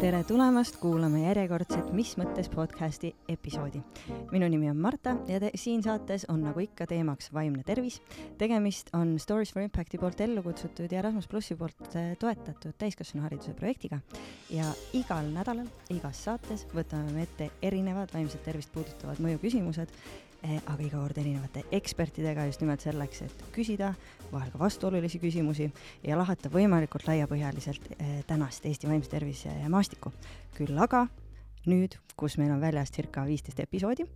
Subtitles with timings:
[0.00, 3.80] tere tulemast kuulama järjekordset Mis mõttes podcasti episoodi.
[4.30, 8.00] minu nimi on Marta ja te, siin saates on nagu ikka teemaks vaimne tervis.
[8.38, 13.54] tegemist on Stories for Impacti poolt ellu kutsutud ja Erasmus plussi poolt eh, toetatud täiskasvanuhariduse
[13.54, 14.00] projektiga
[14.50, 19.90] ja igal nädalal, igas saates võtame me ette erinevad vaimset tervist puudutavad mõjuküsimused
[20.44, 23.94] aga iga kord erinevate ekspertidega just nimelt selleks, et küsida
[24.32, 25.70] vahel ka vastuolulisi küsimusi
[26.04, 30.12] ja lahata võimalikult laiapõhjaliselt eh, tänast Eesti vaimse tervise maastikku.
[30.54, 31.06] küll aga
[31.70, 34.06] nüüd, kus meil on väljas circa viisteist episoodi,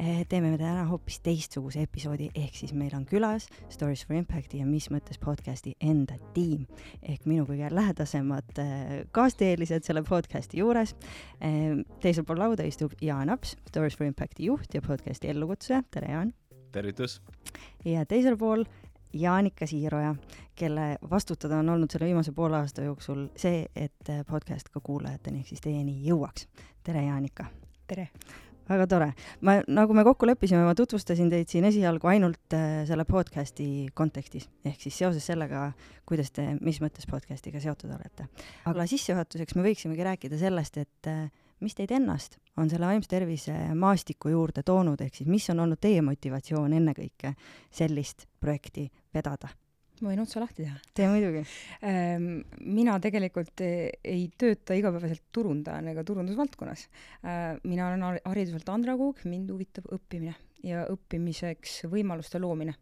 [0.00, 4.60] eh, teeme me täna hoopis teistsuguse episoodi, ehk siis meil on külas Stories for Impacti
[4.60, 6.66] ja mis mõttes podcasti enda tiim
[7.02, 10.96] ehk minu kõige lähedasemad eh, kaasteelised selle podcasti juures.
[11.40, 16.12] Eh, teisel pool lauda istub Jaan Aps, Stories for Impacti juht ja podcasti ellukutsuja, tere
[16.12, 16.34] Jaan!
[16.76, 17.20] tervitus!
[17.86, 18.64] ja teisel pool
[19.20, 20.14] Jaanika Siiroja,
[20.54, 25.54] kelle vastutada on olnud selle viimase poole aasta jooksul see, et podcast ka kuulajateni ehk
[25.54, 26.48] siis teieni jõuaks.
[26.84, 27.50] tere, Jaanika!
[27.86, 28.10] tere!
[28.68, 29.08] väga tore.
[29.46, 34.48] ma, nagu me kokku leppisime, ma tutvustasin teid siin esialgu ainult äh, selle podcasti kontekstis,
[34.66, 35.70] ehk siis seoses sellega,
[36.08, 38.28] kuidas te, mis mõttes podcastiga seotud olete.
[38.66, 41.28] aga sissejuhatuseks me võiksimegi rääkida sellest, et äh,
[41.60, 45.80] mis teid ennast on selle vaimse tervise maastiku juurde toonud, ehk siis mis on olnud
[45.80, 47.34] teie motivatsioon ennekõike
[47.70, 49.52] sellist projekti vedada?
[50.02, 50.76] ma võin otsa lahti teha.
[50.92, 51.42] tee muidugi
[51.88, 52.42] ähm,.
[52.60, 56.88] mina tegelikult ei tööta igapäevaselt turundajana ega turundusvaldkonnas
[57.24, 57.56] äh,.
[57.64, 62.74] mina olen hariduselt andragoog, mind huvitab õppimine ja õppimiseks võimaluste loomine.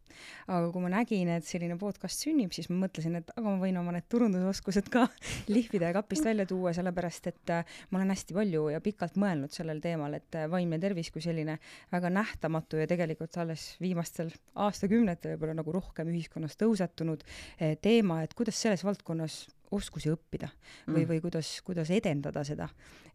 [0.47, 3.78] aga kui ma nägin, et selline podcast sünnib, siis ma mõtlesin, et aga ma võin
[3.81, 5.06] oma need turundusoskused ka
[5.55, 9.55] lihvida ja kapist välja tuua, sellepärast et äh, ma olen hästi palju ja pikalt mõelnud
[9.55, 11.58] sellel teemal, et äh, vaimne tervis kui selline
[11.92, 18.38] väga nähtamatu ja tegelikult alles viimastel aastakümnetel võib-olla nagu rohkem ühiskonnas tõusetunud äh, teema, et
[18.38, 19.44] kuidas selles valdkonnas
[19.75, 20.48] oskusi õppida
[20.86, 22.69] või mm., või kuidas, kuidas edendada seda.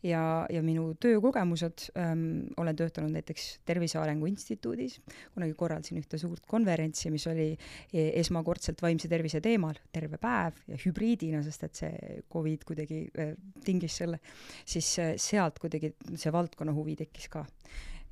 [0.03, 4.99] ja, ja minu töökogemused ähm,, olen töötanud näiteks Tervise Arengu Instituudis,
[5.33, 7.49] kunagi korraldasin ühte suurt konverentsi, mis oli
[7.91, 13.35] e, esmakordselt vaimse tervise teemal, terve päev ja hübriidina, sest et see Covid kuidagi äh,
[13.65, 14.21] tingis selle,
[14.65, 17.45] siis äh, sealt kuidagi see valdkonna huvi tekkis ka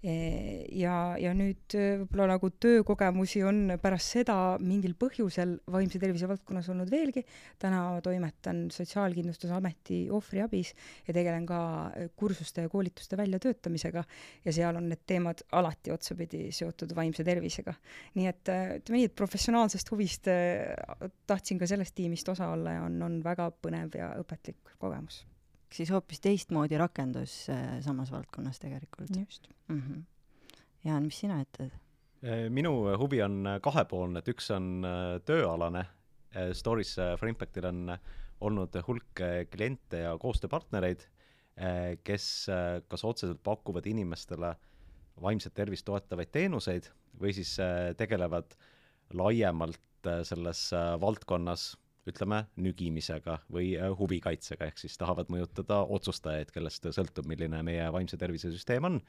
[0.07, 6.69] ja, ja nüüd äh, võib-olla nagu töökogemusi on pärast seda mingil põhjusel vaimse tervise valdkonnas
[6.71, 7.25] olnud veelgi.
[7.59, 10.73] täna toimetan Sotsiaalkindlustusameti ohvriabis
[11.07, 14.03] ja tegelen ka äh, kursuste ja koolituste väljatöötamisega
[14.45, 17.73] ja seal on need teemad alati otsapidi seotud vaimse tervisega.
[18.15, 20.29] nii et ütleme nii, et professionaalsest huvist
[21.27, 25.25] tahtsin ka sellest tiimist osa olla ja on, on väga põnev ja õpetlik kogemus
[25.73, 29.09] siis hoopis teistmoodi rakendus äh, samas valdkonnas tegelikult.
[29.19, 29.81] just mm.
[29.81, 30.03] -hmm.
[30.83, 31.71] Jaan, mis sina ütled?
[32.23, 34.85] Äh, minu huvi on äh, kahepoolne, et üks on
[35.25, 35.85] tööalane,
[36.53, 37.97] Stories for Impactil on
[38.41, 41.07] olnud hulk kliente ja koostööpartnereid,
[42.03, 42.25] kes
[42.87, 44.51] kas otseselt pakuvad inimestele
[45.21, 46.91] vaimset tervist toetavaid teenuseid
[47.21, 47.55] või siis
[47.97, 48.53] tegelevad
[49.13, 50.69] laiemalt selles
[51.01, 51.71] valdkonnas
[52.11, 58.19] ütleme, nügimisega või äh, huvikaitsega, ehk siis tahavad mõjutada otsustajaid, kellest sõltub, milline meie vaimse
[58.19, 59.01] tervise süsteem on.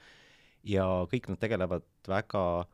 [0.64, 2.66] ja kõik nad tegelevad väga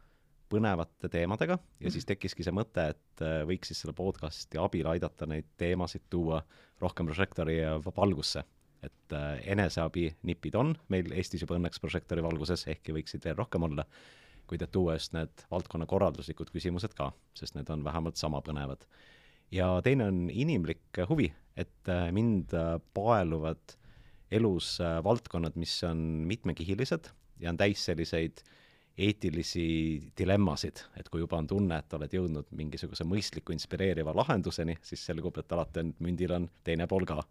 [0.51, 5.27] põnevate teemadega ja siis tekkiski see mõte, et äh, võiks siis selle podcasti abil aidata
[5.27, 6.43] neid teemasid tuua
[6.81, 7.61] rohkem prožektori
[7.97, 8.45] valgusse.
[8.85, 13.87] et äh, eneseabinipid on meil Eestis juba õnneks prožektori valguses, ehkki võiksid veel rohkem olla,
[14.47, 18.85] kuid et tuua just need valdkonna korralduslikud küsimused ka, sest need on vähemalt sama põnevad
[19.55, 23.77] ja teine on inimlik huvi, et äh, mind äh, paeluvad
[24.35, 25.99] elus äh, valdkonnad, mis on
[26.29, 27.11] mitmekihilised
[27.41, 28.43] ja on täis selliseid
[28.99, 29.67] eetilisi
[30.19, 35.39] dilemmasid, et kui juba on tunne, et oled jõudnud mingisuguse mõistliku inspireeriva lahenduseni, siis selgub,
[35.43, 37.23] et alati on, mündil on teine pool ka.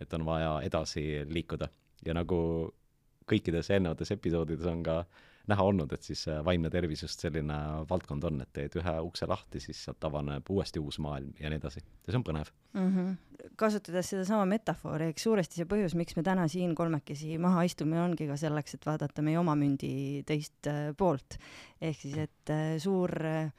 [0.00, 1.66] et on vaja edasi liikuda
[2.06, 2.36] ja nagu
[3.28, 7.56] kõikides eelnevates episoodides on ka äh, näha olnud, et siis vaimne tervis just selline
[7.90, 11.60] valdkond on, et teed ühe ukse lahti, siis sealt avaneb uuesti uus maailm ja nii
[11.62, 11.80] edasi.
[11.80, 12.90] ja see on põnev mm.
[12.96, 13.48] -hmm.
[13.56, 18.26] kasutades sedasama metafoori, eks suuresti see põhjus, miks me täna siin kolmekesi maha istume, ongi
[18.26, 21.38] ka selleks, et vaadata meie oma mündi teist äh, poolt.
[21.80, 23.52] ehk siis, et äh, suur äh,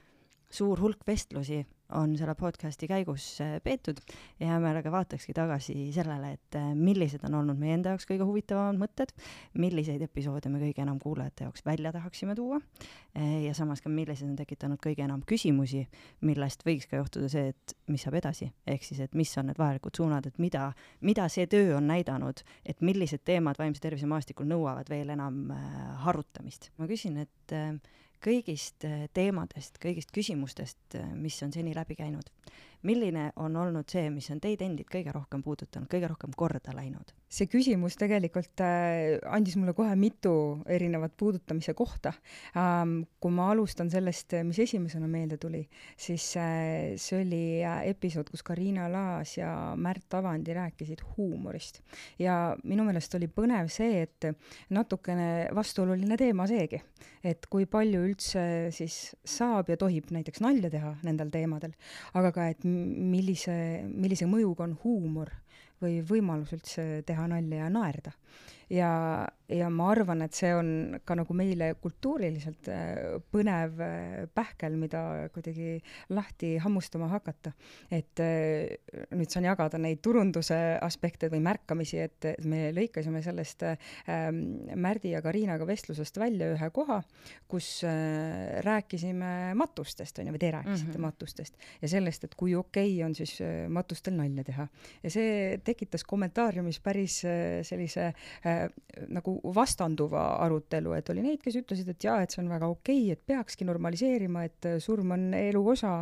[0.51, 3.99] suur hulk vestlusi on selle podcasti käigus äh, peetud
[4.39, 8.25] ja hea meelega vaatakski tagasi sellele, et äh, millised on olnud meie enda jaoks kõige
[8.27, 9.13] huvitavamad mõtted,
[9.59, 14.29] milliseid episoode me kõige enam kuulajate jaoks välja tahaksime tuua äh, ja samas ka, millised
[14.29, 15.85] on tekitanud kõige enam küsimusi,
[16.27, 19.61] millest võiks ka juhtuda see, et mis saab edasi, ehk siis, et mis on need
[19.61, 20.71] vajalikud suunad, et mida,
[21.01, 25.43] mida see töö on näidanud, et millised teemad vaimse tervise maastikul nõuavad veel enam
[26.05, 26.71] harutamist.
[26.77, 27.55] ma küsin, et
[28.23, 32.29] kõigist äh, teemadest, kõigist küsimustest, äh, mis on seni läbi käinud.
[32.87, 37.15] Milline on olnud see, mis on teid endid kõige rohkem puudutanud, kõige rohkem korda läinud?
[37.31, 40.33] see küsimus tegelikult äh, andis mulle kohe mitu
[40.67, 42.11] erinevat puudutamise kohta
[42.59, 43.05] ähm,.
[43.21, 45.61] kui ma alustan sellest, mis esimesena meelde tuli,
[45.95, 51.79] siis äh, see oli äh, episood, kus Karina Laas ja Märt Avandi rääkisid huumorist.
[52.19, 54.27] ja minu meelest oli põnev see, et
[54.73, 56.81] natukene vastuoluline teema seegi,
[57.23, 58.43] et kui palju üldse
[58.75, 61.77] siis saab ja tohib näiteks nalja teha nendel teemadel,
[62.17, 63.55] aga ka, et millise,
[63.87, 65.31] millise mõjuga on huumor
[65.81, 68.13] või võimalus üldse teha nalja ja naerda
[68.71, 70.69] ja, ja ma arvan, et see on
[71.07, 75.01] ka nagu meile kultuuriliselt äh, põnev äh, pähkel, mida
[75.33, 75.75] kuidagi
[76.15, 77.51] lahti hammustama hakata.
[77.91, 78.77] et äh,
[79.15, 84.41] nüüd saan jagada neid turunduse aspekte või märkamisi, et me lõikasime sellest ähm,
[84.75, 87.01] Märdi ja Karinaga vestlusest välja ühe koha,
[87.51, 87.81] kus
[88.63, 91.07] rääkisime matustest, on ju, või te rääkisite mm -hmm.
[91.07, 93.37] matustest ja sellest, et kui okei okay on siis
[93.69, 94.67] matustel nalja teha.
[95.03, 97.21] ja see tekitas kommentaariumis päris
[97.67, 98.11] sellise
[99.11, 103.03] nagu vastanduva arutelu, et oli neid, kes ütlesid, et jaa, et see on väga okei
[103.05, 105.93] okay,, et peakski normaliseerima, et surm on elu osa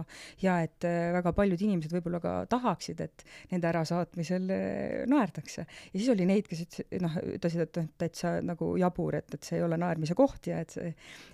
[0.43, 5.65] ja et äh, väga paljud inimesed võib-olla ka tahaksid, et nende ärasaatmisel äh, naerdakse.
[5.65, 9.47] ja siis oli neid, kes ütlesid, noh, ütlesid, et noh, täitsa nagu jabur, et, et
[9.47, 10.89] see ei ole naermise koht ja et see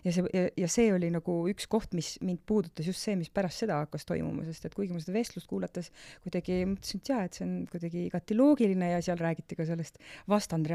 [0.06, 3.32] ja see ja, ja see oli nagu üks koht, mis mind puudutas, just see, mis
[3.34, 5.92] pärast seda hakkas toimuma, sest et kuigi ma seda vestlust kuulates
[6.26, 10.00] kuidagi mõtlesin, et jaa, et see on kuidagi igati loogiline ja seal räägiti ka sellest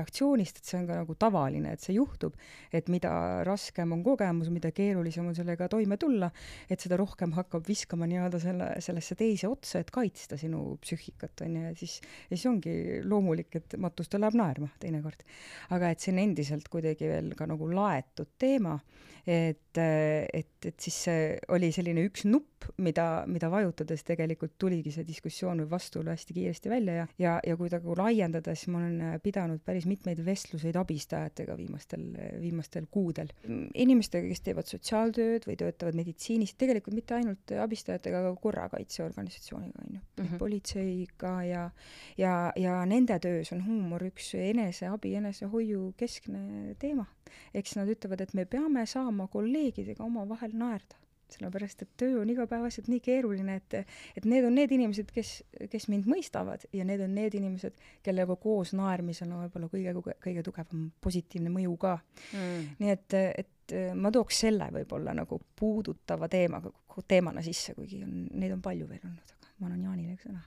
[0.01, 2.37] vastandreaktsioonist, et see on ka nagu tavaline, et see juhtub,
[2.73, 6.31] et mida raskem on kogemus, mida keerulisem on sellega toime tulla,
[6.69, 11.57] et seda rohkem hakkab viskama nii-öelda selle, sellesse teise otsa, et kaitsta sinu psüühikat, on
[11.57, 12.01] ju, ja siis,
[12.31, 12.75] ja siis ongi
[13.05, 15.25] loomulik, et matustel läheb naerma teinekord.
[15.71, 18.79] aga et see on endiselt kuidagi veel ka nagu laetud teema
[19.27, 21.25] et, et, et siis see
[21.55, 26.73] oli selline üks nupp, mida, mida vajutades tegelikult tuligi see diskussioon või vastuolu hästi kiiresti
[26.73, 31.57] välja ja, ja, ja kui nagu laiendada, siis ma olen pidanud päris mitmeid vestluseid abistajatega
[31.59, 32.07] viimastel,
[32.41, 33.33] viimastel kuudel.
[33.75, 40.01] inimestega, kes teevad sotsiaaltööd või töötavad meditsiinis, tegelikult mitte ainult abistajatega, aga korrakaitseorganisatsiooniga, on ju
[40.01, 40.39] mm, -hmm.
[40.39, 41.71] politseiga ja,
[42.19, 47.07] ja, ja nende töös on huumor üks eneseabi, enesehoiu keskne teema
[47.55, 50.99] eks nad ütlevad, et me peame saama kolleegidega omavahel naerda
[51.35, 55.33] sellepärast et töö on igapäevaselt nii keeruline, et, et need on need inimesed, kes,
[55.73, 60.45] kes mind mõistavad ja need on need inimesed, kellega koos naermisel on võib-olla kõige, kõige
[60.47, 62.71] tugevam positiivne mõju ka mm..
[62.83, 66.73] nii et, et ma tooks selle võib-olla nagu puudutava teemaga,
[67.09, 70.43] teemana sisse, kuigi on, neid on palju veel olnud, aga ma annan Jaanile sõna.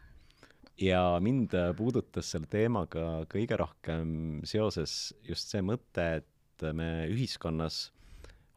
[0.81, 7.89] ja mind puudutas selle teemaga kõige rohkem seoses just see mõte, et et me ühiskonnas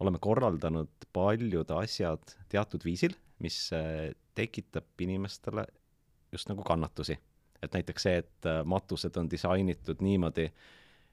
[0.01, 5.67] oleme korraldanud paljud asjad teatud viisil, mis äh, tekitab inimestele
[6.33, 7.19] just nagu kannatusi.
[7.63, 10.51] et näiteks see, et äh, matused on disainitud niimoodi,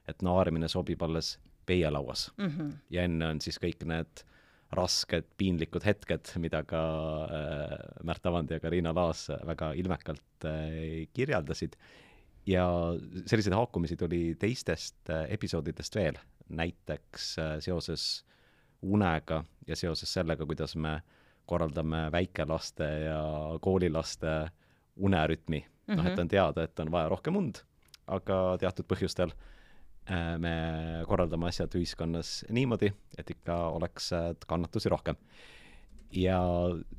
[0.08, 2.46] et naermine sobib alles peielauas mm.
[2.46, 2.72] -hmm.
[2.90, 4.24] ja enne on siis kõik need
[4.74, 6.82] rasked piinlikud hetked, mida ka
[7.24, 11.76] äh, Märt Avandi ja Karina Laas väga ilmekalt äh, kirjeldasid.
[12.46, 12.66] ja
[13.26, 18.24] selliseid haakumisi tuli teistest äh, episoodidest veel, näiteks äh, seoses
[18.84, 20.98] unega ja seoses sellega, kuidas me
[21.46, 23.22] korraldame väikelaste ja
[23.60, 24.34] koolilaste
[24.96, 25.92] unerütmi mm.
[25.92, 25.96] -hmm.
[25.96, 26.20] noh, et mhm.
[26.20, 27.64] on teada, et on vaja rohkem und,
[28.06, 29.32] aga teatud põhjustel
[30.10, 30.54] äh, me
[31.08, 35.16] korraldame asjad ühiskonnas niimoodi, et ikka oleks äh, kannatusi rohkem.
[36.12, 36.40] ja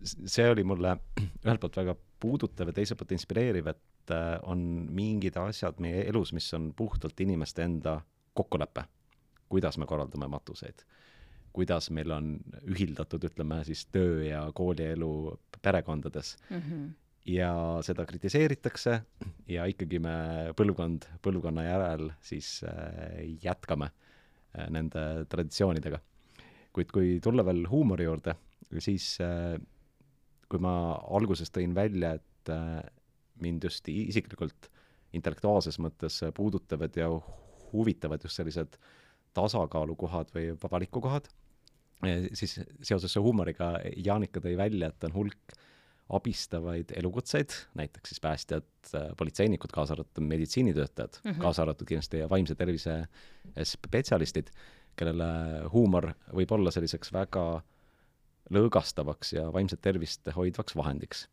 [0.03, 0.97] see oli mulle
[1.45, 3.81] ühelt poolt väga puudutav ja teiselt poolt inspireeriv, et
[4.43, 4.59] on
[4.93, 8.01] mingid asjad meie elus, mis on puhtalt inimeste enda
[8.33, 8.83] kokkulepe
[9.49, 10.85] kuidas me korraldame matuseid,
[11.55, 12.35] kuidas meil on
[12.67, 15.11] ühildatud, ütleme siis töö ja koolielu
[15.63, 16.61] perekondades mm.
[16.61, 16.87] -hmm.
[17.31, 17.51] ja
[17.85, 18.97] seda kritiseeritakse
[19.47, 20.15] ja ikkagi me
[20.57, 25.99] põlvkond põlvkonna järel siis äh, jätkame äh, nende traditsioonidega.
[26.75, 28.35] kuid kui tulla veel huumori juurde,
[28.79, 29.55] siis äh,
[30.49, 32.51] kui ma alguses tõin välja, et
[33.41, 34.67] mind just isiklikult
[35.17, 37.07] intellektuaalses mõttes puudutavad ja
[37.71, 38.77] huvitavad just sellised
[39.33, 41.27] tasakaalukohad või valikukohad,
[42.33, 43.75] siis seoses huumoriga
[44.05, 45.55] Jaanika tõi välja, et on hulk
[46.15, 48.67] abistavaid elukutseid, näiteks siis päästjad,
[49.17, 51.41] politseinikud, kaasa arvatud meditsiinitöötajad mm, -hmm.
[51.41, 53.05] kaasa arvatud kindlasti vaimse tervise
[53.63, 54.51] spetsialistid,
[54.95, 55.25] kellele
[55.73, 57.63] huumor võib olla selliseks väga
[58.53, 61.27] lõõgastavaks ja vaimset tervist hoidvaks vahendiks.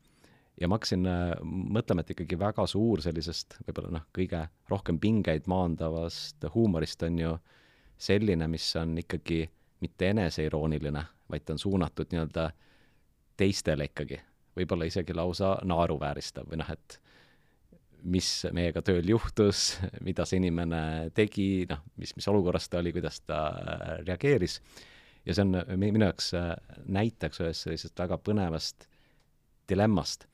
[0.61, 5.47] ja ma hakkasin äh, mõtlema, et ikkagi väga suur sellisest võib-olla noh, kõige rohkem pingeid
[5.47, 7.41] maandavast huumorist on ju äh,
[8.03, 9.45] selline, mis on ikkagi
[9.83, 12.51] mitte eneseirooniline, vaid ta on suunatud nii-öelda
[13.37, 14.21] teistele ikkagi,
[14.57, 16.99] võib-olla isegi lausa naeruvääristav või noh, et
[18.03, 23.21] mis meiega tööl juhtus, mida see inimene tegi, noh, mis, mis olukorras ta oli, kuidas
[23.27, 24.61] ta äh, reageeris.
[25.27, 26.53] ja see on minu jaoks äh,
[26.87, 28.89] näiteks ühest sellisest väga põnevast
[29.71, 30.27] dilemmast,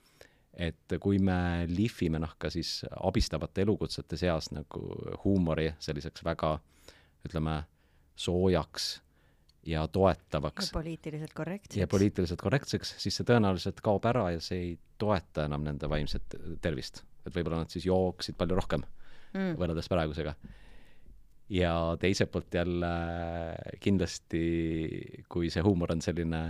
[0.52, 4.80] et kui me lihvime noh, ka siis abistavate elukutsete seas nagu
[5.24, 6.56] huumori selliseks väga
[7.28, 7.60] ütleme,
[8.18, 8.88] soojaks
[9.68, 10.72] ja toetavaks.
[10.72, 11.76] poliitiliselt korrektseks.
[11.76, 16.34] ja poliitiliselt korrektseks, siis see tõenäoliselt kaob ära ja see ei toeta enam nende vaimset
[16.64, 18.84] tervist et võib-olla nad siis jooksid palju rohkem
[19.34, 19.56] mm.
[19.60, 20.34] võrreldes praegusega.
[21.54, 22.92] ja teiselt poolt jälle
[23.80, 24.44] kindlasti,
[25.28, 26.42] kui see huumor on selline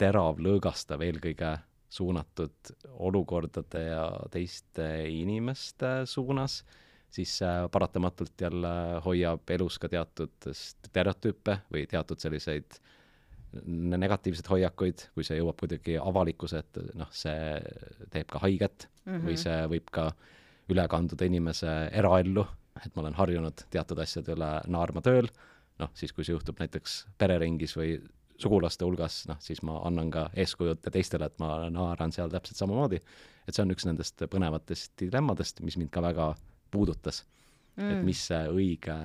[0.00, 1.56] terav, lõõgastav, eelkõige
[1.90, 2.72] suunatud
[3.02, 6.62] olukordade ja teiste inimeste suunas,
[7.10, 7.40] siis
[7.72, 8.70] paratamatult jälle
[9.04, 12.78] hoiab elus ka teatud stereotüüpe või teatud selliseid
[13.66, 17.58] negatiivseid hoiakuid, kui see jõuab kuidagi avalikkuse ette, noh, see
[18.12, 19.26] teeb ka haiget mm -hmm.
[19.26, 20.12] või see võib ka
[20.70, 22.46] üle kanduda inimese eraellu,
[22.84, 25.28] et ma olen harjunud teatud asjade üle naerma tööl,
[25.82, 27.98] noh, siis kui see juhtub näiteks pereringis või
[28.40, 33.00] sugulaste hulgas, noh, siis ma annan ka eeskuju teistele, et ma naeran seal täpselt samamoodi.
[33.48, 36.34] et see on üks nendest põnevatest dilemmadest, mis mind ka väga
[36.70, 37.24] puudutas
[37.76, 37.90] mm..
[37.90, 38.96] et mis see õige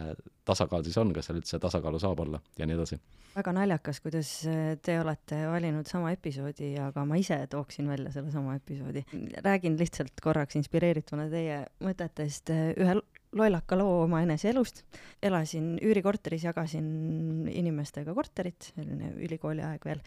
[0.45, 3.01] tasakaal siis on, kas seal üldse tasakaalu saab olla ja nii edasi
[3.35, 8.31] väga naljakas, kuidas äh, te olete valinud sama episoodi, aga ma ise tooksin välja selle
[8.31, 9.03] sama episoodi.
[9.43, 12.95] räägin lihtsalt korraks inspireerituna teie mõtetest äh, ühe
[13.35, 14.83] lollaka loo oma enese elust.
[15.23, 20.05] elasin üürikorteris, jagasin inimestega korterit, selline ülikooli aeg veel.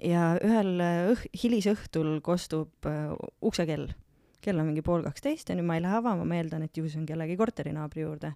[0.00, 3.12] ja ühel äh, õh-, hilisõhtul kostub uh,
[3.44, 3.90] uksekell.
[4.44, 6.86] Kell on mingi pool kaksteist ja nüüd ma ei lähe avama, ma eeldan, et ju
[6.88, 8.34] see on kellegi korterinaabri juurde.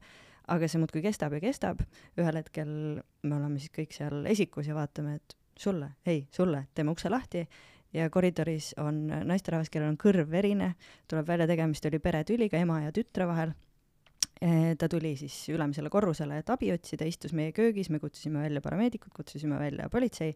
[0.48, 1.82] Aga see muudkui kestab ja kestab,
[2.16, 6.94] ühel hetkel me oleme siis kõik seal esikus ja vaatame, et sulle, ei, sulle, teeme
[6.94, 7.44] ukse lahti.
[7.92, 10.74] Ja koridoris on naisterahvas, kellel on kõrv verine,
[11.08, 13.54] tuleb välja, tegemist oli peretüliga ema ja tütre vahel.
[14.38, 18.60] E, ta tuli siis ülemisele korrusele, et abi otsida, istus meie köögis, me kutsusime välja
[18.64, 20.34] parameedikud, kutsusime välja politsei.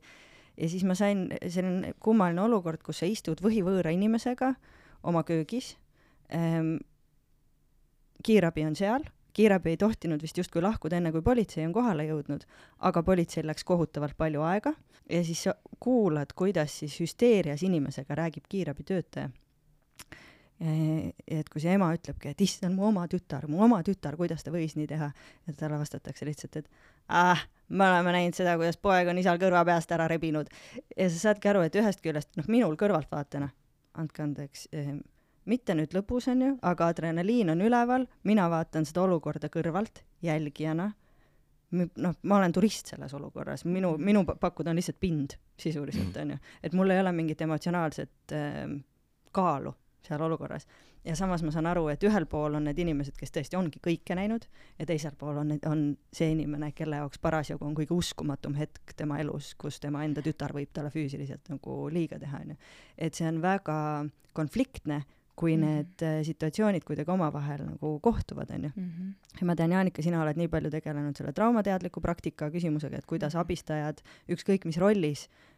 [0.57, 4.55] Ja siis ma sain, selline kummaline olukord, kus sa istud võhivõõra inimesega
[5.03, 5.77] oma köögis
[6.35, 6.77] ähm,,
[8.23, 12.45] kiirabi on seal kiirabi ei tohtinud vist justkui lahkuda enne, kui politsei on kohale jõudnud,
[12.89, 14.75] aga politseil läks kohutavalt palju aega
[15.11, 19.31] ja siis sa kuulad, kuidas siis hüsteerias inimesega räägib kiirabitöötaja.
[20.63, 24.53] et kui see ema ütlebki, et issand, mu oma tütar, mu oma tütar, kuidas ta
[24.55, 25.09] võis nii teha,
[25.47, 26.69] ja talle vastatakse lihtsalt, et
[27.09, 30.47] ah, me oleme näinud seda, kuidas poeg on isal kõrva peast ära rebinud.
[30.97, 33.51] ja sa saadki aru, et ühest küljest, noh, minul kõrvaltvaatajana,
[33.99, 34.95] andke andeks eh,,
[35.45, 40.93] mitte nüüd lõpus, on ju, aga adrenaliin on üleval, mina vaatan seda olukorda kõrvalt jälgijana,
[41.73, 46.39] noh, ma olen turist selles olukorras, minu, minu pakkuda on lihtsalt pind sisuliselt, on ju.
[46.63, 48.65] et mul ei ole mingit emotsionaalset äh,
[49.33, 50.67] kaalu seal olukorras.
[51.05, 54.17] Ja samas ma saan aru, et ühel pool on need inimesed, kes tõesti ongi kõike
[54.19, 54.47] näinud
[54.79, 59.19] ja teisel pool on, on see inimene, kelle jaoks parasjagu on kõige uskumatum hetk tema
[59.23, 62.61] elus, kus tema enda tütar võib talle füüsiliselt nagu liiga teha, on ju.
[62.99, 63.77] et see on väga
[64.33, 65.03] konfliktne
[65.35, 65.67] kui mm -hmm.
[65.67, 68.71] need äh, situatsioonid kuidagi omavahel nagu kohtuvad, on ju.
[68.77, 69.09] Mhm.
[69.41, 73.35] ja ma tean, Jaanika, sina oled nii palju tegelenud selle traumateadliku praktika küsimusega, et kuidas
[73.35, 73.41] mhm.
[73.41, 75.52] abistajad ükskõik mis rollis Äh,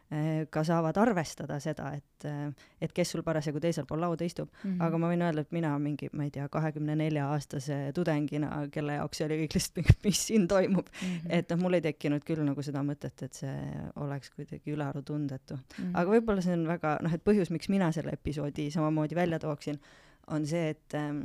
[0.51, 4.69] ka saavad arvestada seda, et, äh, et kes sul parasjagu teisel pool lauda istub mm.
[4.69, 4.83] -hmm.
[4.87, 8.97] aga ma võin öelda, et mina mingi, ma ei tea, kahekümne nelja aastase tudengina, kelle
[8.99, 11.35] jaoks oli kõik lihtsalt, mis siin toimub mm, -hmm.
[11.39, 13.55] et noh, mul ei tekkinud küll nagu seda mõtet, et see
[13.95, 15.63] oleks kuidagi ülearu tundetu mm.
[15.77, 15.93] -hmm.
[15.93, 19.79] aga võib-olla see on väga, noh, et põhjus, miks mina selle episoodi samamoodi välja tooksin,
[20.27, 21.21] on see, et ähm,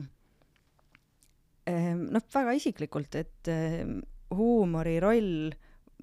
[1.69, 4.01] ähm, noh, väga isiklikult, et ähm,
[4.35, 5.51] huumori roll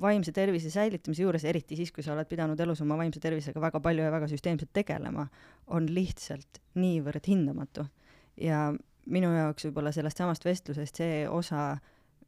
[0.02, 3.82] vaimse tervise säilitamise juures, eriti siis, kui sa oled pidanud elus oma vaimse tervisega väga
[3.84, 5.28] palju ja väga süsteemselt tegelema,
[5.74, 7.88] on lihtsalt niivõrd hindamatu.
[8.38, 8.74] ja
[9.10, 11.78] minu jaoks võib-olla sellest samast vestlusest see osa,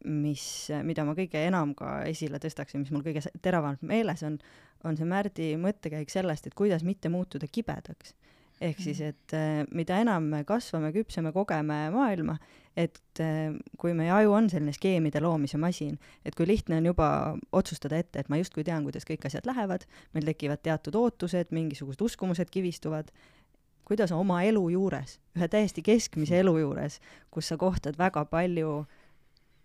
[0.06, 0.44] mis,
[0.88, 4.40] mida ma kõige enam ka esile tõstaksin, mis mul kõige teravamalt meeles on,
[4.88, 8.16] on see Märdi mõttekäik sellest, et kuidas mitte muutuda kibedaks
[8.62, 9.08] ehk siis, mm.
[9.08, 12.36] et äh, mida enam me kasvame, küpseme, kogeme maailma,
[12.78, 17.10] et äh, kui meie aju on selline skeemide loomise masin, et kui lihtne on juba
[17.56, 22.04] otsustada ette, et ma justkui tean, kuidas kõik asjad lähevad, meil tekivad teatud ootused, mingisugused
[22.04, 23.12] uskumused kivistuvad,
[23.88, 27.00] kuidas oma elu juures, ühe täiesti keskmise elu juures,
[27.32, 28.84] kus sa kohtad väga palju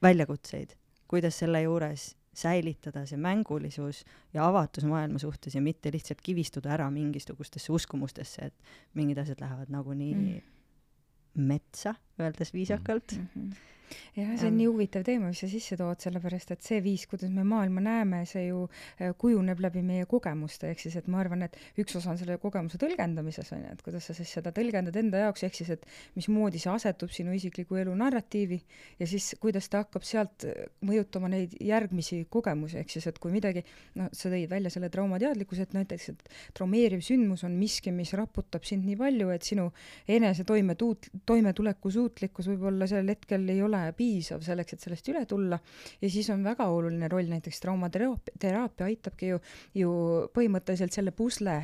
[0.05, 0.79] väljakutseid,
[1.11, 6.91] kuidas selle juures säilitada see mängulisus ja avatus maailma suhtes ja mitte lihtsalt kivistuda ära
[6.91, 8.55] mingisugustesse uskumustesse, et
[8.95, 10.41] mingid asjad lähevad nagunii mm.
[11.35, 13.17] metsa öeldes viisakalt.
[13.19, 13.29] Mm.
[13.35, 13.71] -hmm
[14.15, 17.33] jah, see on nii huvitav teema, mis sa sisse tood, sellepärast et see viis, kuidas
[17.35, 21.45] me maailma näeme, see ju äh, kujuneb läbi meie kogemuste, ehk siis et ma arvan,
[21.47, 24.97] et üks osa on selle kogemuse tõlgendamises, on ju, et kuidas sa siis seda tõlgendad
[25.01, 25.87] enda jaoks, ehk siis et
[26.19, 28.61] mismoodi see asetub sinu isikliku elu narratiivi
[29.01, 33.35] ja siis kuidas ta hakkab sealt äh, mõjutama neid järgmisi kogemusi, ehk siis et kui
[33.35, 33.65] midagi,
[33.99, 38.67] noh, sa tõid välja selle traumateadlikkuse, et näiteks, et traumeeriv sündmus on miski, mis raputab
[38.67, 39.69] sind nii palju, et sinu
[40.11, 45.59] enese toimetuut-, toimetuleku suutlikkus võib-olla sellel hetkel ei ole piisav selleks, et sellest üle tulla.
[46.01, 49.41] ja siis on väga oluline roll, näiteks traumateraapia aitabki ju,
[49.81, 49.95] ju
[50.37, 51.63] põhimõtteliselt selle pusle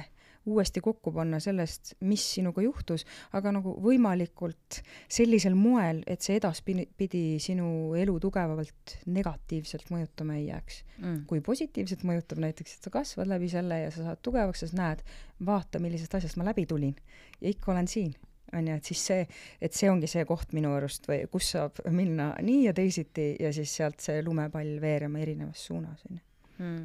[0.49, 3.04] uuesti kokku panna sellest, mis sinuga juhtus,
[3.37, 4.80] aga nagu võimalikult
[5.11, 10.80] sellisel moel, et see edaspidi sinu elu tugevalt negatiivselt mõjutama ei jääks.
[11.00, 11.20] Mm..
[11.28, 15.04] kui positiivselt mõjutab näiteks, et sa kasvad läbi selle ja sa saad tugevaks, sa näed,
[15.44, 16.97] vaata, millisest asjast ma läbi tulin.
[17.40, 18.16] Ja ikka olen siin
[18.57, 19.26] on ju, et siis see,
[19.62, 23.52] et see ongi see koht minu arust või kus saab minna nii ja teisiti ja
[23.54, 26.23] siis sealt see lumepall veerema erinevas suunas, on ju
[26.59, 26.85] hmm.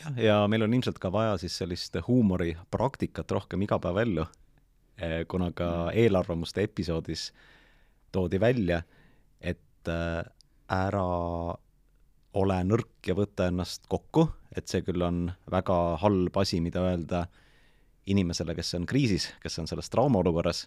[0.00, 4.26] jah, ja meil on ilmselt ka vaja siis sellist huumoripraktikat rohkem igapäevaellu,
[4.98, 6.00] eh, kuna ka hmm.
[6.04, 7.30] eelarvamuste episoodis
[8.14, 8.82] toodi välja,
[9.40, 10.22] et äh,
[10.70, 11.06] ära
[12.34, 17.24] ole nõrk ja võta ennast kokku, et see küll on väga halb asi, mida öelda
[17.24, 17.40] äh,
[18.06, 20.66] inimesele, kes on kriisis, kes on selles traumaolukorras,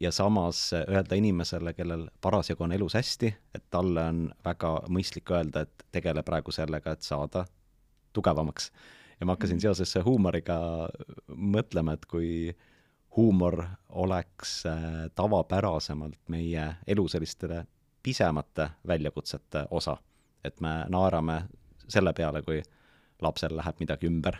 [0.00, 5.64] ja samas öelda inimesele, kellel parasjagu on elus hästi, et talle on väga mõistlik öelda,
[5.64, 7.44] et tegele praegu sellega, et saada
[8.12, 8.70] tugevamaks.
[9.20, 9.62] ja ma hakkasin mhm.
[9.62, 10.88] seoses huumoriga
[11.28, 12.56] mõtlema, et kui
[13.16, 17.66] huumor oleks äh, tavapärasemalt meie elu sellistele
[18.02, 19.96] pisemate väljakutsete osa,
[20.44, 21.44] et me naerame
[21.88, 22.62] selle peale, kui
[23.22, 24.36] lapsel läheb midagi ümber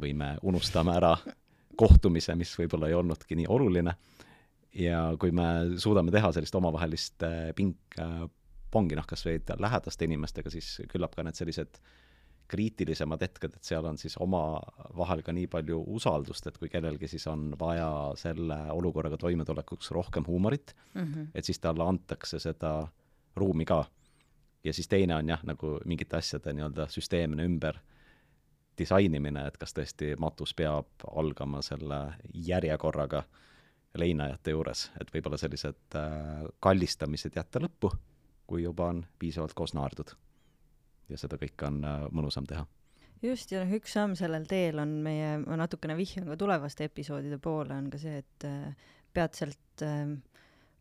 [0.00, 1.16] või me unustame ära
[1.78, 3.94] kohtumise, mis võib-olla ei olnudki nii oluline,
[4.78, 10.76] ja kui me suudame teha sellist omavahelist äh, pingpongi, noh, kas või lähedaste inimestega, siis
[10.90, 11.80] küllap ka need sellised
[12.48, 17.26] kriitilisemad hetked, et seal on siis omavahel ka nii palju usaldust, et kui kellelgi siis
[17.28, 21.26] on vaja selle olukorraga toimetulekuks rohkem huumorit mm, -hmm.
[21.34, 22.88] et siis talle antakse seda
[23.36, 23.84] ruumi ka.
[24.64, 27.78] ja siis teine on jah, nagu mingite asjade nii-öelda süsteemne ümber
[28.78, 32.00] disainimine, et kas tõesti matus peab algama selle
[32.34, 33.24] järjekorraga
[33.98, 37.90] leinajate juures, et võib-olla sellised äh, kallistamised jätta lõppu,
[38.48, 40.14] kui juba on piisavalt koos naerdud.
[41.08, 42.66] ja seda kõike on äh, mõnusam teha.
[43.22, 47.38] just, ja noh, üks samm sellel teel on meie, ma natukene vihjan ka tulevaste episoodide
[47.38, 50.16] poole, on ka see, et äh, peatselt äh,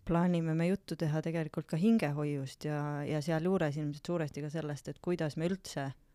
[0.06, 5.00] plaanime me juttu teha tegelikult ka hingehoiust ja, ja sealjuures ilmselt suuresti ka sellest, et
[5.04, 6.07] kuidas me üldse Ehm,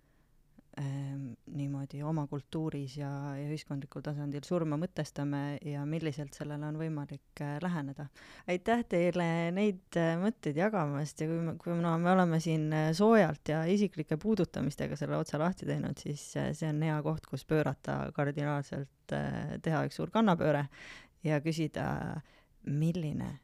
[0.81, 7.59] niimoodi oma kultuuris ja, ja ühiskondlikul tasandil surma mõtestame ja milliselt sellele on võimalik äh,
[7.63, 8.07] läheneda.
[8.49, 12.89] aitäh teile neid äh, mõtteid jagamast ja kui me, kui no me oleme siin äh,
[12.97, 18.07] soojalt ja isiklike puudutamistega selle otsa lahti teinud, siis see on hea koht, kus pöörata
[18.17, 20.65] kardinaalselt, teha üks suur kannapööre
[21.27, 21.85] ja küsida,
[22.65, 23.35] milline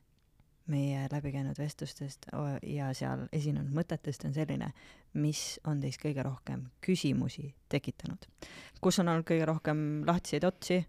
[0.69, 2.29] meie läbi käinud vestlustest
[2.63, 4.71] ja seal esinenud mõtetest on selline,
[5.19, 8.29] mis on teis kõige rohkem küsimusi tekitanud?
[8.81, 10.83] kus on olnud kõige rohkem lahtiseid otsi,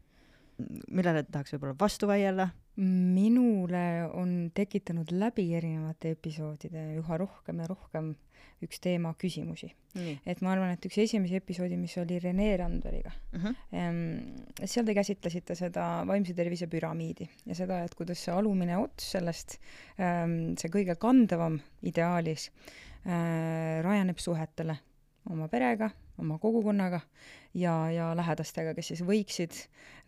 [0.92, 2.50] millele tahaks võib-olla vastu vaielda?
[2.80, 8.14] minule on tekitanud läbi erinevate episoodide üha rohkem ja rohkem
[8.64, 9.72] üks teema küsimusi.
[9.98, 13.56] et ma arvan, et üks esimesi episoodi, mis oli Rene Randveriga uh, -huh.
[13.74, 14.02] ähm,
[14.64, 19.58] seal te käsitlesite seda vaimse tervise püramiidi ja seda, et kuidas see alumine ots sellest
[20.00, 22.52] ähm,, see kõige kandevam ideaalis
[23.08, 24.78] äh, rajaneb suhetele
[25.30, 27.02] oma perega, oma kogukonnaga
[27.54, 29.56] ja, ja lähedastega, kes siis võiksid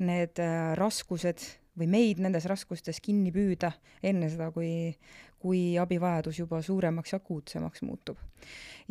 [0.05, 1.43] need äh, raskused
[1.77, 3.71] või meid nendes raskustes kinni püüda
[4.03, 4.91] enne seda, kui,
[5.39, 8.17] kui abivajadus juba suuremaks ja akuutsemaks muutub.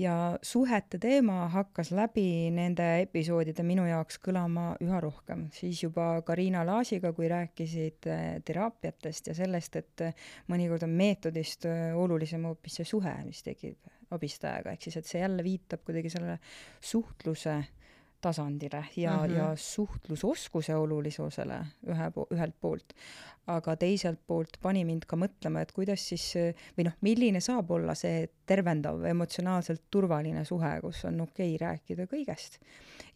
[0.00, 6.64] ja suhete teema hakkas läbi nende episoodide minu jaoks kõlama üha rohkem, siis juba Karina
[6.66, 12.88] Laasiga, kui rääkisid äh, teraapiatest ja sellest, et äh, mõnikord on meetodist olulisem hoopis see
[12.88, 13.76] suhe, mis tekib
[14.10, 16.38] abistajaga, ehk siis et see jälle viitab kuidagi sellele
[16.80, 17.60] suhtluse
[18.20, 19.36] tasandile ja mm, -hmm.
[19.36, 22.94] ja suhtlusoskuse olulisusele ühe po-, ühelt poolt
[23.50, 26.26] aga teiselt poolt pani mind ka mõtlema, et kuidas siis
[26.76, 32.06] või noh, milline saab olla see tervendav, emotsionaalselt turvaline suhe, kus on okei okay rääkida
[32.10, 32.58] kõigest.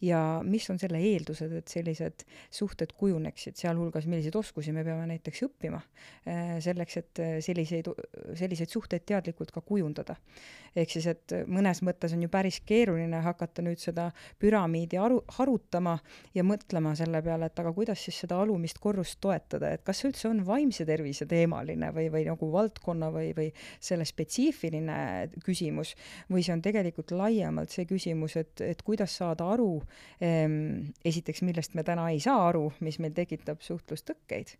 [0.01, 5.43] ja mis on selle eeldused, et sellised suhted kujuneksid, sealhulgas milliseid oskusi me peame näiteks
[5.47, 5.79] õppima
[6.25, 7.89] eh, selleks, et selliseid,
[8.35, 10.15] selliseid suhteid teadlikult ka kujundada.
[10.75, 15.97] ehk siis, et mõnes mõttes on ju päris keeruline hakata nüüd seda püramiidi aru, harutama
[16.35, 20.24] ja mõtlema selle peale, et aga kuidas siis seda alumist korrust toetada, et kas üldse
[20.25, 23.49] see on vaimse tervise teemaline või, või nagu valdkonna või, või
[23.83, 24.97] selle spetsiifiline
[25.45, 25.93] küsimus
[26.31, 29.77] või see on tegelikult laiemalt see küsimus, et, et kuidas saada aru
[30.23, 34.55] ähm, esiteks, millest me täna ei saa aru, mis meil tekitab suhtlustõkkeid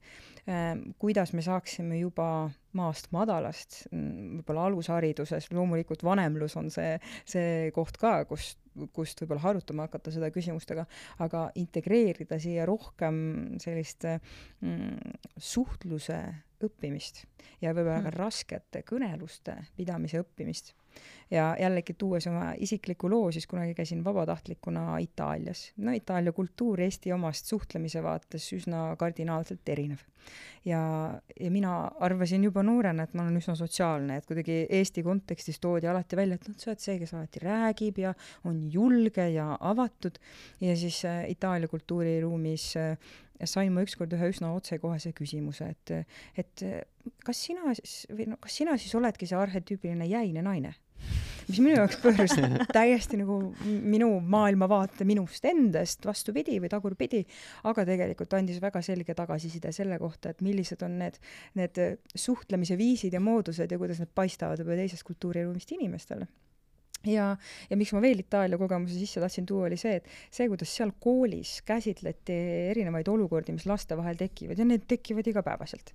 [0.50, 6.96] ähm,, kuidas me saaksime juba maast madalast, mm, võib-olla alushariduses, loomulikult vanemlus on see,
[7.28, 8.56] see koht ka, kus
[8.96, 10.84] kust võib-olla harutama hakata seda küsimustega,
[11.24, 13.18] aga integreerida siia rohkem
[13.64, 16.20] sellist mm, suhtluse
[16.66, 17.24] õppimist
[17.64, 18.18] ja võib-olla ka mm.
[18.20, 20.74] raskete kõneluste pidamise õppimist
[21.32, 25.74] ja jällegi tuues oma isikliku loo, siis kunagi käisin vabatahtlikuna Itaalias.
[25.78, 30.06] no Itaalia kultuur Eesti omast suhtlemise vaates üsna kardinaalselt erinev.
[30.66, 30.82] ja,
[31.40, 35.88] ja mina arvasin juba noorena, et ma olen üsna sotsiaalne, et kuidagi Eesti kontekstis toodi
[35.88, 38.14] alati välja, et noh, sa oled see, kes alati räägib ja
[38.46, 40.18] on julge ja avatud
[40.62, 42.98] ja siis äh, Itaalia kultuuriruumis äh,
[43.44, 46.66] sain ma ükskord ühe üsna otsekohese küsimuse, et, et
[47.26, 50.76] kas sina siis või no kas sina siis oledki see arhetüüpiline jäine naine?
[51.48, 52.34] Mis minu jaoks pööras
[52.74, 57.22] täiesti nagu minu maailmavaate minust endast vastupidi või tagurpidi,
[57.70, 61.20] aga tegelikult andis väga selge tagasiside selle kohta, et millised on need,
[61.60, 61.84] need
[62.16, 66.28] suhtlemise viisid ja moodused ja kuidas need paistavad võib-olla teisest kultuuriruumist inimestele
[67.10, 67.28] ja,
[67.70, 70.94] ja miks ma veel Itaalia kogemuse sisse tahtsin tuua, oli see, et see, kuidas seal
[71.02, 72.36] koolis käsitleti
[72.72, 75.94] erinevaid olukordi, mis laste vahel tekivad ja need tekivad igapäevaselt,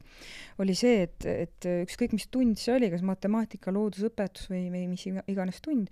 [0.63, 5.07] oli see, et, et ükskõik, mis tund see oli, kas matemaatika, loodusõpetus või, või mis
[5.11, 5.91] iganes tund,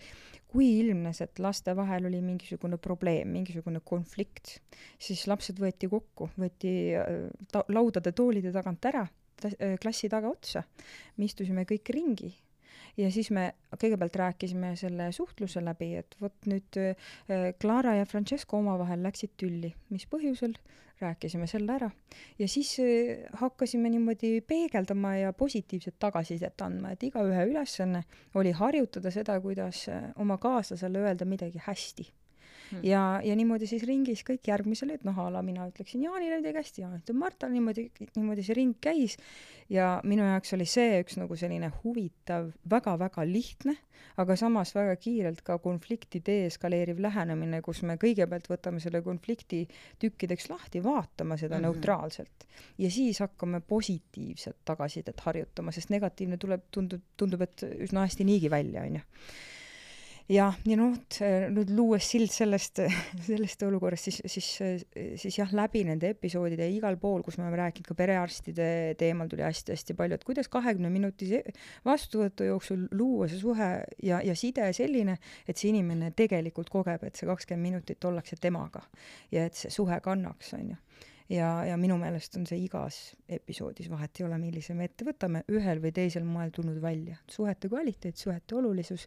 [0.49, 4.57] kui ilmnes, et laste vahel oli mingisugune probleem, mingisugune konflikt,
[5.01, 9.05] siis lapsed võeti kokku, võeti äh, ta-, laudade, toolide tagant ära,
[9.45, 10.65] äh, klassi tagaotsa,
[11.19, 12.33] me istusime kõik ringi
[12.99, 17.09] ja siis me kõigepealt rääkisime selle suhtluse läbi, et vot nüüd äh,
[17.61, 20.57] Clara ja Francesco omavahel läksid tülli, mis põhjusel,
[20.99, 21.91] rääkisime selle ära.
[22.39, 29.15] Ja siis äh, hakkasime niimoodi peegeldama ja positiivset tagasisidet andma, et igaühe ülesanne oli harjutada
[29.15, 32.11] seda, kuidas äh, oma kaaslasele öelda midagi hästi
[32.71, 32.83] hmm.
[32.83, 36.63] ja, ja niimoodi siis ringis kõik järgmisele, et noh, a la mina ütleksin Jaanile midagi
[36.63, 39.19] hästi, Jaan ütleb Martale niimoodi, niimoodi see ring käis
[39.71, 43.75] ja minu jaoks oli see üks nagu selline huvitav väga,, väga-väga lihtne,
[44.17, 49.65] aga samas väga kiirelt ka konflikti deeskaleeriv lähenemine, kus me kõigepealt võtame selle konflikti
[50.01, 51.67] tükkideks lahti, vaatame seda mm -hmm.
[51.67, 52.47] neutraalselt
[52.79, 58.51] ja siis hakkame positiivset tagasisidet harjutama, sest negatiivne tuleb, tundub, tundub, et üsna hästi niigi
[58.51, 59.01] välja, onju
[60.29, 60.95] jah, ja noh,
[61.55, 62.83] nüüd luues sild sellest,
[63.29, 64.49] sellest olukorrast, siis, siis,
[65.21, 68.69] siis jah, läbi nende episoodide ja igal pool, kus me oleme rääkinud ka perearstide
[69.01, 71.43] teemal tuli hästi-hästi palju, et kuidas kahekümne minutise
[71.89, 73.71] vastuvõtu jooksul luua see suhe
[74.05, 78.85] ja, ja side selline, et see inimene tegelikult kogeb, et see kakskümmend minutit ollakse temaga
[79.33, 80.83] ja et see suhe kannaks, on ju
[81.33, 85.43] ja, ja minu meelest on see igas episoodis, vahet ei ole, millise me ette võtame,
[85.53, 87.19] ühel või teisel moel tulnud välja.
[87.31, 89.07] suhete kvaliteet, suhete olulisus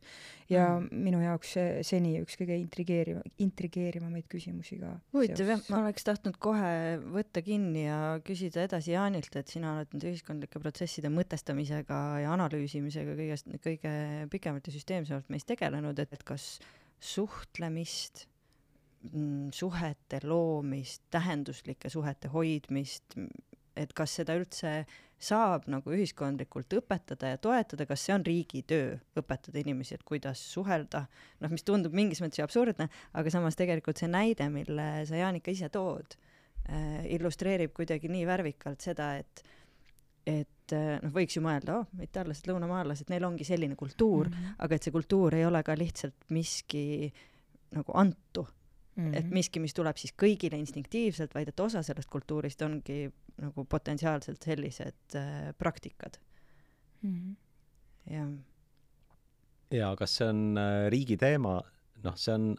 [0.49, 1.03] ja mm.
[1.07, 1.55] minu jaoks
[1.87, 4.93] seni üks kõige intrigeeriv, intrigeerivamaid küsimusi ka.
[5.15, 9.95] huvitav jah, ma oleks tahtnud kohe võtta kinni ja küsida edasi Jaanilt, et sina oled
[9.95, 13.95] nende ühiskondlike protsesside mõtestamisega ja analüüsimisega kõigest, kõige
[14.31, 16.53] pikemalt ja süsteemsemalt meist tegelenud, et, et kas
[17.01, 18.27] suhtlemist
[19.53, 23.15] suhete loomist, tähenduslike suhete hoidmist,
[23.75, 24.81] et kas seda üldse
[25.21, 30.41] saab nagu ühiskondlikult õpetada ja toetada, kas see on riigi töö, õpetada inimesi, et kuidas
[30.53, 31.05] suhelda,
[31.43, 35.53] noh, mis tundub mingis mõttes ju absurdne, aga samas tegelikult see näide, mille sa, Jaanika,
[35.53, 39.45] ise tood äh,, illustreerib kuidagi nii värvikalt seda, et
[40.29, 44.57] et äh, noh, võiks ju mõelda, oh, itaallased, lõunamaalased, neil ongi selline kultuur mm, -hmm.
[44.65, 47.09] aga et see kultuur ei ole ka lihtsalt miski
[47.73, 48.45] nagu antu
[48.95, 49.11] mm.
[49.11, 49.17] -hmm.
[49.17, 53.05] et miski, mis tuleb siis kõigile instinktiivselt, vaid et osa sellest kultuurist ongi
[53.41, 56.17] nagu potentsiaalselt sellised äh, praktikad
[57.01, 57.13] mm.
[57.13, 57.35] -hmm.
[58.13, 58.29] jah.
[59.71, 61.61] ja kas see on äh, riigi teema,
[62.03, 62.55] noh, see on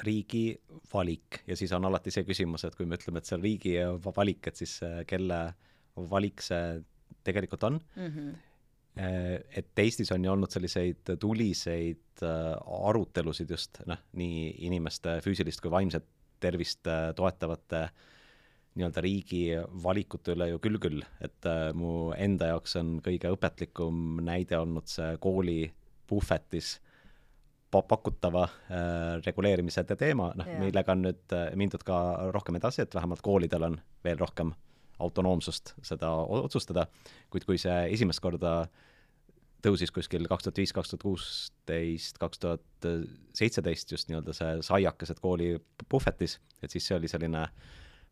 [0.00, 0.60] riigi
[0.94, 3.74] valik ja siis on alati see küsimus, et kui me ütleme, et see on riigi
[4.16, 5.54] valik, et siis äh, kelle
[5.96, 6.82] valik see
[7.24, 8.06] tegelikult on mm.
[8.06, 8.49] -hmm
[8.98, 12.54] et Eestis on ju olnud selliseid tuliseid äh,
[12.90, 16.06] arutelusid just noh, nii inimeste füüsilist kui vaimset
[16.42, 17.88] tervist äh, toetavate
[18.74, 19.42] nii-öelda riigi
[19.82, 25.16] valikute üle ju küll küll, et mu enda jaoks on kõige õpetlikum näide olnud see
[25.22, 25.64] kooli
[26.06, 26.76] puhvetis
[27.70, 31.98] pakutava äh, reguleerimise teema, noh, millega on nüüd mindud ka
[32.34, 34.54] rohkem edasi, et vähemalt koolidel on veel rohkem
[35.00, 36.86] autonoomsust seda otsustada,
[37.30, 38.68] kuid kui see esimest korda
[39.64, 42.88] tõusis kuskil kaks tuhat viis, kaks tuhat kuusteist, kaks tuhat
[43.36, 45.54] seitseteist just nii-öelda see saiakesed kooli
[45.88, 47.44] puhvetis, et siis see oli selline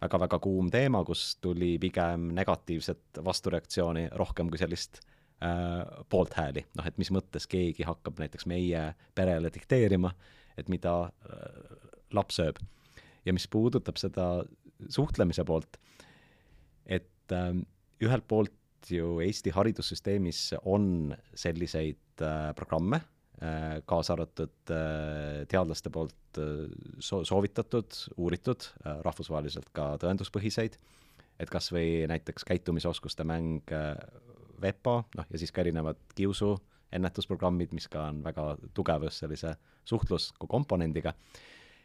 [0.02, 5.00] väga-väga kuum teema, kus tuli pigem negatiivset vastureaktsiooni rohkem kui sellist
[5.42, 10.12] äh, poolthääli, noh et mis mõttes keegi hakkab näiteks meie perele dikteerima,
[10.58, 11.78] et mida äh,
[12.14, 12.60] laps sööb.
[13.24, 14.44] ja mis puudutab seda
[14.88, 15.76] suhtlemise poolt,
[16.88, 17.52] et äh,
[18.04, 18.54] ühelt poolt
[18.88, 23.00] ju Eesti haridussüsteemis on selliseid äh, programme
[23.42, 30.78] äh,, kaasa arvatud äh, teadlaste poolt äh, so soovitatud, uuritud äh,, rahvusvaheliselt ka tõenduspõhiseid,
[31.38, 33.94] et kas või näiteks käitumisoskuste mäng äh,
[34.62, 36.56] VEPA, noh ja siis ka erinevad kiusu
[36.94, 39.54] ennetusprogrammid, mis ka on väga tugevas sellise
[39.88, 41.12] suhtluskomponendiga,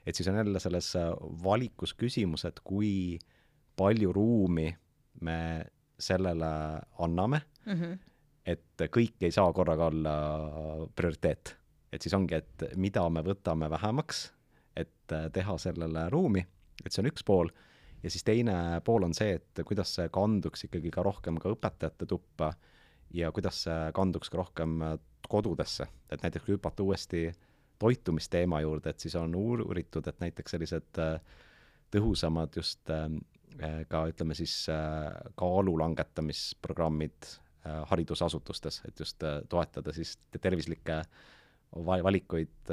[0.06, 1.12] et siis on jälle selles äh,
[1.44, 3.20] valikus küsimus, et kui
[3.76, 4.70] palju ruumi
[5.22, 5.66] me
[6.00, 7.98] sellele anname mm, -hmm.
[8.46, 10.16] et kõik ei saa korraga olla
[10.96, 11.58] prioriteet.
[11.92, 14.34] et siis ongi, et mida me võtame vähemaks,
[14.76, 16.46] et teha sellele ruumi,
[16.86, 17.50] et see on üks pool,
[18.04, 22.06] ja siis teine pool on see, et kuidas see kanduks ikkagi ka rohkem ka õpetajate
[22.10, 22.54] tuppa
[23.14, 24.80] ja kuidas see kanduks ka rohkem
[25.30, 27.32] kodudesse, et näiteks kui hüpata uuesti
[27.80, 31.00] toitumisteema juurde, et siis on uuritud, et näiteks sellised
[31.94, 33.10] tõhusamad just Eh,
[33.90, 41.04] ka ütleme siis eh, kaalu langetamisprogrammid eh, haridusasutustes, et just toetada siis tervislikke
[41.74, 42.70] valikuid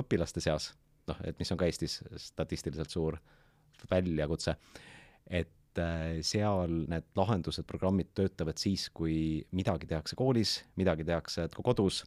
[0.00, 0.70] õpilaste seas,
[1.10, 3.18] noh, et mis on ka Eestis statistiliselt suur
[3.90, 4.54] väljakutse,
[5.28, 5.80] et
[6.24, 12.00] seal need lahendused, programmid töötavad siis, kui midagi tehakse koolis, midagi tehakse ka kodus,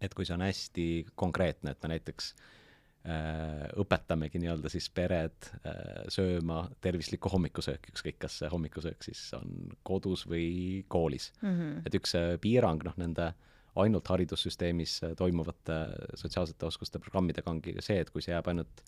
[0.00, 0.86] et kui see on hästi
[1.20, 2.65] konkreetne, et me näiteks äh, Äh,
[3.06, 10.24] õpetamegi nii-öelda siis pered äh, sööma tervislikku hommikusööki, ükskõik, kas see hommikusöök siis on kodus
[10.26, 11.52] või koolis mm.
[11.52, 11.86] -hmm.
[11.86, 13.32] et üks äh, piirang noh, nende
[13.76, 15.78] ainult haridussüsteemis toimuvate
[16.14, 18.82] sotsiaalsete oskuste programmidega ongi see, et kui see jääb ainult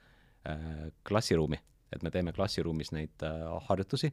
[0.48, 1.60] äh, klassiruumi,
[1.92, 4.10] et me teeme klassiruumis neid äh, harjutusi,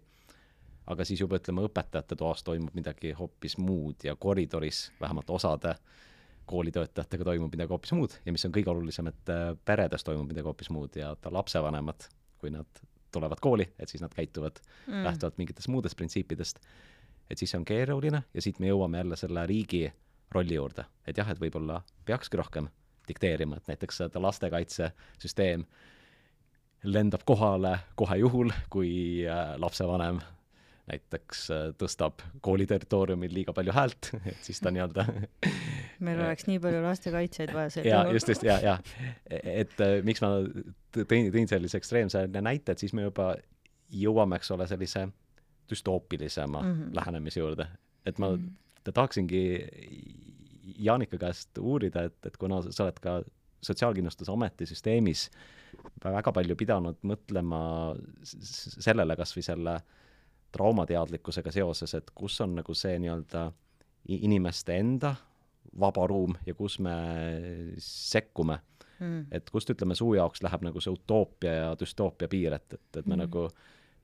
[0.85, 6.03] aga siis juba ütleme, õpetajate toas toimub midagi hoopis muud ja koridoris vähemalt osade äh,
[6.45, 10.47] koolitöötajatega toimub midagi hoopis muud ja mis on kõige olulisem, et äh, peredes toimub midagi
[10.47, 12.07] hoopis muud ja ta lapsevanemad,
[12.41, 12.83] kui nad
[13.15, 15.03] tulevad kooli, et siis nad käituvad mm.
[15.03, 16.59] lähtuvalt mingitest muudest printsiipidest,
[17.29, 19.85] et siis see on keeruline ja siit me jõuame jälle selle riigi
[20.35, 22.69] rolli juurde, et jah, et võib-olla peakski rohkem
[23.07, 25.65] dikteerima, et näiteks seda lastekaitsesüsteem
[26.85, 28.91] lendab kohale kohe juhul, kui
[29.25, 30.21] äh, lapsevanem
[30.89, 35.05] näiteks äh, tõstab kooli territooriumil liiga palju häält, et siis ta nii-öelda
[36.05, 38.13] meil oleks nii palju lastekaitsjaid vaja sel juhul.
[38.17, 38.77] just, just, ja, ja
[39.29, 40.35] et äh, miks ma
[40.95, 43.33] tõin, tõin sellise ekstreemse näite, et siis me juba
[43.95, 45.07] jõuame, eks ole, sellise
[45.69, 46.93] düstoopilisema mm -hmm.
[46.99, 47.67] lähenemise juurde,
[48.05, 48.91] et ma mm -hmm.
[48.93, 49.43] tahaksingi
[50.81, 53.21] Jaanika käest uurida, et, et kuna sa oled ka
[53.65, 55.29] Sotsiaalkindlustusameti süsteemis
[56.03, 60.04] väga palju pidanud mõtlema sellele kas või selle äh,
[60.55, 63.49] traumateadlikkusega seoses, et kus on nagu see nii-öelda
[64.15, 65.15] inimeste enda
[65.79, 66.95] vaba ruum ja kus me
[67.81, 68.59] sekkume
[68.99, 69.25] mm..
[69.31, 73.05] et kust, ütleme, su jaoks läheb nagu see utoopia ja düstoopia piir, et, et, et
[73.05, 73.23] me mm.
[73.25, 73.47] nagu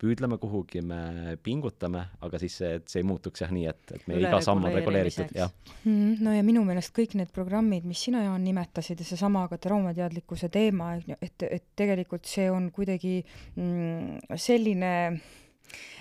[0.02, 4.08] püüdleme kuhugi, me pingutame, aga siis see, et see ei muutuks jah nii, et, et
[4.10, 5.52] meie iga samm on reguleeritud, jah
[5.84, 6.16] mm,.
[6.26, 10.50] no ja minu meelest kõik need programmid, mis sina, Jaan, nimetasid ja seesama ka traumateadlikkuse
[10.54, 13.20] teema, et, et tegelikult see on kuidagi
[13.56, 14.92] mm, selline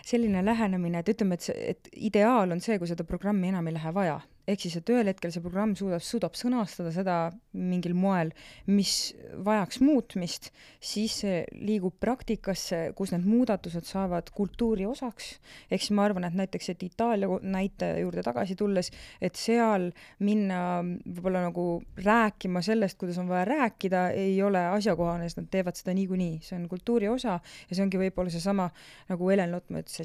[0.06, 3.94] selline lähenemine, et ütleme, et et ideaal on see, kui seda programmi enam ei lähe
[3.94, 7.16] vaja ehk siis, et ühel hetkel see programm suudab, suudab sõnastada seda
[7.54, 8.32] mingil moel,
[8.70, 9.12] mis
[9.46, 10.50] vajaks muutmist,
[10.82, 15.32] siis see liigub praktikasse, kus need muudatused saavad kultuuri osaks.
[15.70, 19.90] ehk siis ma arvan, et näiteks, et Itaalia näite juurde tagasi tulles, et seal
[20.26, 21.66] minna võib-olla nagu
[22.04, 26.58] rääkima sellest, kuidas on vaja rääkida, ei ole asjakohane, sest nad teevad seda niikuinii, see
[26.58, 28.70] on kultuuri osa ja see ongi võib-olla seesama,
[29.10, 30.00] nagu Helen Lotman ütles,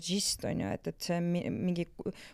[0.45, 1.87] on ju, et, et see mingi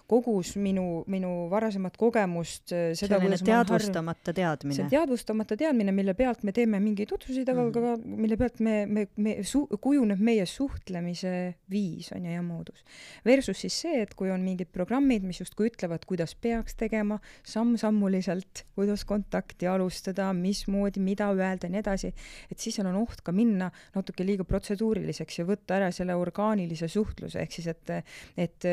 [0.10, 4.78] kogus minu, minu varasemat kogemust, äh, seda, kuidas teadvustamata teadmine.
[4.78, 8.04] see teadvustamata teadmine, mille pealt me teeme mingeid otsuseid, aga mm -hmm.
[8.06, 11.34] ka mille pealt me, me, me su-, kujuneb meie suhtlemise
[11.70, 12.84] viis, on ju, ja moodus.
[13.26, 18.66] Versus siis see, et kui on mingid programmid, mis justkui ütlevad, kuidas peaks tegema, samm-sammuliselt,
[18.76, 22.14] kuidas kontakti alustada, mismoodi, mida öelda ja nii edasi,
[22.52, 26.88] et siis seal on oht ka minna natuke liiga protseduuriliseks ja võtta ära selle orgaanilise
[26.88, 27.94] suhtluse, ehk siis et,
[28.38, 28.70] et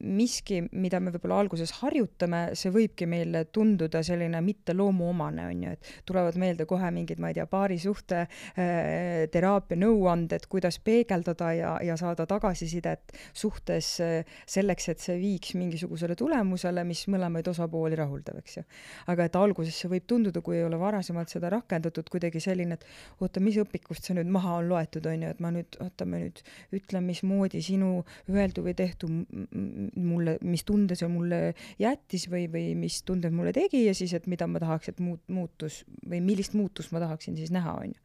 [0.00, 5.62] miski, mida me võib-olla alguses harjutame, ütleme, see võibki meile tunduda selline mitte loomuomane, on
[5.64, 11.52] ju, et tulevad meelde kohe mingid, ma ei tea, paarisuhte äh, teraapia nõuanded, kuidas peegeldada
[11.56, 17.98] ja, ja saada tagasisidet suhtes äh, selleks, et see viiks mingisugusele tulemusele, mis mõlemaid osapooli
[17.98, 18.64] rahuldab, eks ju.
[19.08, 23.22] aga et alguses see võib tunduda, kui ei ole varasemalt seda rakendatud, kuidagi selline, et
[23.22, 26.20] oota, mis õpikust see nüüd maha on loetud, on ju, et ma nüüd, oota, ma
[26.20, 26.42] nüüd
[26.76, 31.38] ütlen, mismoodi sinu öeldu või tehtu mulle, mis tunde see mulle
[31.80, 35.22] jättis või, või mis tunded mulle tegi ja siis, et mida ma tahaks, et muut-,
[35.32, 38.00] muutus või millist muutust ma tahaksin siis näha, on ju.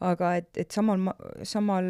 [0.00, 1.08] Aga et, et samal,
[1.46, 1.88] samal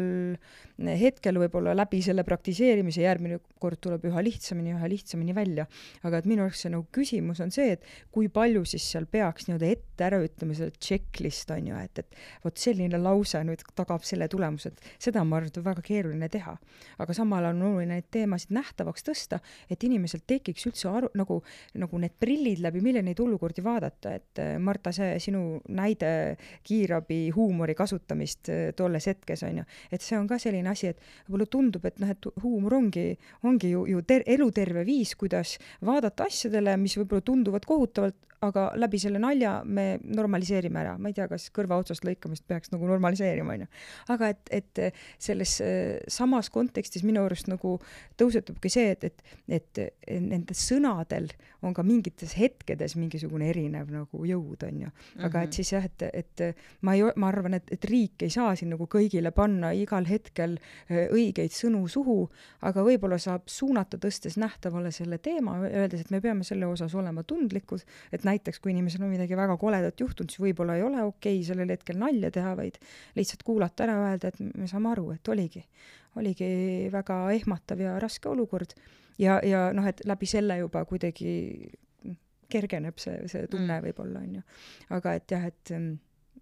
[0.77, 5.65] hetkel võib-olla läbi selle praktiseerimise järgmine kord tuleb üha lihtsamini, üha lihtsamini välja.
[6.03, 9.47] aga et minu arust see nagu küsimus on see, et kui palju siis seal peaks
[9.47, 14.05] nii-öelda ette ära ütlema selle checklist on ju, et, et vot selline lause nüüd tagab
[14.07, 16.55] selle tulemuse, et seda ma arvan, et on väga keeruline teha.
[16.97, 19.39] aga samal on oluline neid teemasid nähtavaks tõsta,
[19.69, 21.39] et inimesel tekiks üldse aru, nagu,
[21.77, 26.11] nagu need prillid läbi, mille neid olukordi vaadata, et Marta, see sinu näide
[26.67, 31.01] kiirabi huumori kasutamist äh, tolles hetkes on ju, et see on ka selline asi, et
[31.27, 36.27] võib-olla tundub, et noh, et huumor ongi, ongi ju, ju ter-, eluterve viis, kuidas vaadata
[36.27, 41.25] asjadele, mis võib-olla tunduvad kohutavalt aga läbi selle nalja me normaliseerime ära, ma ei tea,
[41.29, 43.67] kas kõrva otsast lõikamist peaks nagu normaliseerima, onju.
[44.13, 44.81] aga et, et
[45.17, 47.77] selles äh, samas kontekstis minu arust nagu
[48.19, 49.81] tõusetubki see, et, et, et
[50.21, 51.31] nende sõnadel
[51.65, 54.91] on ka mingites hetkedes mingisugune erinev nagu jõud, onju.
[55.17, 55.55] aga et mhm.
[55.57, 56.45] siis jah, et, et
[56.85, 60.59] ma ei, ma arvan, et, et riik ei saa siin nagu kõigile panna igal hetkel
[60.59, 62.19] äh, õigeid sõnu suhu,
[62.69, 67.25] aga võib-olla saab suunata, tõstes nähtavale selle teema, öeldes, et me peame selle osas olema
[67.25, 67.81] tundlikud,
[68.13, 71.47] et näiteks kui inimesel on midagi väga koledat juhtunud, siis võib-olla ei ole okei okay
[71.47, 72.79] sellel hetkel nalja teha, vaid
[73.17, 75.63] lihtsalt kuulata ära, öelda, et me saame aru, et oligi,
[76.19, 76.49] oligi
[76.93, 78.75] väga ehmatav ja raske olukord.
[79.21, 81.35] ja, ja noh, et läbi selle juba kuidagi
[82.51, 83.87] kergeneb see, see tunne mm.
[83.87, 84.43] võib-olla, on ju.
[84.97, 85.73] aga et jah, et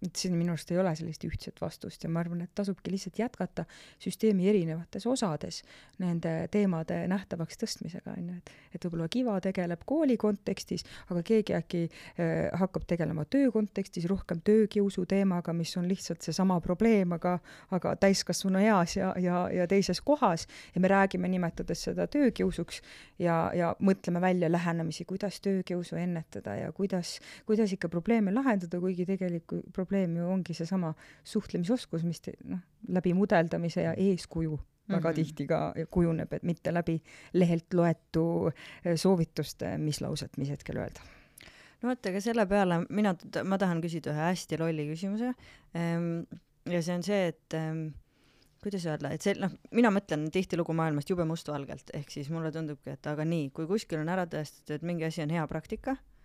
[0.02, 3.18] et siin minu arust ei ole sellist ühtset vastust ja ma arvan, et tasubki lihtsalt
[3.18, 3.64] jätkata
[4.02, 5.62] süsteemi erinevates osades
[6.02, 11.54] nende teemade nähtavaks tõstmisega, on ju, et et võib-olla Kiva tegeleb kooli kontekstis, aga keegi
[11.56, 17.38] äkki äh, hakkab tegelema töö kontekstis rohkem töökiusu teemaga, mis on lihtsalt seesama probleem, aga
[17.74, 20.46] aga täiskasvanu eas ja, ja, ja teises kohas.
[20.74, 22.82] Ja me räägime, nimetades seda töökiusuks
[23.22, 29.06] ja, ja mõtleme välja lähenemisi, kuidas töökiusu ennetada ja kuidas, kuidas ikka probleeme lahendada, kuigi
[29.08, 30.94] tegelikult probleem ju ongi seesama
[31.24, 35.14] suhtlemisoskus, mis te, noh, läbi mudeldamise ja eeskuju väga mm -hmm.
[35.14, 38.50] tihti ka kujuneb, et mitte läbi lehelt loetu
[38.84, 41.00] eh, soovituste, mis lauset mis hetkel öelda.
[41.82, 45.34] no vot, aga selle peale mina, ma tahan küsida ühe hästi lolli küsimuse.
[45.74, 46.22] Ehm,
[46.70, 47.88] ja see on see, et ehm,
[48.62, 52.90] kuidas öelda, et see, noh, mina mõtlen tihtilugu maailmast jube mustvalgelt, ehk siis mulle tundubki,
[52.90, 56.15] et aga nii, kui kuskil on ära tõestatud, et mingi asi on hea praktika Äh,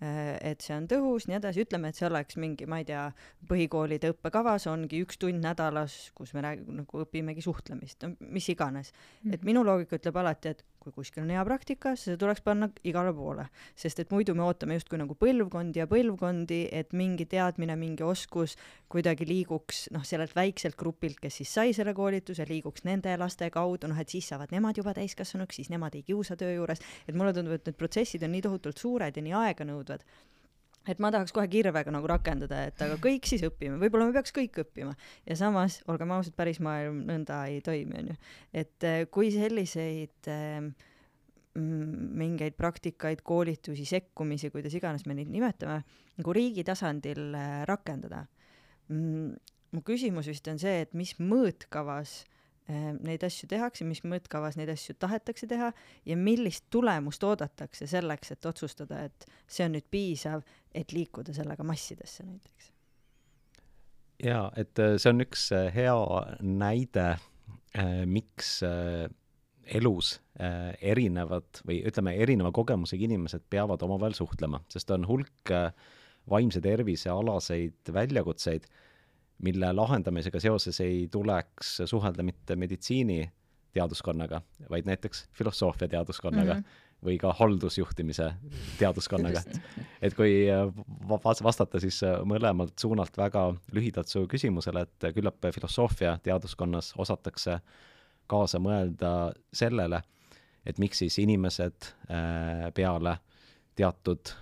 [0.00, 3.02] et see on tõhus, nii edasi, ütleme, et see oleks mingi, ma ei tea,
[3.50, 9.02] põhikoolide õppekavas ongi üks tund nädalas, kus me räägime, nagu õpimegi suhtlemist, mis iganes mm.
[9.02, 9.34] -hmm.
[9.34, 13.12] et minu loogika ütleb alati, et kui kuskil on hea praktika, see tuleks panna igale
[13.16, 13.46] poole,
[13.78, 18.56] sest et muidu me ootame justkui nagu põlvkondi ja põlvkondi, et mingi teadmine, mingi oskus
[18.90, 23.90] kuidagi liiguks noh, sellelt väikselt grupilt, kes siis sai selle koolituse, liiguks nende laste kaudu,
[23.90, 27.34] noh et siis saavad nemad juba täiskasvanuks, siis nemad ei kiusa töö juures, et mulle
[27.36, 30.06] tundub, et need protsessid on nii tohutult suured ja nii aeganõudvad
[30.88, 34.32] et ma tahaks kohe kirvega nagu rakendada, et aga kõik siis õpime, võib-olla me peaks
[34.36, 34.94] kõik õppima
[35.28, 38.16] ja samas, olgem ausad, päris maailm nõnda ei toimi, onju.
[38.62, 40.70] et eh, kui selliseid äh,
[41.60, 45.82] mingeid praktikaid, koolitusi, sekkumisi, kuidas iganes me neid nimetame,
[46.16, 48.26] nagu riigi tasandil äh, rakendada
[48.90, 52.39] mu küsimus vist on see, et mis mõõtkavas äh,
[52.70, 55.70] neid asju tehakse, mis mõõtkavas neid asju tahetakse teha
[56.06, 61.66] ja millist tulemust oodatakse selleks, et otsustada, et see on nüüd piisav, et liikuda sellega
[61.66, 62.72] massidesse näiteks?
[64.20, 65.96] jaa, et äh, see on üks hea
[66.44, 67.14] näide,
[68.10, 68.58] miks
[69.70, 75.70] elus äh, erinevad või ütleme, erineva kogemusega inimesed peavad omavahel suhtlema, sest on hulk äh,
[76.30, 78.66] vaimse tervise alaseid väljakutseid,
[79.42, 87.06] mille lahendamisega seoses ei tuleks suhelda mitte meditsiiniteaduskonnaga, vaid näiteks filosoofia teaduskonnaga mm -hmm.
[87.06, 88.32] või ka haldusjuhtimise
[88.78, 89.42] teaduskonnaga.
[90.02, 96.18] et kui äh, vastata siis äh, mõlemalt suunalt väga lühidalt su küsimusele, et küllap filosoofia
[96.22, 97.60] teaduskonnas osatakse
[98.26, 100.02] kaasa mõelda sellele,
[100.66, 103.18] et miks siis inimesed äh, peale
[103.76, 104.34] teatud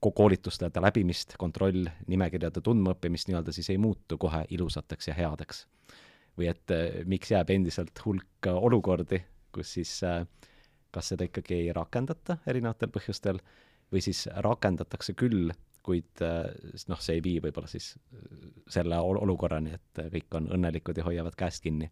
[0.00, 5.66] koolituste läbimist, kontrollnimekirjade tundmaõppimist nii-öelda siis ei muutu kohe ilusateks ja headeks.
[6.38, 10.22] või et äh, miks jääb endiselt hulk olukordi, kus siis äh,
[10.90, 13.40] kas seda ikkagi ei rakendata erinevatel põhjustel
[13.92, 17.94] või siis rakendatakse küll, kuid noh, see ei vii võib-olla siis
[18.68, 21.90] selle olukorrani, et kõik on õnnelikud ja hoiavad käest kinni.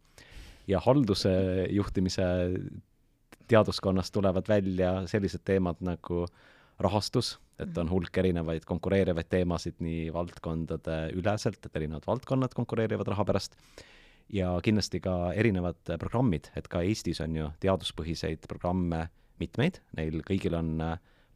[0.66, 1.30] ja halduse
[1.70, 2.26] juhtimise
[3.48, 6.26] teaduskonnast tulevad välja sellised teemad nagu
[6.78, 13.24] rahastus, et on hulk erinevaid konkureerivaid teemasid nii valdkondade üleselt, et erinevad valdkonnad konkureerivad raha
[13.28, 13.56] pärast,
[14.32, 19.06] ja kindlasti ka erinevad programmid, et ka Eestis on ju teaduspõhiseid programme
[19.40, 20.82] mitmeid, neil kõigil on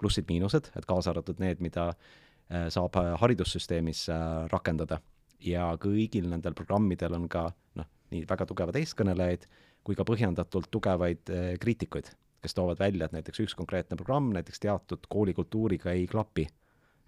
[0.00, 5.00] plussid-miinused, et kaasa arvatud need, mida äh, saab haridussüsteemis äh, rakendada.
[5.40, 7.46] ja kõigil nendel programmidel on ka
[7.80, 9.46] noh, nii väga tugevad eeskõnelejaid
[9.84, 12.10] kui ka põhjendatult tugevaid äh, kriitikuid
[12.40, 16.46] kes toovad välja, et näiteks üks konkreetne programm näiteks teatud koolikultuuriga ei klapi.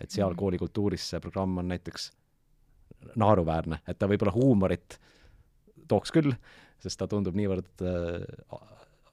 [0.01, 0.39] et seal mm -hmm.
[0.39, 2.13] koolikultuuris see programm on näiteks
[3.17, 4.99] naeruväärne, et ta võib-olla huumorit
[5.89, 6.33] tooks küll,
[6.79, 8.63] sest ta tundub niivõrd äh,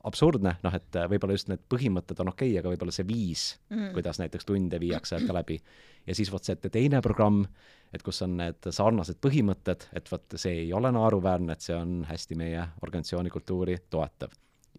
[0.03, 3.91] absurdne, noh et võib-olla just need põhimõtted on okei okay,, aga võib-olla see viis mm,
[3.93, 5.59] kuidas näiteks tunde viiakse ka läbi.
[6.07, 7.45] ja siis vot see teine programm,
[7.93, 12.05] et kus on need sarnased põhimõtted, et vot see ei ole naeruväärne, et see on
[12.09, 14.31] hästi meie organisatsiooni kultuuri toetav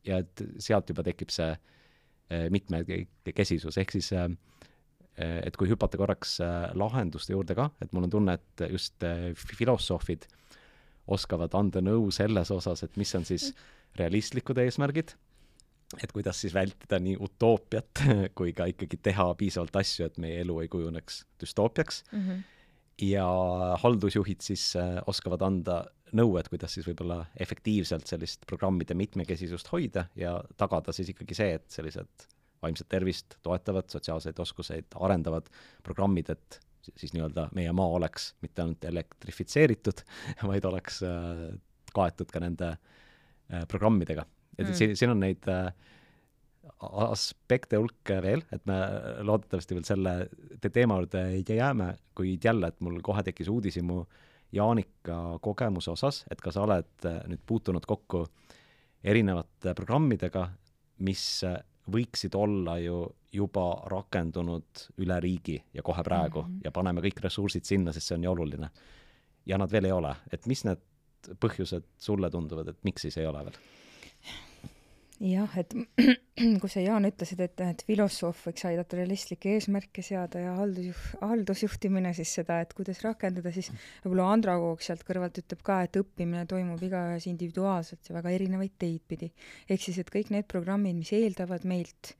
[0.07, 4.29] ja et sealt juba tekib see eh, mitmekesisus, ehk siis eh,
[5.21, 6.39] et kui hüpata korraks
[6.79, 9.05] lahenduste juurde ka, et mul on tunne, et just
[9.37, 10.25] filosoofid
[11.11, 13.51] oskavad anda nõu selles osas, et mis on siis
[13.99, 15.13] realistlikud eesmärgid,
[15.99, 18.05] et kuidas siis vältida nii utoopiat
[18.39, 22.25] kui ka ikkagi teha piisavalt asju, et meie elu ei kujuneks düstoopiaks mm.
[22.27, 22.43] -hmm.
[23.01, 23.27] Ja
[23.81, 24.75] haldusjuhid siis
[25.09, 25.81] oskavad anda
[26.17, 31.55] nõu, et kuidas siis võib-olla efektiivselt sellist programmide mitmekesisust hoida ja tagada siis ikkagi see,
[31.61, 32.27] et sellised
[32.63, 35.49] vaimset tervist toetavad, sotsiaalseid oskuseid arendavad
[35.87, 36.61] programmid, et
[36.97, 40.03] siis nii-öelda meie maa oleks mitte ainult elektrifitseeritud,
[40.51, 41.47] vaid oleks äh,
[41.97, 44.27] kaetud ka nende äh, programmidega.
[44.59, 44.77] et mm.
[44.77, 45.73] siin, siin on neid äh,
[46.79, 48.79] aspekte hulk veel, et me
[49.27, 50.15] loodetavasti veel selle
[50.61, 54.05] te teema juurde jääme, kuid jälle, et mul kohe tekkis uudishimu
[54.53, 58.25] Jaanika kogemuse osas, et kas sa oled äh, nüüd puutunud kokku
[59.07, 60.49] erinevate programmidega,
[61.07, 61.61] mis äh,
[61.91, 66.61] võiksid olla ju juba rakendunud üle riigi ja kohe praegu mm -hmm.
[66.65, 68.71] ja paneme kõik ressursid sinna, sest see on nii oluline.
[69.47, 70.81] ja nad veel ei ole, et mis need
[71.41, 73.57] põhjused sulle tunduvad, et miks siis ei ole veel?
[75.21, 75.75] Jah, et
[76.61, 82.15] kui sa, Jaan, ütlesid, et, et filosoof võiks aidata realistlikke eesmärke seada ja haldusjuht, haldusjuhtimine
[82.17, 83.69] siis seda, et kuidas rakendada, siis
[84.05, 88.77] võib-olla Andra Kook sealt kõrvalt ütleb ka, et õppimine toimub igaühes individuaalselt ja väga erinevaid
[88.81, 89.31] teid pidi.
[89.69, 92.15] ehk siis, et kõik need programmid, mis eeldavad meilt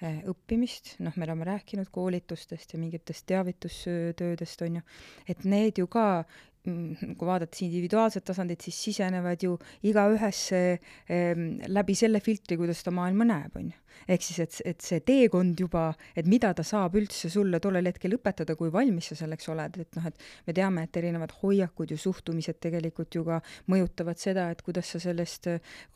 [0.00, 4.86] eh, õppimist, noh, me oleme rääkinud koolitustest ja mingitest teavitustöödest, on ju,
[5.28, 6.24] et need ju ka
[6.66, 9.56] kui vaadata individuaalset tasandit, siis sisenevad ju
[9.86, 14.82] igaühesse ehm, läbi selle filtri, kuidas ta maailma näeb, on ju ehk siis, et, et
[14.84, 19.18] see teekond juba, et mida ta saab üldse sulle tollel hetkel õpetada, kui valmis sa
[19.22, 23.40] selleks oled, et noh, et me teame, et erinevad hoiakud ja suhtumised tegelikult ju ka
[23.72, 25.50] mõjutavad seda, et kuidas sa sellest,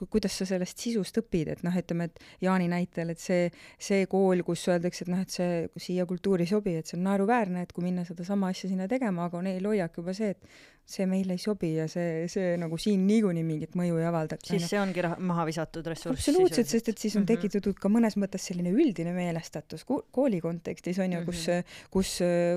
[0.08, 3.48] kuidas sa sellest sisust õpid, et noh, ütleme, et Jaani näitel, et see,
[3.78, 7.06] see kool, kus öeldakse, et noh, et see siia kultuuri ei sobi, et see on
[7.08, 11.06] naeruväärne, et kui minna sedasama asja sinna tegema, aga neil hoiak juba see, et see
[11.10, 14.38] meile ei sobi ja see, see nagu siin niikuinii mingit mõju ei avalda.
[14.44, 16.28] siis see ongi maha visatud ressurss.
[16.28, 17.42] absoluutselt, sest et siis on mm -hmm.
[17.42, 21.88] tekitatud ka mõnes mõttes selline üldine meelestatus kooli kontekstis on ju, kus mm, -hmm.
[21.90, 22.14] kus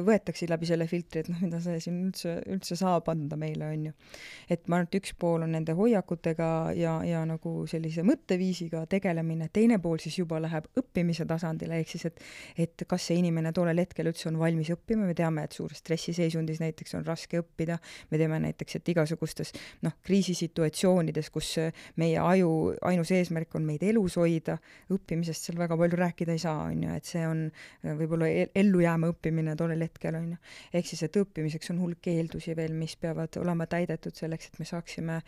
[0.07, 3.85] võetakse läbi selle filtri, et noh, mida see siin üldse, üldse saab anda meile, on
[3.85, 3.93] ju.
[4.49, 9.49] et ma arvan, et üks pool on nende hoiakutega ja, ja nagu sellise mõtteviisiga tegelemine,
[9.53, 12.23] teine pool siis juba läheb õppimise tasandile, ehk siis et
[12.57, 16.61] et kas see inimene tollel hetkel üldse on valmis õppima, me teame, et suures stressiseisundis
[16.63, 17.79] näiteks on raske õppida,
[18.11, 19.53] me teame näiteks, et igasugustes
[19.85, 21.49] noh, kriisisituatsioonides, kus
[22.01, 22.51] meie aju
[22.89, 24.57] ainus eesmärk on meid elus hoida,
[24.93, 27.45] õppimisest seal väga palju rääkida ei saa, on ju, et see on
[27.99, 30.39] võib-olla ellujääma õppimine tollel hetkel, on ju.
[30.73, 34.69] ehk siis, et õppimiseks on hulk eeldusi veel, mis peavad olema täidetud selleks, et me
[34.69, 35.19] saaksime,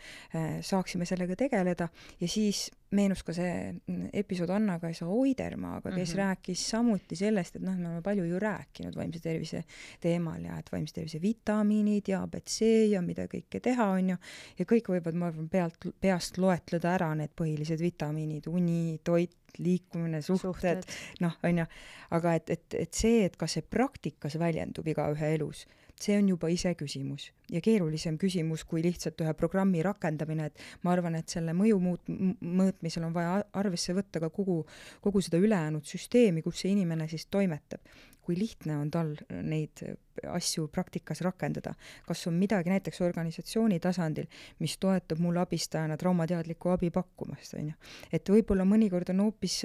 [0.64, 1.88] saaksime sellega tegeleda
[2.20, 6.18] ja siis meenus ka see mm, episood Anna-Kaisa Oidermaaga, kes mm -hmm.
[6.18, 9.64] rääkis samuti sellest, et noh, me oleme palju ju rääkinud vaimse tervise
[10.00, 12.60] teemal ja et vaimse tervise vitamiinid ja abc
[12.90, 14.16] ja mida kõike teha, on ju,
[14.58, 20.22] ja kõik võivad, ma arvan, pealt, peast loetleda ära need põhilised vitamiinid, uni, toit, liikumine,
[20.22, 20.84] suhted, suhted.,
[21.20, 21.66] noh, on ju,
[22.10, 25.66] aga et, et, et see, et kas see praktikas väljendub igaühe elus
[26.00, 31.16] see on juba iseküsimus ja keerulisem küsimus kui lihtsalt ühe programmi rakendamine, et ma arvan,
[31.18, 32.10] et selle mõju muut-,
[32.42, 34.60] mõõtmisel on vaja arvesse võtta ka kogu,
[35.04, 37.80] kogu seda ülejäänud süsteemi, kus see inimene siis toimetab.
[38.26, 39.82] Kui lihtne on tal neid
[40.32, 41.74] asju praktikas rakendada.
[42.06, 44.26] kas on midagi näiteks organisatsiooni tasandil,
[44.58, 47.74] mis toetab mul abistajana traumateadlikku abi pakkumast, on ju.
[48.12, 49.60] et võib-olla mõnikord on hoopis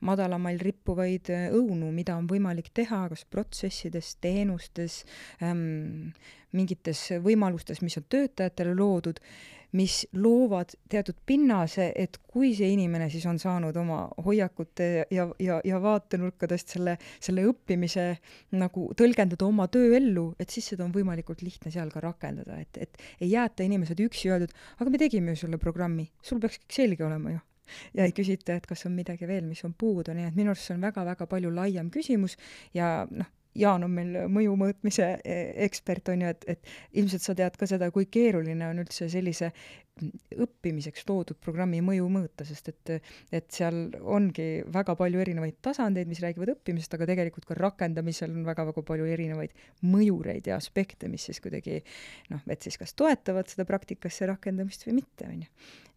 [0.00, 5.02] madalamail rippuvaid õunu, mida on võimalik teha kas protsessides, teenustes
[5.42, 6.14] ähm,,
[6.56, 9.20] mingites võimalustes, mis on töötajatele loodud
[9.76, 15.58] mis loovad teatud pinnase, et kui see inimene siis on saanud oma hoiakute ja, ja,
[15.64, 18.06] ja vaatenurkadest selle, selle õppimise
[18.56, 23.02] nagu tõlgendada oma tööellu, et siis seda on võimalikult lihtne seal ka rakendada, et, et
[23.20, 27.06] ei jäeta inimesed üksi öeldud, aga me tegime ju sulle programmi, sul peaks kõik selge
[27.06, 27.44] olema ju.
[27.98, 30.68] Ja ei küsita, et kas on midagi veel, mis on puudu, nii et minu arust
[30.68, 32.36] see on väga-väga palju laiem küsimus
[32.76, 33.26] ja noh,
[33.56, 35.08] Jaan on meil mõju mõõtmise
[35.66, 39.52] ekspert, on ju, et, et ilmselt sa tead ka seda, kui keeruline on üldse sellise
[39.96, 42.90] õppimiseks loodud programmi mõju mõõta, sest et,
[43.32, 48.44] et seal ongi väga palju erinevaid tasandeid, mis räägivad õppimisest, aga tegelikult ka rakendamisel on
[48.44, 49.56] väga-väga palju erinevaid
[49.88, 51.80] mõjureid ja aspekte, mis siis kuidagi
[52.32, 55.50] noh, et siis kas toetavad seda praktikasse rakendamist või mitte, on ju.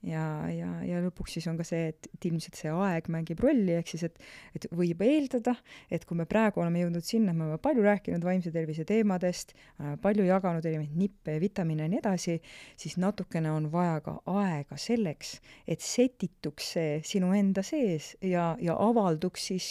[0.07, 3.73] Ja, ja, ja lõpuks siis on ka see, et, et ilmselt see aeg mängib rolli,
[3.75, 4.21] ehk siis et,
[4.55, 5.57] et võib eeldada,
[5.91, 9.51] et kui me praegu oleme jõudnud sinna, me oleme palju rääkinud vaimse tervise teemadest,
[9.99, 12.37] palju jaganud erinevaid nippe ja vitamiine ja nii edasi,
[12.79, 15.37] siis natukene on vaja ka aega selleks,
[15.67, 19.69] et setituks see sinu enda sees ja, ja avalduks siis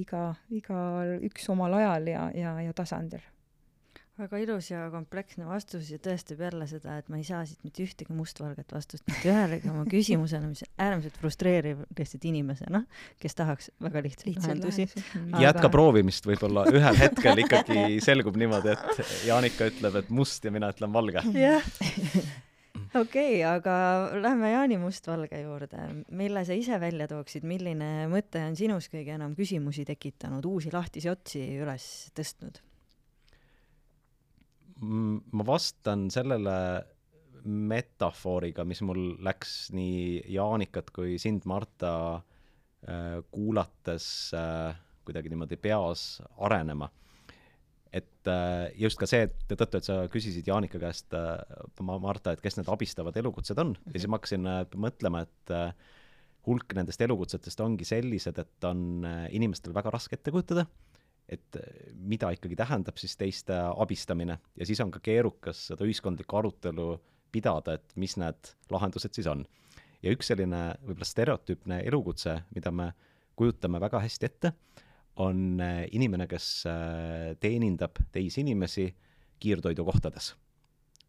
[0.00, 0.80] iga, iga
[1.24, 3.22] üks omal ajal ja, ja, ja tasandil.
[4.14, 7.82] Väga ilus ja kompleksne vastus ja tõestab jälle seda, et ma ei saa siit mitte
[7.82, 12.84] ühtegi mustvalget vastust mitte ühelegi oma küsimusele, mis on äärmiselt frustreeriv lihtsalt inimesena,
[13.18, 14.86] kes tahaks väga lihtsaid lahendusi.
[15.24, 15.42] Aga...
[15.48, 16.62] jätka proovimist, võib-olla.
[16.70, 21.26] Ühel hetkel ikkagi selgub niimoodi, et Jaanika ütleb, et must ja mina ütlen valge.
[21.34, 21.66] jah
[22.94, 23.74] okei okay,, aga
[24.22, 25.88] lähme Jaani Mustvalge juurde.
[26.10, 31.10] mille sa ise välja tooksid, milline mõte on sinus kõige enam küsimusi tekitanud, uusi lahtisi
[31.10, 32.62] otsi üles tõstnud?
[34.84, 36.56] ma vastan sellele
[37.44, 41.92] metafooriga, mis mul läks nii Jaanikat kui sind, Marta,
[42.88, 46.88] äh, kuulates äh, kuidagi niimoodi peas arenema.
[47.94, 51.14] Et äh, just ka see, et tõttu, et sa küsisid Jaanika käest,
[51.80, 53.94] Marta, et kes need abistavad elukutsed on mm, -hmm.
[53.94, 54.48] ja siis ma hakkasin
[54.86, 55.54] mõtlema, et
[56.46, 60.66] hulk nendest elukutsetest ongi sellised, et on inimestel väga raske ette kujutada
[61.28, 61.56] et
[61.96, 66.88] mida ikkagi tähendab siis teiste abistamine ja siis on ka keerukas seda ühiskondlikku arutelu
[67.34, 69.44] pidada, et mis need lahendused siis on.
[70.04, 72.90] ja üks selline võib-olla stereotüüpne elukutse, mida me
[73.38, 74.52] kujutame väga hästi ette,
[75.16, 78.88] on eh, inimene, kes eh, teenindab teisi inimesi
[79.40, 80.34] kiirtoidukohtades.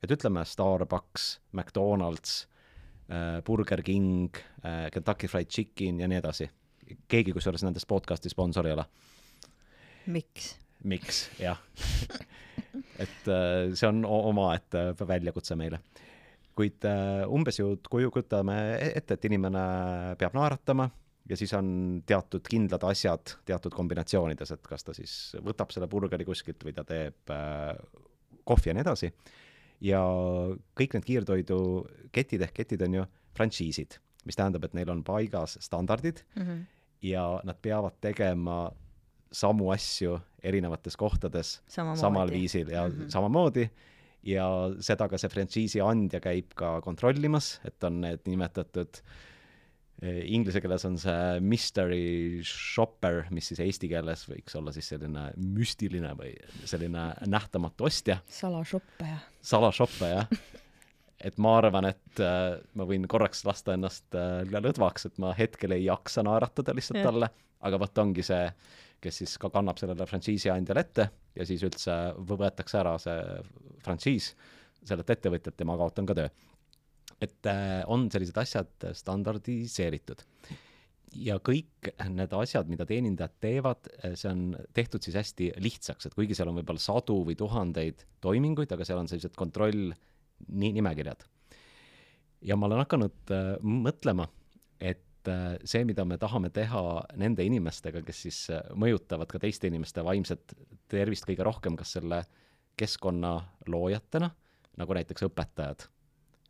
[0.03, 2.47] et ütleme Starbucks, McDonalds,
[3.45, 4.33] Burger King,
[4.91, 6.49] Kentucky Fried Chicken ja nii edasi.
[7.07, 8.85] keegi kusjuures nendest podcast'i sponsor ei ole
[10.05, 10.55] miks?
[10.83, 11.61] miks, jah
[13.03, 15.79] et äh, see on omaette väljakutse meile.
[16.55, 18.57] kuid äh, umbes ju kujutame
[18.93, 19.63] ette, et inimene
[20.19, 20.89] peab naeratama
[21.29, 21.67] ja siis on
[22.05, 26.85] teatud kindlad asjad teatud kombinatsioonides, et kas ta siis võtab selle burgeri kuskilt või ta
[26.87, 27.73] teeb äh,
[28.45, 29.11] kohvi ja nii edasi.
[29.81, 30.01] ja
[30.77, 33.05] kõik need kiirtoiduketid ehk ketid on ju
[33.35, 36.63] frantsiisid, mis tähendab, et neil on paigas standardid mm -hmm.
[37.01, 38.71] ja nad peavad tegema
[39.31, 41.99] samu asju erinevates kohtades Samamoodi.
[41.99, 43.09] samal viisil ja mm -hmm.
[43.09, 43.69] samamoodi
[44.23, 44.45] ja
[44.79, 49.34] seda ka see frantsiisi andja käib ka kontrollimas, et on need nimetatud eh,
[50.03, 56.11] Inglise keeles on see mystery shopper, mis siis eesti keeles võiks olla siis selline müstiline
[56.19, 56.33] või
[56.67, 58.17] selline nähtamatu ostja.
[58.27, 59.21] salashoppaja.
[59.39, 60.25] salashoppaja
[61.25, 65.77] et ma arvan, et äh, ma võin korraks lasta ennast äh, lõdvaks, et ma hetkel
[65.77, 67.07] ei jaksa naeratada lihtsalt ja.
[67.07, 67.31] talle,
[67.65, 68.43] aga vot ongi see
[69.05, 71.95] kes siis ka kannab sellele frantsiisi andjale ette ja siis üldse
[72.29, 73.17] võetakse ära see
[73.85, 74.31] frantsiis
[74.85, 76.29] sellelt ettevõtjalt ja ma kaotan ka töö.
[77.23, 80.23] Et äh, on sellised asjad standardiseeritud.
[81.15, 86.17] ja kõik need asjad, mida teenindajad teevad, äh, see on tehtud siis hästi lihtsaks, et
[86.17, 89.93] kuigi seal on võib-olla sadu või tuhandeid toiminguid, aga seal on sellised kontroll
[90.49, 91.23] nimekirjad.
[92.41, 94.27] ja ma olen hakanud äh, mõtlema,
[94.79, 95.01] et
[95.65, 96.81] see, mida me tahame teha
[97.17, 98.39] nende inimestega, kes siis
[98.77, 100.53] mõjutavad ka teiste inimeste vaimset
[100.91, 102.19] tervist kõige rohkem, kas selle
[102.77, 103.39] keskkonna
[103.71, 104.29] loojatena,
[104.77, 105.87] nagu näiteks õpetajad,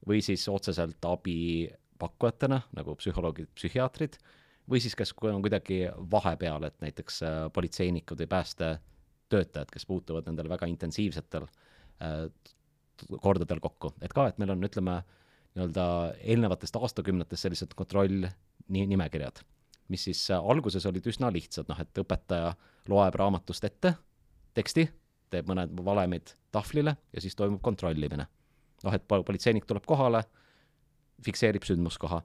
[0.07, 4.17] või siis otseselt abipakkujatena, nagu psühholoogid, psühhiaatrid,
[4.69, 10.49] või siis kes on kuidagi vahepeal, et näiteks äh, politseinikud või päästetöötajad, kes puutuvad nendel
[10.49, 12.25] väga intensiivsetel äh,
[13.21, 15.01] kordadel kokku, et ka, et meil on, ütleme,
[15.55, 15.85] nii-öelda
[16.23, 18.25] eelnevatest aastakümnetest sellised kontroll
[18.67, 19.41] ni-, nimekirjad,
[19.93, 22.53] mis siis äh, alguses olid üsna lihtsad, noh et õpetaja
[22.91, 23.95] loeb raamatust ette
[24.55, 24.87] teksti,
[25.33, 28.27] teeb mõned valemid tahvlile ja siis toimub kontrollimine.
[28.85, 30.23] Noh, et pol- politseinik tuleb kohale,
[31.25, 32.21] fikseerib sündmuskoha,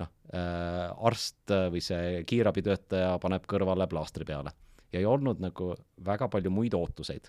[0.00, 4.52] noh äh,, arst või see kiirabitöötaja paneb kõrvale plaastri peale.
[4.92, 5.72] ja ei olnud nagu
[6.04, 7.28] väga palju muid ootuseid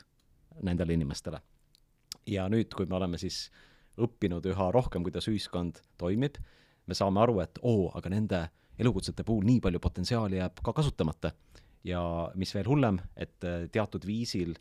[0.62, 1.42] nendele inimestele.
[2.28, 3.50] ja nüüd, kui me oleme siis
[4.00, 6.38] õppinud üha rohkem, kuidas ühiskond toimib,
[6.88, 8.44] me saame aru, et oo, aga nende
[8.80, 11.32] elukutsete puhul nii palju potentsiaali jääb ka kasutamata.
[11.84, 14.56] ja mis veel hullem, et äh, teatud viisil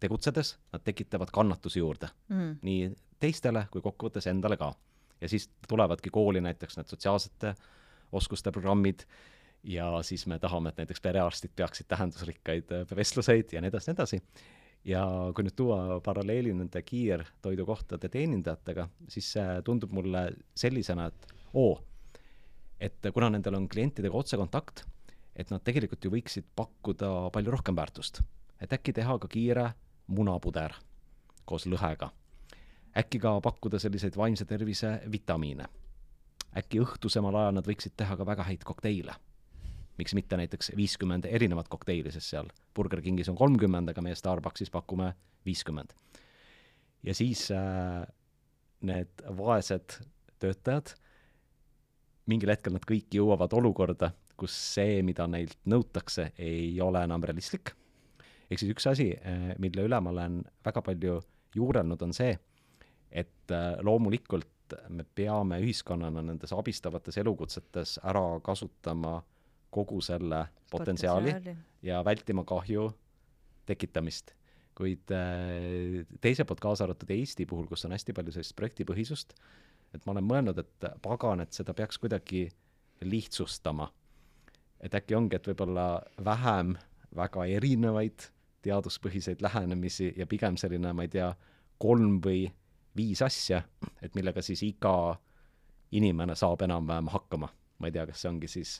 [0.00, 2.58] tegutsedes nad tekitavad kannatusi juurde mm.
[2.62, 2.90] nii
[3.20, 4.72] teistele kui kokkuvõttes endale ka.
[5.20, 7.54] ja siis tulevadki kooli näiteks need sotsiaalsete
[8.12, 9.04] oskuste programmid
[9.64, 13.98] ja siis me tahame, et näiteks perearstid peaksid tähendusrikkaid äh, vestluseid ja nii edasi, nii
[13.98, 14.22] edasi.
[14.84, 15.04] ja
[15.36, 21.74] kui nüüd tuua paralleeli nende kiirtoidukohtade teenindajatega, siis see tundub mulle sellisena, et oo,
[22.80, 24.86] et kuna nendel on klientidega otsekontakt,
[25.36, 28.22] et nad tegelikult ju võiksid pakkuda palju rohkem väärtust.
[28.60, 29.70] et äkki teha ka kiire
[30.06, 30.74] munapuder
[31.44, 32.10] koos lõhega.
[32.96, 35.66] Äkki ka pakkuda selliseid vaimse tervise vitamiine.
[36.56, 39.14] äkki õhtusemal ajal nad võiksid teha ka väga häid kokteile.
[39.98, 44.70] miks mitte näiteks viiskümmend erinevat kokteili, sest seal Burger Kingis on kolmkümmend, aga meie Starbucksis
[44.70, 45.14] pakume
[45.46, 45.92] viiskümmend.
[47.02, 48.06] ja siis äh,
[48.80, 50.00] need vaesed
[50.38, 50.94] töötajad,
[52.26, 57.74] mingil hetkel nad kõik jõuavad olukorda, kus see, mida neilt nõutakse, ei ole enam realistlik
[58.50, 61.20] ehk siis üks asi, eh, mille üle ma olen väga palju
[61.54, 62.34] juurelnud, on see,
[63.10, 69.16] et eh, loomulikult me peame ühiskonnana nendes abistavates elukutsetes ära kasutama
[69.70, 71.56] kogu selle potentsiaali, potentsiaali.
[71.82, 72.90] ja vältima kahju
[73.66, 74.34] tekitamist.
[74.74, 79.34] kuid eh, teiselt poolt, kaasa arvatud Eesti puhul, kus on hästi palju sellist projektipõhisust,
[79.94, 82.48] et ma olen mõelnud, et pagan, et seda peaks kuidagi
[83.02, 83.90] lihtsustama.
[84.80, 86.76] et äkki ongi, et võib-olla vähem
[87.16, 88.30] väga erinevaid
[88.62, 91.34] teaduspõhiseid lähenemisi ja pigem selline, ma ei tea,
[91.78, 92.46] kolm või
[92.96, 93.62] viis asja,
[94.02, 95.16] et millega siis iga
[95.96, 97.48] inimene saab enam-vähem hakkama.
[97.80, 98.74] ma ei tea, kas see ongi siis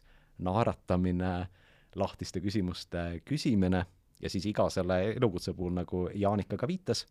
[0.44, 1.48] naeratamine,
[1.96, 3.84] lahtiste küsimuste küsimine
[4.20, 7.06] ja siis iga selle elukutse puhul, nagu Jaanika ka viitas,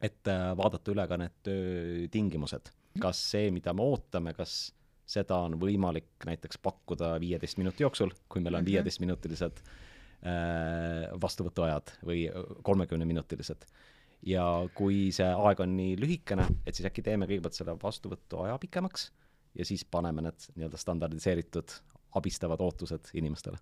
[0.00, 2.72] et äh, vaadata üle ka need töötingimused.
[3.00, 4.72] kas see, mida me ootame, kas
[5.06, 8.70] seda on võimalik näiteks pakkuda viieteist minuti jooksul, kui meil on mhm.
[8.70, 9.90] viieteistminutilised mm -hmm
[10.22, 12.28] Äh, vastuvõtuajad või
[12.62, 13.64] kolmekümneminutilised.
[14.26, 14.44] Ja
[14.74, 19.10] kui see aeg on nii lühikene, et siis äkki teeme kõigepealt selle vastuvõtuaja pikemaks
[19.58, 21.74] ja siis paneme need nii-öelda standardiseeritud
[22.18, 23.58] abistavad ootused inimestele.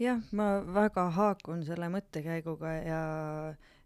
[0.00, 3.02] jah, ma väga haakun selle mõttekäiguga ja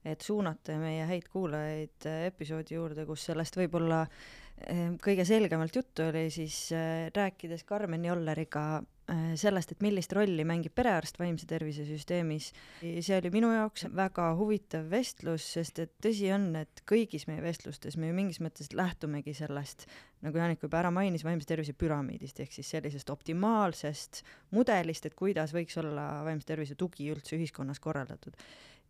[0.04, 6.28] et suunata meie häid kuulajaid episoodi juurde, kus sellest võib-olla eh, kõige selgemalt juttu oli,
[6.30, 8.93] siis eh, rääkides Karmen Jolleriga Äh,
[9.36, 12.50] sellest, et millist rolli mängib perearst vaimse tervise süsteemis.
[12.80, 17.98] see oli minu jaoks väga huvitav vestlus, sest et tõsi on, et kõigis meie vestlustes
[18.00, 19.86] me ju mingis mõttes lähtumegi sellest,
[20.24, 24.22] nagu Jaanik juba ära mainis, vaimse tervise püramiidist ehk siis sellisest optimaalsest
[24.56, 28.32] mudelist, et kuidas võiks olla vaimse tervise tugi üldse ühiskonnas korraldatud.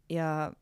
[0.08, 0.52] ja,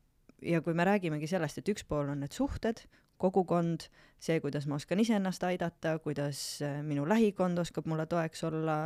[0.40, 2.86] ja kui me räägimegi sellest, et üks pool on need suhted,
[3.22, 3.86] kogukond,
[4.22, 8.76] see, kuidas ma oskan iseennast aidata, kuidas äh, minu lähikond oskab mulle toeks olla,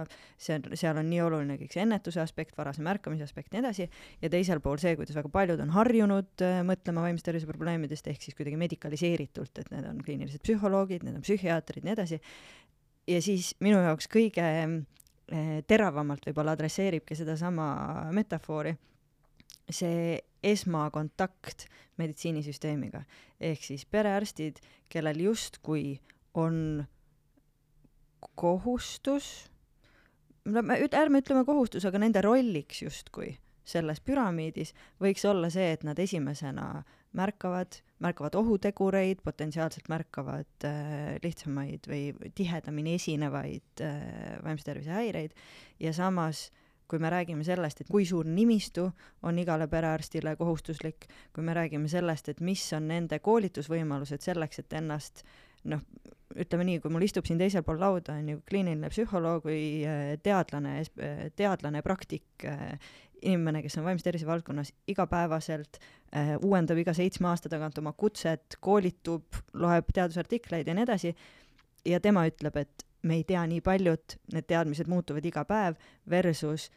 [0.41, 3.89] see seal on nii oluline kõik see ennetuse aspekt, varase märkamise aspekt ja nii edasi,
[4.23, 8.29] ja teisel pool see, kuidas väga paljud on harjunud äh, mõtlema vaimse tervise probleemidest, ehk
[8.29, 12.21] siis kuidagi medikaliseeritult, et need on kliinilised psühholoogid, need on psühhiaatrid, nii edasi,
[13.11, 14.77] ja siis minu jaoks kõige äh,
[15.67, 17.71] teravamalt võib-olla adresseeribki sedasama
[18.17, 18.77] metafoori
[19.71, 21.67] see esmakontakt
[21.99, 23.03] meditsiinisüsteemiga.
[23.41, 24.61] Ehk siis perearstid,
[24.93, 25.97] kellel justkui
[26.37, 26.85] on
[28.37, 29.49] kohustus,
[30.47, 30.79] ärme
[31.23, 33.35] ütleme kohustus, aga nende rolliks justkui
[33.67, 34.71] selles püramiidis
[35.03, 36.85] võiks olla see, et nad esimesena
[37.17, 45.35] märkavad, märkavad ohutegureid, potentsiaalselt märkavad äh, lihtsamaid või tihedamini esinevaid äh, vaimse tervise häireid
[45.83, 48.87] ja samas äh, kui me räägime sellest, et kui suur nimistu
[49.27, 54.79] on igale perearstile kohustuslik, kui me räägime sellest, et mis on nende koolitusvõimalused selleks, et
[54.79, 55.25] ennast
[55.67, 55.83] noh,
[56.37, 60.15] ütleme nii, kui mul istub siin teisel pool lauda, on ju kliiniline psühholoog või äh,
[60.23, 62.77] teadlane, äh, teadlane, praktik, äh,
[63.23, 68.59] inimene, kes on vaimse tervise valdkonnas igapäevaselt äh,, uuendab iga seitsme aasta tagant oma kutset,
[68.61, 71.15] koolitub, loeb teadusartikleid ja nii edasi,
[71.89, 75.77] ja tema ütleb, et me ei tea nii paljut, need teadmised muutuvad iga päev,
[76.11, 76.69] versus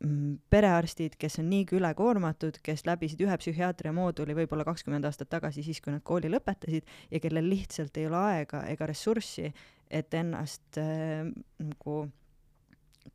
[0.00, 5.64] mm, perearstid, kes on niigi ülekoormatud, kes läbisid ühe psühhiaatria mooduli võib-olla kakskümmend aastat tagasi,
[5.66, 9.52] siis kui nad kooli lõpetasid ja kellel lihtsalt ei ole aega ega ressurssi,
[9.88, 11.28] et ennast äh,
[11.62, 12.00] nagu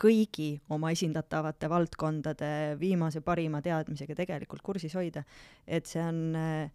[0.01, 2.49] kõigi oma esindatavate valdkondade
[2.79, 5.21] viimase parima teadmisega tegelikult kursis hoida,
[5.67, 6.71] et see on äh,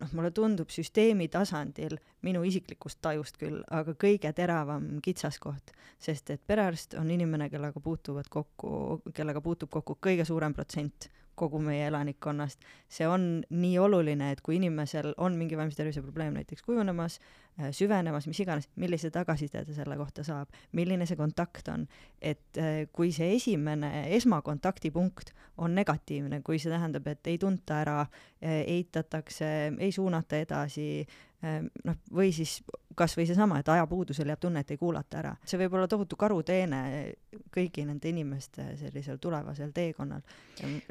[0.00, 6.42] noh, mulle tundub süsteemi tasandil, minu isiklikust tajust küll, aga kõige teravam kitsaskoht, sest et
[6.46, 12.64] perearst on inimene, kellega puutuvad kokku, kellega puutub kokku kõige suurem protsent kogu meie elanikkonnast.
[12.88, 17.18] see on nii oluline, et kui inimesel on mingi vaimse tervise probleem näiteks kujunemas,
[17.60, 21.86] äh, süvenemas, mis iganes, millise tagasiside ta selle kohta saab, milline see kontakt on,
[22.20, 28.00] et äh, kui see esimene esmakontaktipunkt on negatiivne, kui see tähendab, et ei tunta ära,
[28.42, 31.06] äh, eitatakse, ei suunata edasi,
[31.84, 32.58] noh, või siis
[32.96, 35.34] kas või seesama, et ajapuudusel jääb tunne, et ei kuulata ära.
[35.44, 36.80] see võib olla tohutu karuteene
[37.54, 40.22] kõigi nende inimeste sellisel tulevasel teekonnal.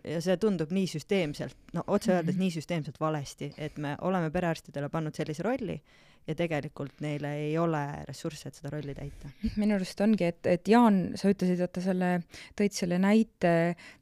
[0.03, 4.89] ja see tundub nii süsteemselt, no otse öeldes nii süsteemselt valesti, et me oleme perearstidele
[4.89, 5.79] pannud sellise rolli
[6.27, 9.29] ja tegelikult neile ei ole ressursse, et seda rolli täita.
[9.61, 12.11] minu arust ongi, et, et Jaan, sa ütlesid, et ta selle,
[12.57, 13.51] tõid selle näite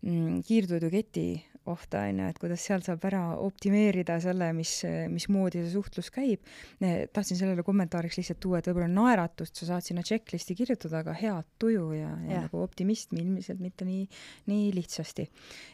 [0.01, 1.27] mm, kiirtoiduketi
[1.63, 4.75] kohta, on ju, et kuidas seal saab ära optimeerida selle, mis,
[5.11, 6.43] mismoodi see suhtlus käib.
[7.13, 11.47] tahtsin sellele kommentaariks lihtsalt tuua, et võib-olla naeratust sa saad sinna checklist'i kirjutada, aga head
[11.61, 14.03] tuju ja, ja, ja nagu optimismi ilmselt mitte nii,
[14.51, 15.27] nii lihtsasti.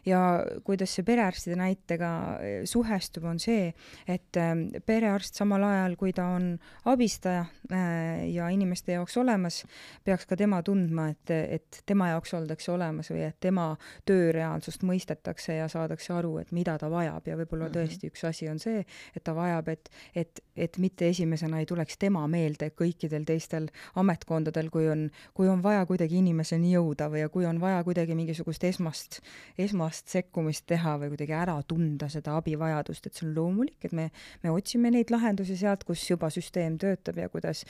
[0.05, 0.21] ja
[0.63, 2.11] kuidas see perearstide näitega
[2.43, 3.71] eh, suhestub, on see,
[4.07, 4.53] et eh,
[4.85, 6.51] perearst samal ajal, kui ta on
[6.91, 9.63] abistaja eh, ja inimeste jaoks olemas,
[10.05, 13.71] peaks ka tema tundma, et, et tema jaoks oldakse olemas või et tema
[14.09, 17.77] tööreaalsust mõistetakse ja saab saadakse aru, et mida ta vajab ja võib-olla mm -hmm.
[17.77, 18.84] tõesti üks asi on see,
[19.15, 24.69] et ta vajab, et, et, et mitte esimesena ei tuleks tema meelde kõikidel teistel ametkondadel,
[24.69, 29.19] kui on, kui on vaja kuidagi inimeseni jõuda või kui on vaja kuidagi mingisugust esmast,
[29.57, 34.09] esmast sekkumist teha või kuidagi ära tunda seda abivajadust, et see on loomulik, et me,
[34.43, 37.65] me otsime neid lahendusi sealt, kus juba süsteem töötab ja kuidas,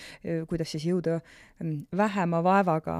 [0.49, 1.19] kuidas siis jõuda
[1.59, 2.99] mm, vähema vaevaga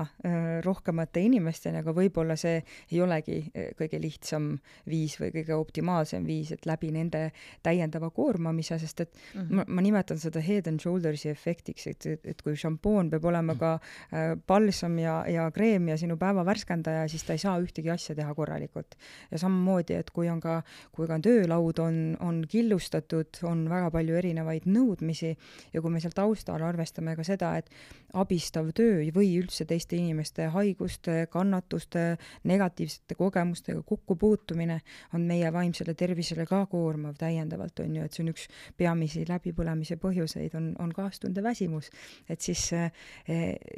[0.65, 2.59] rohkemate inimesteni, aga võib-olla see
[2.91, 3.39] ei olegi
[3.77, 4.51] kõige lihtsam
[4.85, 7.29] viis viis või kõige optimaalsem viis, et läbi nende
[7.65, 9.55] täiendava koormamise, sest et mm -hmm.
[9.55, 13.55] ma, ma nimetan seda head and shoulders'i efektiks, et, et, et kui šampoon peab olema
[13.55, 17.91] ka äh, palsam ja, ja kreem ja sinu päeva värskendaja, siis ta ei saa ühtegi
[17.93, 18.95] asja teha korralikult.
[19.31, 24.15] ja samamoodi, et kui on ka, kui ka töölaud on, on killustatud, on väga palju
[24.15, 25.35] erinevaid nõudmisi
[25.73, 27.69] ja kui me seal taustal arvestame ka seda, et
[28.13, 34.79] abistav töö või üldse teiste inimeste haiguste, kannatuste, negatiivsete kogemustega kokkupuutumine
[35.13, 39.99] on meie vaimsele tervisele ka koormav täiendavalt, on ju, et see on üks peamisi läbipõlemise
[40.01, 41.91] põhjuseid, on, on kaastunde väsimus.
[42.29, 42.91] et siis eh,,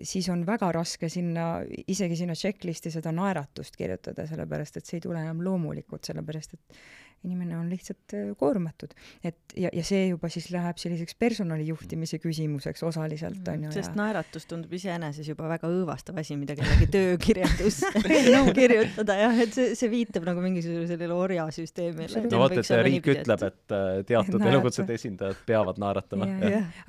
[0.03, 5.07] siis on väga raske sinna, isegi sinna checklist'i seda naeratust kirjutada, sellepärast et see ei
[5.07, 6.82] tule enam loomulikult, sellepärast et
[7.24, 8.93] inimene on lihtsalt äh, koormatud.
[9.24, 13.74] et ja, ja see juba siis läheb selliseks personali juhtimise küsimuseks osaliselt, mm, on ju.
[13.76, 13.97] sest ja...
[13.99, 17.82] naeratus tundub iseenesest juba väga õõvastav asi, mida kellegi töökirjandus
[18.34, 22.26] no, kirjutada jah, et see, see viitab nagu mingisugusele orjasüsteemile.
[22.26, 26.30] no vot, et riik ütleb, et äh, teatud elukutsete esindajad peavad naeratama.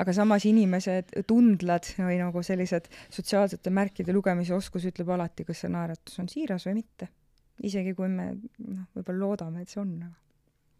[0.01, 5.73] aga samas inimesed, tundlad või nagu sellised sotsiaalsete märkide lugemise oskus ütleb alati, kas see
[5.73, 7.13] naeratus on siiras või mitte
[7.61, 9.95] isegi kui me noh, võib-olla loodame, et see on.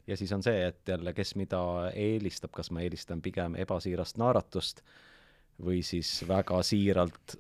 [0.07, 1.63] Ja siis on see, et jälle, kes mida
[1.95, 4.83] eelistab, kas ma eelistan pigem ebasiirast naeratust
[5.63, 7.37] või siis väga siiralt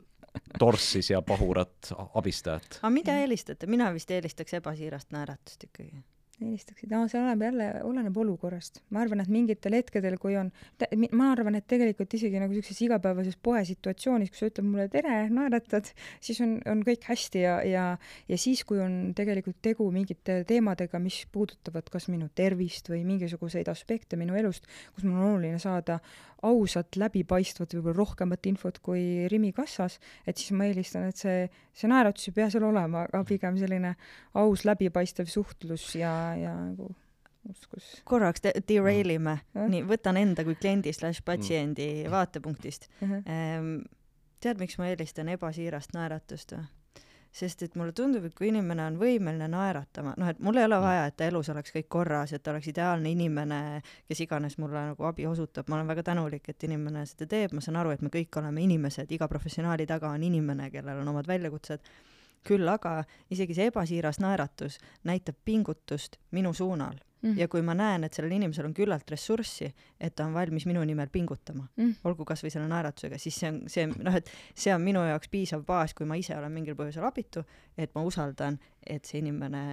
[0.59, 2.79] torssis ja pahurat abistajat.
[2.81, 3.67] aga mida eelistate?
[3.67, 6.05] mina vist eelistaks ebasiirast naeratust ikkagi
[6.43, 8.83] eelistaksid, no see oleneb jälle, oleneb olukorrast.
[8.91, 10.51] ma arvan, et mingitel hetkedel, kui on,
[11.13, 15.93] ma arvan, et tegelikult isegi nagu niisuguses igapäevases poesituatsioonis, kus sa ütled mulle tere, naeratad,
[16.21, 17.87] siis on, on kõik hästi ja, ja,
[18.29, 23.71] ja siis, kui on tegelikult tegu mingite teemadega, mis puudutavad kas minu tervist või mingisuguseid
[23.73, 26.01] aspekte minu elust, kus mul on oluline saada
[26.43, 31.91] ausat, läbipaistvat, võib-olla rohkemat infot kui Rimi kassas, et siis ma eelistan, et see, see
[31.91, 33.95] naeratus ei pea seal olema, aga pigem selline
[34.41, 36.91] aus, läbipaistev suhtlus ja, ja nagu
[37.51, 38.03] uskus.
[38.05, 42.13] korraks de derail ime mm., nii, võtan enda kui kliendi slaš patsiendi mm.
[42.13, 43.11] vaatepunktist mm.
[43.11, 43.83] -hmm.
[44.41, 46.67] tead, miks ma eelistan ebasiirast naeratust või?
[47.33, 50.77] Sest et mulle tundub, et kui inimene on võimeline naeratama, noh, et mul ei ole
[50.77, 50.85] mm.
[50.85, 53.61] vaja, et ta elus oleks kõik korras, et ta oleks ideaalne inimene,
[54.09, 57.65] kes iganes mulle nagu abi osutab, ma olen väga tänulik, et inimene seda teeb, ma
[57.65, 61.31] saan aru, et me kõik oleme inimesed, iga professionaali taga on inimene, kellel on omad
[61.31, 61.89] väljakutsed,
[62.45, 62.99] küll aga
[63.33, 67.39] isegi see ebasiiras naeratus näitab pingutust minu suunal mm.
[67.39, 69.71] ja kui ma näen, et sellel inimesel on küllalt ressurssi,
[70.01, 73.53] et ta on valmis minu nimel pingutama mm., olgu kas või selle naeratusega, siis see
[73.53, 76.79] on, see noh, et see on minu jaoks piisav baas, kui ma ise olen mingil
[76.79, 77.45] põhjusel abitu,
[77.79, 79.65] et ma usaldan, et see inimene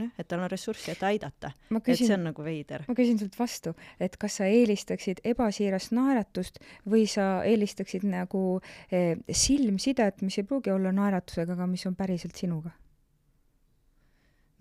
[0.00, 1.52] noh, et tal on ressurssi, et aidata.
[1.72, 2.84] et see on nagu veider.
[2.88, 8.60] ma küsin sult vastu, et kas sa eelistaksid ebasiirast naeratust või sa eelistaksid nagu
[8.90, 12.72] eh, silmsidet, mis ei pruugi olla naeratusega, aga mis on päriselt sinuga?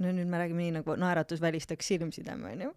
[0.01, 2.71] No nüüd me räägime nii, nagu naeratus välistaks silmsideme, onju.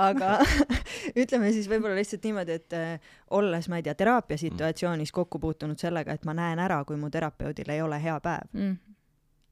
[0.00, 0.36] aga
[1.22, 6.16] ütleme siis võib-olla lihtsalt niimoodi, et äh, olles, ma ei tea, teraapiasituatsioonis kokku puutunud sellega,
[6.16, 8.78] et ma näen ära, kui mu terapeudil ei ole hea päev, mm.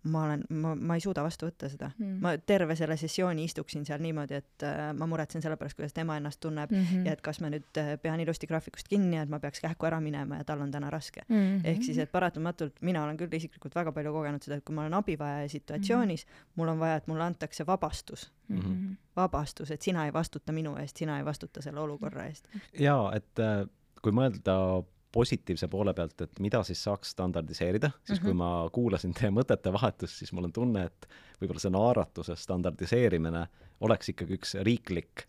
[0.03, 2.18] Ma olen, ma, ma ei suuda vastu võtta seda Mm.
[2.22, 6.16] ma terve selle sessiooni istuksin seal niimoodi, et äh, ma muretsen selle pärast, kuidas tema
[6.16, 7.07] ennast tunneb Mm -hmm.
[7.07, 9.86] ja et kas ma nüüd äh, pean ilusti graafikust kinni ja et ma peaks kähku
[9.86, 11.22] ära minema ja tal on täna raske.
[11.28, 11.61] mm -hmm.
[11.64, 14.80] ehk siis, et paratamatult mina olen küll isiklikult väga palju kogenud seda, et kui ma
[14.82, 16.53] olen abivajaja situatsioonis mm, -hmm.
[16.55, 18.96] mul on vaja, et mulle antakse vabastus, mm -hmm.
[19.16, 22.49] vabastus, et sina ei vastuta minu eest, sina ei vastuta selle olukorra eest.
[22.78, 23.68] jaa, et äh,
[24.03, 28.25] kui mõelda positiivse poole pealt, et mida siis saaks standardiseerida, siis mm -hmm.
[28.25, 31.09] kui ma kuulasin teie mõtete vahetust, siis mul on tunne, et
[31.41, 33.47] võib-olla see naaratuse standardiseerimine
[33.81, 35.25] oleks ikkagi üks riiklik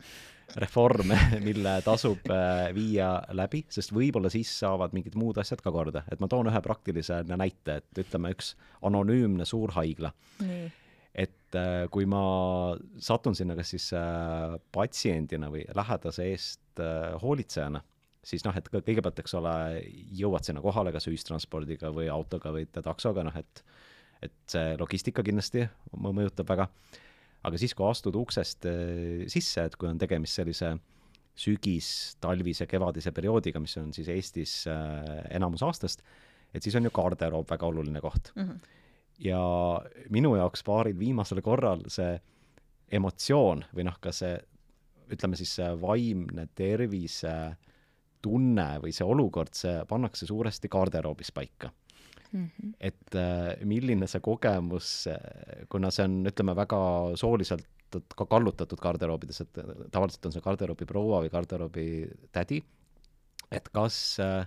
[0.55, 1.13] reform,
[1.47, 6.03] mille tasub äh, viia läbi, sest võib-olla siis saavad mingid muud asjad ka korda.
[6.11, 10.11] et ma toon ühe praktilise näite, et ütleme, üks anonüümne suurhaigla
[10.41, 10.71] nii.
[11.25, 12.23] et äh, kui ma
[12.97, 17.83] satun sinna kas siis äh, patsiendina või lähedase eest äh, hoolitsejana,
[18.23, 19.53] siis noh, et kõ- kõigepealt, eks ole,
[20.19, 23.63] jõuad sinna kohale kas ühistranspordiga või autoga või taksoga, noh et
[24.21, 25.61] et see logistika kindlasti
[25.95, 26.65] mõ- mõjutab väga.
[27.43, 30.73] aga siis, kui astud uksest äh, sisse, et kui on tegemist sellise
[31.39, 36.03] sügis, talvise, kevadise perioodiga, mis on siis Eestis äh, enamus aastast,
[36.53, 38.59] et siis on ju garderoob väga oluline koht Mm -hmm.
[39.19, 42.19] ja minu jaoks paaril viimasel korral see
[42.91, 44.37] emotsioon või noh, ka see
[45.09, 47.55] ütleme siis vaimne tervise
[48.21, 51.71] tunne või see olukord, see pannakse suuresti garderoobis paika.
[52.31, 52.73] mm -hmm.
[52.79, 55.07] et äh, milline see kogemus,
[55.69, 56.79] kuna see on, ütleme, väga
[57.15, 59.59] sooliselt ka kallutatud garderoobides, et
[59.91, 61.85] tavaliselt on see garderoobi proua või garderoobi
[62.31, 62.61] tädi,
[63.51, 64.45] et kas äh,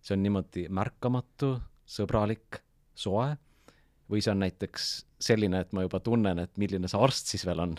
[0.00, 2.62] see on niimoodi märkamatu, sõbralik,
[2.94, 3.34] soe
[4.10, 4.88] või see on näiteks
[5.20, 7.76] selline, et ma juba tunnen, et milline see arst siis veel on.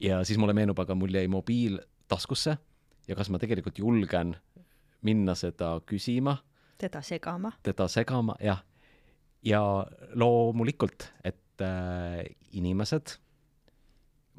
[0.00, 2.58] ja siis mulle meenub, aga mul jäi mobiil taskusse
[3.08, 4.34] ja kas ma tegelikult julgen
[5.04, 6.38] minna seda küsima,
[6.80, 7.52] teda segama.
[7.62, 8.62] teda segama, jah.
[9.44, 9.60] ja
[10.16, 12.24] loomulikult, et äh,
[12.56, 13.18] inimesed,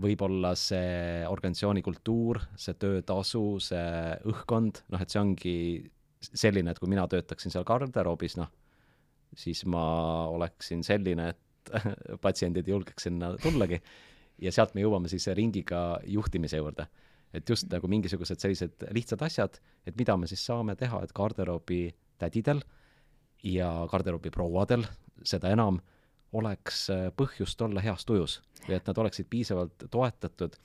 [0.02, 5.58] võib-olla see organisatsiooni kultuur, see töötasu, see õhkkond, noh, et see ongi
[6.26, 8.50] selline, et kui mina töötaksin seal garderoobis, noh,
[9.36, 9.86] siis ma
[10.34, 11.72] oleksin selline, et
[12.24, 13.80] patsiendid ei julgeks sinna tullagi.
[14.42, 16.88] ja sealt me jõuame siis ringiga juhtimise juurde.
[17.36, 21.82] Et just nagu mingisugused sellised lihtsad asjad, et mida me siis saame teha, et garderoobi
[22.22, 22.62] tädidel
[23.46, 24.86] ja garderoobi prouadel,
[25.24, 25.80] seda enam,
[26.36, 30.56] oleks äh, põhjust olla heas tujus või et nad oleksid piisavalt toetatud,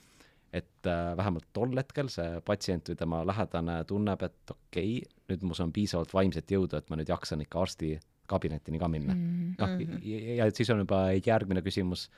[0.57, 5.45] et äh, vähemalt tol hetkel see patsient või tema lähedane tunneb, et okei okay,, nüüd
[5.47, 7.93] mus on piisavalt vaimset jõudu, et ma nüüd jaksan ikka arsti
[8.31, 9.59] kabinetini ka minna mm -hmm.
[9.59, 12.09] noh ja et siis on juba järgmine küsimus,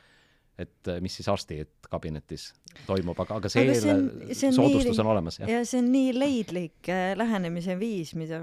[0.59, 2.51] et äh, mis siis arsti kabinetis
[2.87, 5.49] toimub, aga, aga see, Aga see on- see on soodustus nii- on olemas, jah.
[5.49, 8.41] ja see on nii leidlik äh, lähenemise viis, mida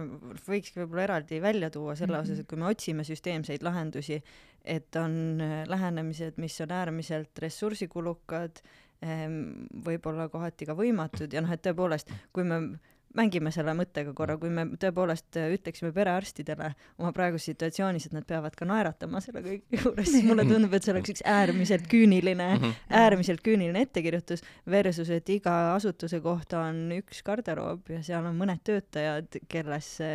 [0.48, 2.24] võikski võib-olla eraldi välja tuua selle Mhm.
[2.26, 4.22] osas, et kui me otsime süsteemseid lahendusi,
[4.66, 8.62] et on äh, lähenemised, mis on äärmiselt ressursikulukad,
[9.02, 9.42] ehm,
[9.86, 12.80] võib-olla kohati ka võimatud ja noh, et tõepoolest, kui me
[13.18, 18.28] mängime selle mõttega korra, kui me tõepoolest äh, ütleksime perearstidele oma praeguses situatsioonis, et nad
[18.30, 22.50] peavad ka naeratama selle kõige juures, siis mulle tundub, et see oleks üks äärmiselt küüniline
[22.60, 22.72] Mhm.
[22.90, 28.62] äärmiselt küüniline ettekirjutus versus, et iga asutuse kohta on üks garderoob ja seal on mõned
[28.68, 30.10] töötajad, kellesse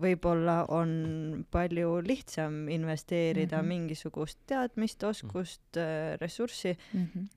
[0.00, 3.62] võib-olla on palju lihtsam investeerida mm.
[3.62, 3.68] -hmm.
[3.68, 5.80] mingisugust teadmist, oskust,
[6.20, 7.28] ressurssi mm -hmm.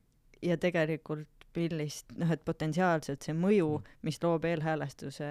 [0.42, 3.70] ja tegelikult millist, noh, et potentsiaalselt see mõju,
[4.08, 5.30] mis loob eelhäälestuse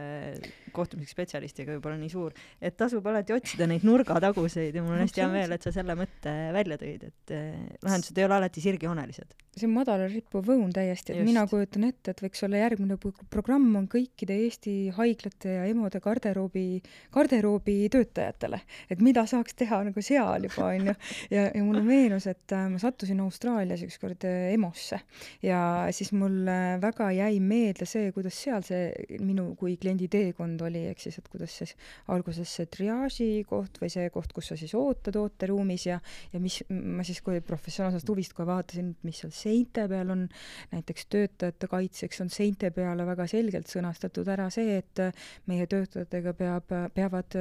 [0.76, 5.04] kohtumiseks spetsialistiga, võib olla nii suur, et tasub alati otsida neid nurgataguseid ja mul on
[5.04, 8.64] hästi hea meel, et sa selle mõtte välja tõid, et eh, lahendused ei ole alati
[8.64, 9.36] sirgjoonelised.
[9.58, 11.26] see on madalal rippuv õun täiesti, et Just.
[11.26, 16.00] mina kujutan ette, et võiks olla järgmine pro- programm on kõikide Eesti haiglate ja EMO-de
[16.04, 16.66] garderoobi,
[17.14, 18.60] garderoobi töötajatele,
[18.90, 20.94] et mida saaks teha nagu seal juba onju.
[21.34, 25.00] ja, ja mulle meenus, et äh, ma sattusin Austraalias ükskord äh, EMO-sse
[25.42, 25.60] ja
[25.94, 30.86] siis mul äh, väga jäi meelde see, kuidas seal see minu kui kliendi teekond oli,
[30.92, 31.74] ehk siis, et kuidas siis
[32.14, 36.00] alguses see triaaži koht või see koht, kus sa siis ootad ooteruumis ja,
[36.32, 40.26] ja mis ma siis kui professionaalsest huvist kohe vaatasin, mis seal seinte peal on
[40.72, 45.02] näiteks töötajate kaitseks on seinte peale väga selgelt sõnastatud ära see, et
[45.50, 47.38] meie töötajatega peab, peavad,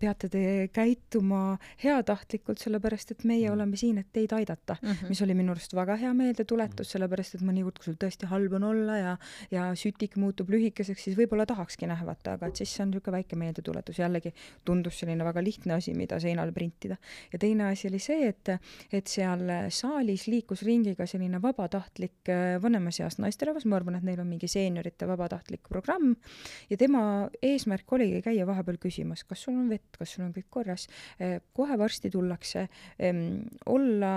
[0.00, 0.42] peate te
[0.74, 3.54] käituma heatahtlikult, sellepärast et meie mm.
[3.54, 5.08] oleme siin, et teid aidata mm, -hmm.
[5.12, 6.92] mis oli minu arust väga hea meeldetuletus, mm.
[6.92, 9.14] sellepärast et mõnikord, kui sul tõesti halb on olla ja,
[9.50, 13.38] ja sütik muutub lühikeseks, siis võib-olla tahakski nähvata, aga et siis see on niisugune väike
[13.40, 14.32] meeldetuletus, jällegi
[14.66, 16.96] tundus selline väga lihtne asi, mida seinale printida.
[17.32, 18.52] ja teine asi oli see, et,
[18.92, 19.42] et seal
[19.74, 24.30] saalis liikus ringi ka selline vabatahtlik äh, vanemas eas naisterahvas, ma arvan, et neil on
[24.30, 26.14] mingi seeniorite vabatahtlik programm.
[26.70, 27.02] Ja tema
[27.42, 30.86] eesmärk oligi käia vahepeal küsimas, kas sul on vett, kas sul on kõik korras,
[31.18, 32.66] äh, kohe varsti tullakse,
[33.70, 34.12] olla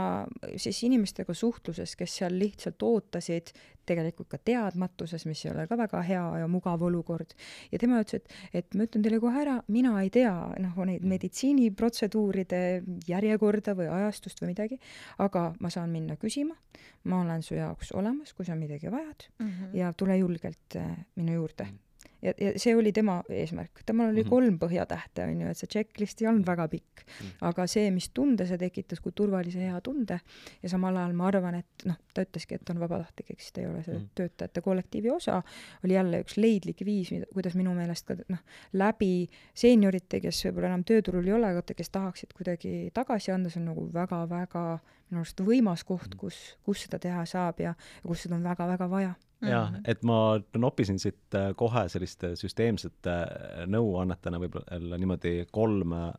[0.59, 3.53] siis inimestega suhtluses, kes seal lihtsalt ootasid
[3.85, 7.35] tegelikult ka teadmatuses, mis ei ole ka väga hea ja mugav olukord.
[7.71, 10.33] ja tema ütles, et, et ma ütlen teile kohe ära, mina ei tea
[10.63, 12.61] noh, neid meditsiiniprotseduuride
[13.07, 14.79] järjekorda või ajastust või midagi,
[15.23, 16.55] aga ma saan minna küsima,
[17.11, 19.73] ma olen su jaoks olemas, kui sa midagi vajad mm -hmm.
[19.79, 21.67] ja tule julgelt äh, minu juurde
[22.23, 23.83] ja, ja see oli tema eesmärk.
[23.85, 24.29] temal oli mm -hmm.
[24.29, 27.27] kolm põhjatähte, on ju, et see checklist ei olnud väga pikk mm.
[27.27, 27.47] -hmm.
[27.49, 30.19] aga see, mis tunde see tekitas, kui turvalise hea tunde
[30.63, 33.67] ja samal ajal ma arvan, et noh, ta ütleski, et on vabatahtlik, eks ta ei
[33.67, 34.09] ole see mm -hmm.
[34.15, 35.41] töötajate kollektiivi osa,
[35.85, 38.39] oli jälle üks leidlik viis, kuidas minu meelest ka noh,
[38.73, 43.61] läbi seeniorite, kes võib-olla enam tööturul ei ole, aga kes tahaksid kuidagi tagasi anda, see
[43.61, 46.17] on nagu väga-väga minu arust võimas koht, mhm.
[46.17, 49.13] kus, kus seda teha saab ja, ja kus seda on väga-väga vaja
[49.49, 49.81] jah, mhm.
[49.87, 50.17] et ma
[50.57, 56.11] noppisin siit äh, kohe selliste süsteemsete äh, nõuannetena võib-olla niimoodi kolm äh,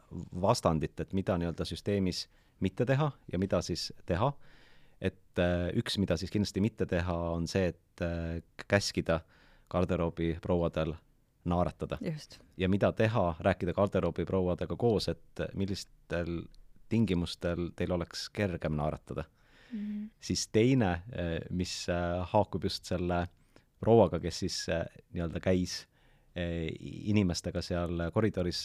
[0.43, 2.27] vastandit, et mida nii-öelda süsteemis
[2.64, 4.33] mitte teha ja mida siis teha.
[5.05, 5.41] et
[5.77, 8.03] üks, mida siis kindlasti mitte teha, on see, et
[8.70, 9.18] käskida
[9.68, 10.95] garderoobi prouadel
[11.45, 11.99] naeratada.
[12.57, 16.45] ja mida teha, rääkida garderoobi prouadega koos, et millistel
[16.89, 19.27] tingimustel teil oleks kergem naeratada
[19.75, 20.05] mm..
[20.20, 23.25] siis teine, eh, mis eh, haakub just selle
[23.81, 25.83] prouaga, kes siis eh, nii-öelda käis
[26.35, 28.64] inimestega seal koridoris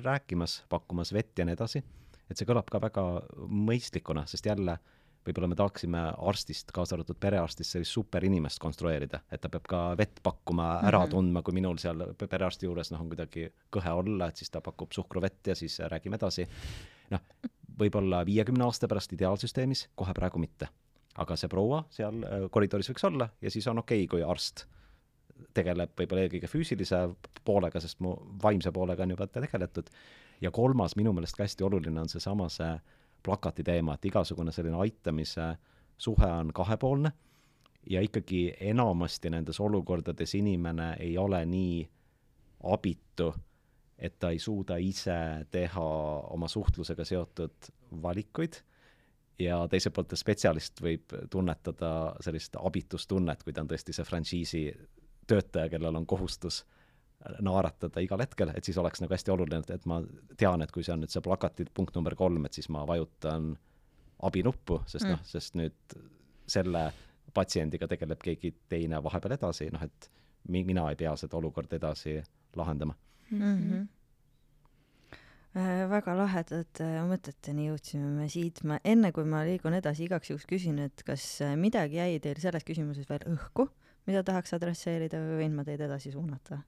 [0.00, 1.82] rääkimas, pakkumas vett ja nii edasi,
[2.30, 3.02] et see kõlab ka väga
[3.68, 4.78] mõistlikuna, sest jälle
[5.26, 6.00] võib-olla me tahaksime
[6.30, 11.04] arstist, kaasa arvatud perearstist, sellist superinimest konstrueerida, et ta peab ka vett pakkuma, ära mm
[11.04, 11.10] -hmm.
[11.10, 14.92] tundma, kui minul seal perearsti juures noh, on kuidagi kõhe olla, et siis ta pakub
[14.92, 16.48] suhkruvett ja siis räägime edasi.
[17.10, 17.20] noh,
[17.80, 20.68] võib-olla viiekümne aasta pärast ideaalsüsteemis, kohe praegu mitte.
[21.20, 24.66] aga see proua seal äh, koridoris võiks olla ja siis on okei okay,, kui arst
[25.54, 27.00] tegeleb võib-olla eelkõige füüsilise
[27.44, 29.90] poolega, sest mu vaimse poolega on juba tegeletud,
[30.40, 32.70] ja kolmas minu meelest ka hästi oluline on seesama see
[33.22, 35.54] plakati teema, et igasugune selline aitamise
[35.98, 37.12] suhe on kahepoolne
[37.90, 41.88] ja ikkagi enamasti nendes olukordades inimene ei ole nii
[42.72, 43.34] abitu
[44.00, 45.86] et ta ei suuda ise teha
[46.32, 47.70] oma suhtlusega seotud
[48.02, 48.60] valikuid
[49.40, 51.92] ja teiselt poolt spetsialist võib tunnetada
[52.24, 54.62] sellist abitustunnet, kui ta on tõesti see frantsiisi
[55.28, 56.62] töötaja, kellel on kohustus
[57.44, 60.00] naeratada igal hetkel, et siis oleks nagu hästi oluline, et, ma
[60.40, 63.52] tean, et kui see on nüüd see plakati punkt number kolm, et siis ma vajutan
[64.24, 65.12] abinuppu, sest mm.
[65.12, 65.98] noh, sest nüüd
[66.50, 66.86] selle
[67.36, 70.10] patsiendiga tegeleb keegi teine vahepeal edasi, noh et
[70.48, 72.16] mi-, mina ei pea seda olukorda edasi
[72.56, 72.96] lahendama
[73.30, 73.56] mm.
[73.56, 73.88] -hmm.
[75.50, 80.30] Äh, väga lahedate äh, mõteteni jõudsime me siit, ma enne kui ma liigun edasi, igaks
[80.30, 83.66] juhuks küsin, et kas äh, midagi jäi teil selles küsimuses veel õhku,
[84.06, 86.60] mida tahaks adresseerida või võin ma teid edasi suunata?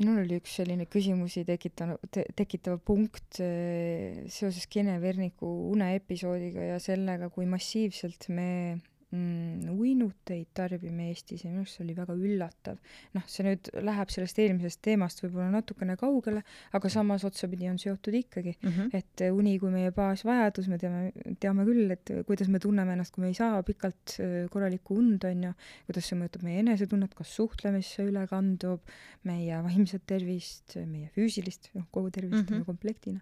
[0.00, 7.28] minul oli üks selline küsimusi tekitanud te,, tekitav punkt seoses Kene Verniku uneepisoodiga ja sellega,
[7.30, 12.78] kui massiivselt me mm, uinuteid tarbime Eestis ja minu arust see oli väga üllatav.
[13.16, 16.42] noh, see nüüd läheb sellest eelmisest teemast võib-olla natukene kaugele,
[16.76, 18.90] aga samas otsapidi on seotud ikkagi mm, -hmm.
[18.96, 23.24] et uni kui meie baasvajadus, me teame, teame küll, et kuidas me tunneme ennast, kui
[23.24, 25.52] me ei saa pikalt äh, korralikku und, on ju,
[25.88, 28.84] kuidas see mõjutab meie enesetunnet, kas suhtlemisse üle kandub,
[29.28, 32.64] meie vaimset tervist, meie füüsilist, noh, kogu tervist mm -hmm.
[32.64, 33.20] komplektina.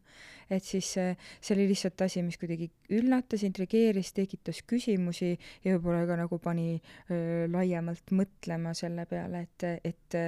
[0.51, 6.05] Et siis see, see oli lihtsalt asi, mis kuidagi üllatas, intrigeeris, tekitas küsimusi ja võib-olla
[6.09, 10.20] ka nagu pani öö, laiemalt mõtlema selle peale, et, et,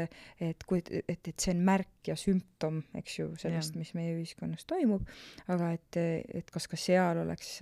[0.50, 4.66] et kui, et, et see on märk ja sümptom, eks ju, sellest, mis meie ühiskonnas
[4.68, 5.06] toimub,
[5.52, 6.00] aga et,
[6.40, 7.58] et kas ka seal oleks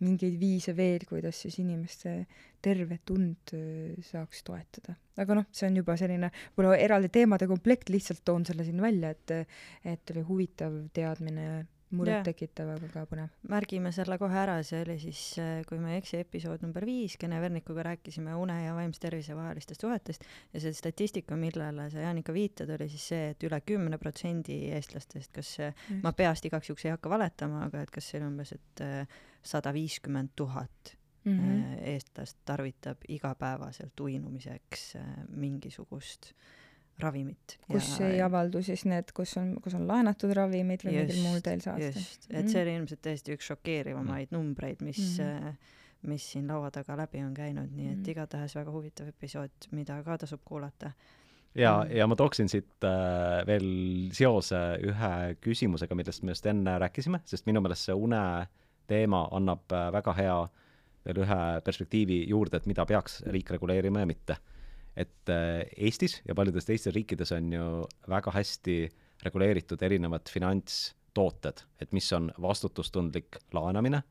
[0.00, 2.14] mingeid viise veel, kuidas siis inimeste
[2.64, 3.52] tervet und
[4.04, 4.96] saaks toetada.
[5.20, 9.12] aga noh, see on juba selline võib-olla eraldi teemade komplekt, lihtsalt toon selle siin välja,
[9.12, 9.34] et,
[9.84, 11.66] et oli huvitav teadmine
[11.96, 13.30] murettekitav, aga ka põnev.
[13.50, 17.16] märgime selle kohe ära, see oli siis, äh, kui ma ei eksi, episood number viis,
[17.20, 22.34] Kene Vernikuga rääkisime une ja vaimse tervise vahelistest suhetest ja see statistika, millele sa, Jaanika,
[22.36, 25.56] viitad, oli siis see, et üle kümne protsendi eestlastest, kas
[26.04, 29.20] ma peast igaks juhuks ei hakka valetama, aga et kas see on umbes, et äh,
[29.42, 31.82] sada viiskümmend tuhat mm -hmm.
[31.94, 34.94] eestlast tarvitab igapäevaselt uinumiseks
[35.28, 36.32] mingisugust
[37.02, 37.58] ravimit.
[37.66, 38.08] kus ja...
[38.08, 41.94] ei avaldu siis need, kus on, kus on laenatud ravimid või mingil muul teel saastel?
[41.96, 45.78] just, et see oli ilmselt tõesti üks šokeerivamaid numbreid, mis mm, -hmm.
[46.12, 50.02] mis siin laua taga läbi on käinud, nii et mm igatahes väga huvitav episood, mida
[50.02, 50.92] ka tasub kuulata
[51.54, 53.68] ja, ja ma tooksin siit äh, veel
[54.12, 58.22] seose ühe küsimusega, millest me just enne rääkisime, sest minu meelest see une
[58.90, 60.38] teema annab äh, väga hea
[61.06, 64.36] veel ühe perspektiivi juurde, et mida peaks riik reguleerima ja mitte
[64.96, 67.66] et äh, Eestis ja paljudes teistes riikides on ju
[68.08, 68.88] väga hästi
[69.24, 74.02] reguleeritud erinevad finantstooted, et mis on vastutustundlik laenamine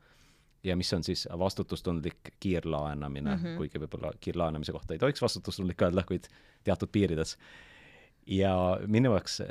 [0.64, 3.56] ja mis on siis vastutustundlik kiirlaenamine mm, -hmm.
[3.56, 6.28] kuigi võib-olla kiirlaenamise kohta ei tohiks vastutustundlik öelda, kuid
[6.64, 7.36] teatud piirides.
[8.26, 9.48] ja minu jaoks äh,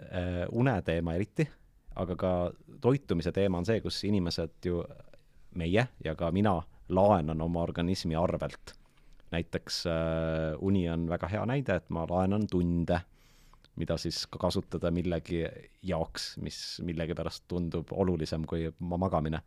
[0.52, 1.50] une teema eriti,
[1.96, 2.52] aga ka
[2.82, 4.84] toitumise teema on see, kus inimesed ju,
[5.56, 8.79] meie ja ka mina, laenan oma organismi arvelt
[9.32, 13.02] näiteks äh, uni on väga hea näide, et ma laenan tunde,
[13.80, 15.44] mida siis ka kasutada millegi
[15.86, 19.42] jaoks, mis millegipärast tundub olulisem kui oma magamine.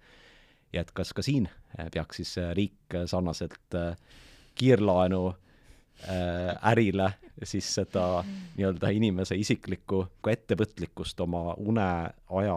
[0.73, 3.97] ja et kas ka siin äh, peaks siis äh, riik sarnaselt äh,
[4.55, 7.13] kiirlaenu äh, ärile
[7.45, 8.25] siis seda
[8.57, 12.57] nii-öelda inimese isiklikku ettevõtlikkust oma uneaja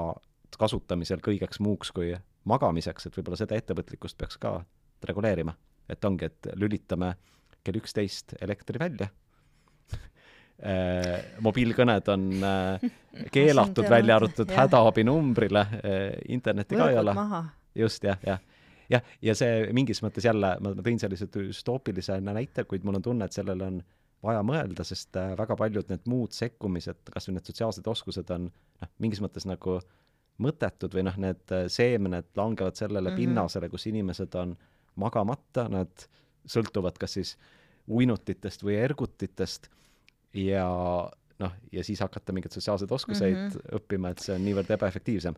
[0.58, 2.14] kasutamisel kõigeks muuks kui
[2.46, 4.60] magamiseks, et võib-olla seda ettevõtlikkust peaks ka
[5.04, 5.56] reguleerima
[5.90, 7.14] et ongi, et lülitame
[7.66, 9.10] kell üksteist elektri välja
[10.72, 12.86] äh, mobiilkõned on äh,
[13.34, 16.06] keelatud, välja arvatud hädaabinumbrile, äh,
[16.36, 17.16] internetti ka ei ole.
[17.76, 18.42] just, jah, jah.
[18.92, 23.30] jah, ja see mingis mõttes jälle, ma tõin sellise düstoopilise näite, kuid mul on tunne,
[23.30, 23.84] et sellele on
[24.26, 28.90] vaja mõelda, sest väga paljud need muud sekkumised, kas või need sotsiaalsed oskused on noh,
[29.04, 29.78] mingis mõttes nagu
[30.42, 33.36] mõttetud või noh, need seemned langevad sellele mm -hmm.
[33.36, 36.08] pinnasele, kus inimesed on äh, magamata, nad
[36.50, 37.36] sõltuvad kas siis
[37.88, 39.70] uinutitest või ergutitest
[40.36, 40.66] ja
[41.42, 43.76] noh, ja siis hakata mingeid sotsiaalseid oskuseid mm -hmm.
[43.80, 45.36] õppima, et see on niivõrd ebaefektiivsem.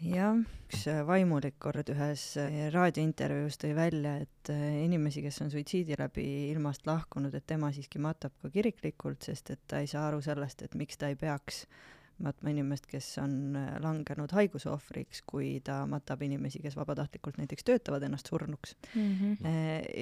[0.00, 2.24] jah, üks vaimulik kord ühes
[2.72, 4.52] raadiointervjuus tõi välja, et
[4.84, 9.60] inimesi, kes on suitsiidi läbi ilmast lahkunud, et tema siiski matab ka kiriklikult, sest et
[9.66, 11.66] ta ei saa aru sellest, et miks ta ei peaks
[12.22, 17.66] matma inimest, kes on äh, langenud haiguse ohvriks, kui ta matab inimesi, kes vabatahtlikult näiteks
[17.66, 19.14] töötavad ennast surnuks mm.
[19.14, 19.54] -hmm.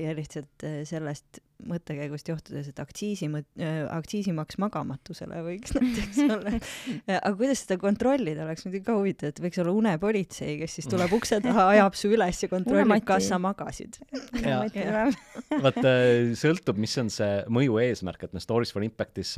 [0.04, 3.48] ja lihtsalt äh, sellest mõttekäigust johtudes, et aktsiisi mõt-,
[3.90, 6.52] aktsiisimaks magamatusele võiks näiteks olla.
[7.16, 11.12] aga kuidas seda kontrollida, oleks muidugi ka huvitav, et võiks olla unepolitsei, kes siis tuleb
[11.18, 13.98] ukse taha, ajab su üles ja kontrollib, kas sa magasid.
[15.64, 15.82] vaat
[16.38, 19.34] sõltub, mis on see mõju eesmärk, et me Stories for Impactis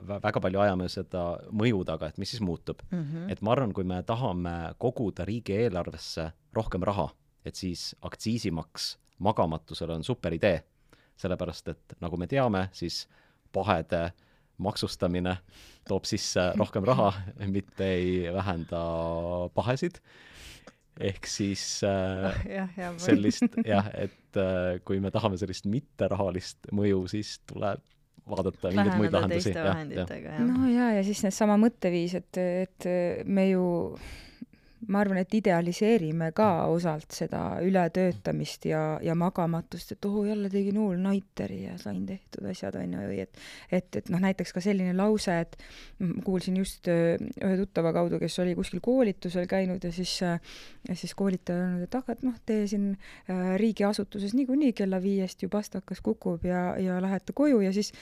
[0.00, 3.02] väga palju ajame seda mõju taga, et mis siis muutub mm.
[3.02, 3.32] -hmm.
[3.32, 7.10] et ma arvan, kui me tahame koguda riigieelarvesse rohkem raha,
[7.44, 10.62] et siis aktsiisimaks magamatusele on super idee.
[11.20, 13.04] Sellepärast, et nagu me teame, siis
[13.52, 14.10] pahede
[14.60, 15.36] maksustamine
[15.88, 17.12] toob sisse rohkem raha,
[17.48, 18.80] mitte ei vähenda
[19.56, 20.00] pahesid.
[21.00, 26.68] Ehk siis äh, ah, jah, jah, sellist jah, et äh, kui me tahame sellist mitterahalist
[26.76, 27.80] mõju, siis tuleb
[28.28, 29.54] vaadata mingeid muid lahendusi.
[30.44, 32.88] no ja, ja siis needsama mõtteviis, et, et
[33.24, 33.64] me ju
[34.88, 40.78] ma arvan, et idealiseerime ka osalt seda ületöötamist ja, ja magamatust, et oh, jälle tegin
[40.80, 44.62] all nighteri ja sain tehtud asjad, on ju, või et et, et noh, näiteks ka
[44.64, 45.58] selline lause, et
[46.24, 50.40] kuulsin just äh, ühe tuttava kaudu, kes oli kuskil koolitusel käinud ja siis, äh,
[50.88, 55.44] ja siis koolitaja öelnud, et ah, et noh, te siin äh, riigiasutuses niikuinii kella viiest
[55.44, 57.92] ju pastakas kukub ja, ja lähete koju ja siis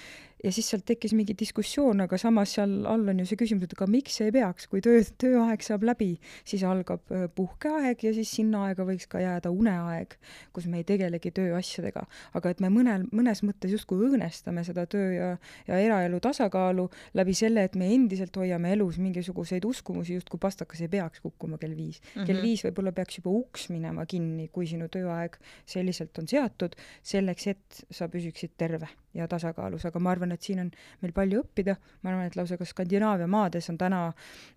[0.44, 3.74] ja siis sealt tekkis mingi diskussioon, aga samas seal all on ju see küsimus, et
[3.76, 6.12] aga miks ei peaks, kui töö, tööaeg saab läbi,
[6.48, 7.02] siis algab
[7.34, 10.14] puhkeaeg ja siis sinna aega võiks ka jääda uneaeg,
[10.54, 12.04] kus me ei tegelegi tööasjadega.
[12.38, 15.30] aga et me mõnel, mõnes mõttes justkui õõnestame seda töö ja,
[15.66, 20.92] ja eraelu tasakaalu läbi selle, et me endiselt hoiame elus mingisuguseid uskumusi, justkui pastakas ei
[20.92, 22.08] peaks kukkuma kell viis mm.
[22.14, 22.26] -hmm.
[22.26, 27.46] kell viis võib-olla peaks juba uks minema kinni, kui sinu tööaeg selliselt on seatud, selleks
[27.46, 28.88] et sa püsiksid terve
[29.18, 30.70] ja tasakaalus, aga ma arvan, et siin on
[31.02, 34.00] meil palju õppida, ma arvan, et lausa ka Skandinaavia maades on täna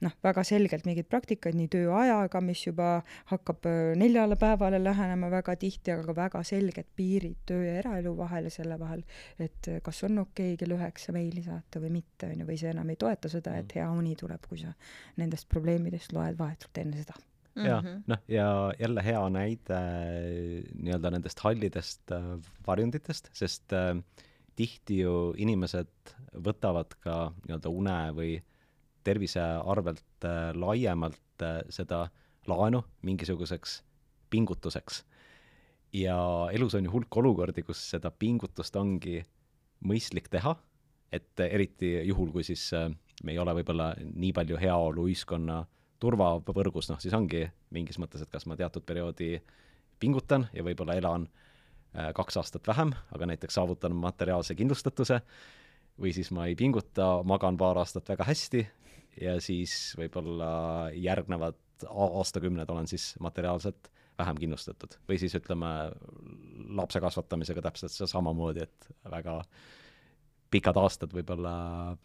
[0.05, 2.91] noh, väga selgelt mingeid praktikaid nii tööajaga, mis juba
[3.31, 8.15] hakkab äh, neljale päevale lähenema väga tihti, aga ka väga selged piirid töö ja eraelu
[8.17, 9.03] vahel ja selle vahel,
[9.39, 12.61] et äh, kas on okei okay kell üheksa meili saata või mitte, on ju, või
[12.61, 13.79] see enam ei toeta seda, et mm.
[13.79, 14.73] hea uni tuleb, kui sa
[15.21, 17.17] nendest probleemidest loed vahetult enne seda
[17.55, 19.79] jah mm -hmm., noh ja jälle hea näide
[20.83, 23.97] nii-öelda nendest hallidest äh, varjunditest, sest äh,
[24.55, 26.13] tihti ju inimesed
[26.43, 28.31] võtavad ka nii-öelda une või
[29.03, 32.07] tervise arvelt äh, laiemalt äh, seda
[32.49, 33.81] laenu mingisuguseks
[34.29, 35.03] pingutuseks.
[35.93, 36.17] ja
[36.53, 39.25] elus on ju hulk olukordi, kus seda pingutust ongi
[39.83, 40.55] mõistlik teha,
[41.11, 42.89] et eriti juhul, kui siis äh,
[43.23, 45.65] me ei ole võib-olla nii palju heaoluühiskonna
[45.99, 49.35] turvavõrgus, noh siis ongi mingis mõttes, et kas ma teatud perioodi
[49.99, 51.50] pingutan ja võib-olla elan äh,
[52.15, 55.17] kaks aastat vähem, aga näiteks saavutan materiaalse kindlustatuse,
[55.99, 58.61] või siis ma ei pinguta, magan paar aastat väga hästi
[59.21, 60.51] ja siis võib-olla
[60.95, 61.59] järgnevad
[61.89, 63.91] aastakümned olen siis materiaalselt
[64.21, 64.97] vähem kindlustatud.
[65.09, 65.91] või siis ütleme,
[66.77, 69.41] lapse kasvatamisega täpselt samamoodi, et väga
[70.51, 71.53] pikad aastad võib-olla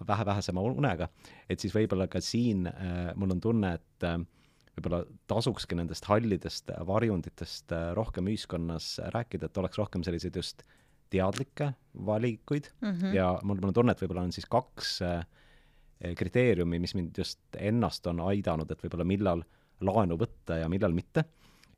[0.09, 1.09] vähe vähesema unega,
[1.51, 4.21] et siis võib-olla ka siin äh, mul on tunne, et äh,
[4.77, 10.63] võib-olla tasukski nendest hallidest varjunditest äh, rohkem ühiskonnas rääkida, et oleks rohkem selliseid just
[11.11, 11.73] teadlikke
[12.07, 13.15] valikuid mm -hmm.
[13.15, 15.27] ja mul, mul on tunne, et võib-olla on siis kaks äh,
[16.17, 19.45] kriteeriumi, mis mind just ennast on aidanud, et võib-olla millal
[19.81, 21.25] laenu võtta ja millal mitte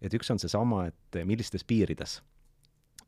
[0.03, 2.21] et üks on seesama, et millistes piirides.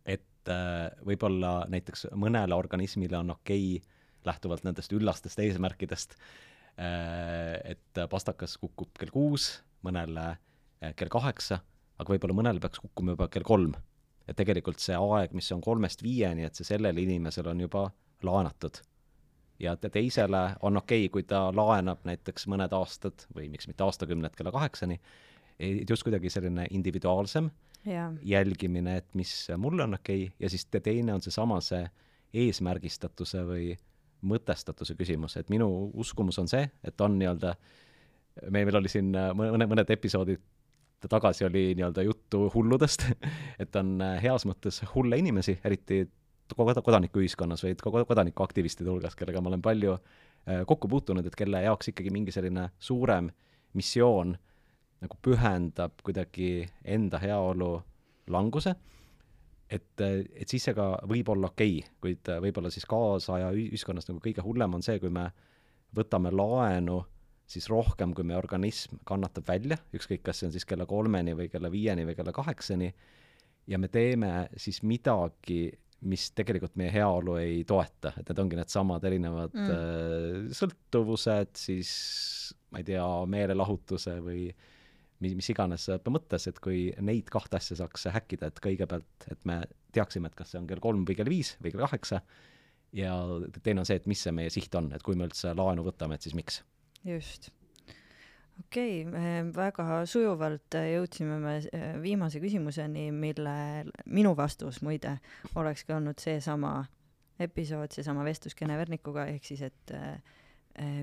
[0.06, 6.16] et äh, võib-olla näiteks mõnele organismile on okei okay, lähtuvalt nendest üllastest eesmärkidest
[6.80, 11.60] äh,, et pastakas kukub kell kuus, mõnele äh, kell kaheksa,
[11.98, 13.74] aga võib-olla mõnel peaks kukkuma juba kell kolm.
[14.28, 17.88] et tegelikult see aeg, mis on kolmest viieni, et see sellele inimesele on juba
[18.22, 18.78] laenatud
[19.60, 24.36] ja teisele on okei okay,, kui ta laenab näiteks mõned aastad või miks mitte aastakümned
[24.36, 25.00] kella kaheksani
[25.88, 27.50] just kuidagi selline individuaalsem
[27.84, 28.12] ja.
[28.22, 31.84] jälgimine, et mis mulle on okei okay, ja siis teine on seesama see
[32.32, 33.74] eesmärgistatuse või
[34.20, 37.89] mõtestatuse küsimus, et minu uskumus on see, et on nii-öelda, meil,
[38.50, 40.40] meil oli siin mõne, mõned episoodid
[41.08, 43.06] tagasi oli nii-öelda juttu hulludest
[43.62, 46.04] et on heas mõttes hulle inimesi, eriti
[46.56, 47.76] kodanikuühiskonnas või
[48.08, 52.68] kodanikuaktivistide hulgas, kellega ma olen palju äh, kokku puutunud, et kelle jaoks ikkagi mingi selline
[52.78, 53.30] suurem
[53.78, 54.46] missioon äh,
[55.00, 57.72] nagu pühendab kuidagi enda heaolu
[58.30, 58.74] languse,
[59.70, 64.20] et, et siis see ka võib olla okei okay,, kuid võib-olla siis kaasaja ühiskonnas nagu
[64.22, 65.30] kõige hullem on see, kui me
[65.96, 67.00] võtame laenu
[67.50, 71.50] siis rohkem, kui meie organism kannatab välja, ükskõik, kas see on siis kella kolmeni või
[71.52, 72.90] kella viieni või kella kaheksani,
[73.70, 75.64] ja me teeme siis midagi,
[76.08, 79.72] mis tegelikult meie heaolu ei toeta, et need ongi needsamad erinevad mm.
[79.74, 81.90] äh, sõltuvused, siis
[82.70, 84.46] ma ei tea, meelelahutuse või
[85.20, 89.60] mis, mis iganes mõttes, et kui neid kahte asja saaks häkkida, et kõigepealt, et me
[89.94, 92.22] teaksime, et kas see on kell kolm või kell viis või kell kaheksa,
[92.96, 93.14] ja
[93.62, 96.16] teine on see, et mis see meie siht on, et kui me üldse laenu võtame,
[96.16, 96.62] et siis miks.
[97.04, 97.50] Just.
[98.60, 103.56] okei okay,, väga sujuvalt jõudsime me eh, viimase küsimuseni, mille
[104.06, 105.18] minu vastus muide
[105.54, 106.84] olekski olnud seesama
[107.40, 110.20] episood, seesama vestlus Kene Vernikuga, ehk siis et äh,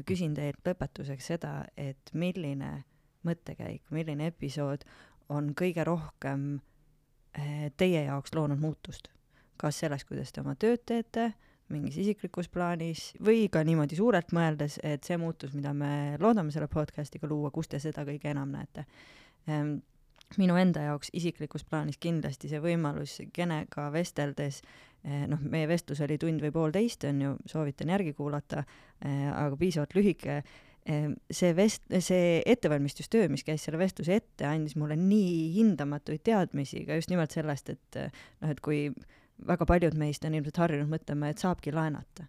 [0.05, 2.83] küsin teilt lõpetuseks seda, et milline
[3.27, 4.85] mõttekäik, milline episood
[5.33, 6.59] on kõige rohkem
[7.35, 9.11] eh, teie jaoks loonud muutust?
[9.57, 11.31] kas selles, kuidas te oma tööd teete,
[11.73, 16.69] mingis isiklikus plaanis või ka niimoodi suurelt mõeldes, et see muutus, mida me loodame selle
[16.71, 18.85] podcast'iga luua, kus te seda kõige enam näete?
[19.47, 19.77] Ehm,
[20.37, 24.61] minu enda jaoks isiklikus plaanis kindlasti see võimalus Genega vesteldes
[25.03, 28.63] eh, noh, meie vestlus oli tund või poolteist, on ju, soovitan järgi kuulata,
[29.01, 30.41] eh, aga piisavalt lühike
[30.87, 36.85] Ehm, see vest-, see ettevalmistustöö, mis käis selle vestluse ette, andis mulle nii hindamatuid teadmisi
[36.87, 38.85] ka just nimelt sellest, et noh, et kui
[39.47, 42.27] väga paljud meist on ilmselt harjunud mõtlema, et saabki laenata.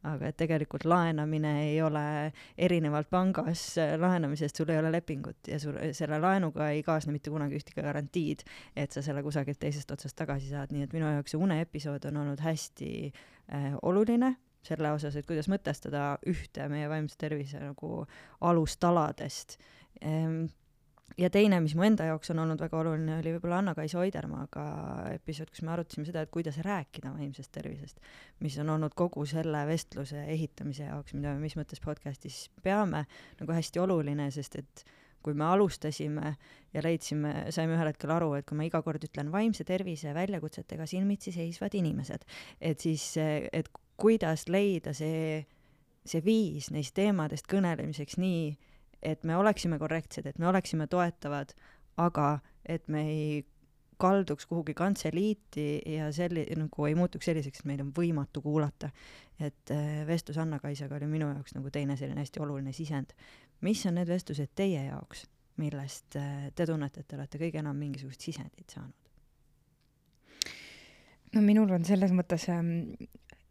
[0.00, 5.76] aga et tegelikult laenamine ei ole, erinevalt pangas laenamisest, sul ei ole lepingut ja sul
[5.92, 10.48] selle laenuga ei kaasne mitte kunagi ühtegi garantiid, et sa selle kusagilt teisest otsast tagasi
[10.48, 15.28] saad, nii et minu jaoks see uneepisood on olnud hästi äh, oluline selle osas, et
[15.28, 18.04] kuidas mõtestada ühte meie vaimse tervise nagu
[18.40, 19.56] alustaladest.
[20.00, 20.46] Ehm,
[21.18, 24.64] ja teine, mis mu enda jaoks on olnud väga oluline, oli võib-olla Anna-Kaisa Oidermaaga
[25.14, 28.00] episood, kus me arutasime seda, et kuidas rääkida vaimsest tervisest,
[28.44, 33.04] mis on olnud kogu selle vestluse ehitamise jaoks, mida me mis mõttes podcastis peame,
[33.40, 34.84] nagu hästi oluline, sest et
[35.20, 36.34] kui me alustasime
[36.72, 40.86] ja leidsime, saime ühel hetkel aru, et kui ma iga kord ütlen vaimse tervise väljakutsetega
[40.88, 42.24] silmitsi seisvad inimesed,
[42.60, 43.68] et siis, et
[44.00, 45.42] kuidas leida see,
[46.08, 48.54] see viis neist teemadest kõnelemiseks nii,
[49.02, 51.54] et me oleksime korrektsed, et me oleksime toetavad,
[51.96, 53.40] aga et me ei
[54.00, 58.90] kalduks kuhugi kantseliiti ja selli-, nagu ei muutuks selliseks, et meid on võimatu kuulata.
[59.40, 63.12] et äh, vestlus Anna-Kaisaga oli minu jaoks nagu teine selline hästi oluline sisend.
[63.60, 67.76] mis on need vestlused teie jaoks, millest äh, te tunnete, et te olete kõige enam
[67.76, 68.96] mingisugust sisendit saanud?
[71.34, 72.92] no minul on selles mõttes ähm,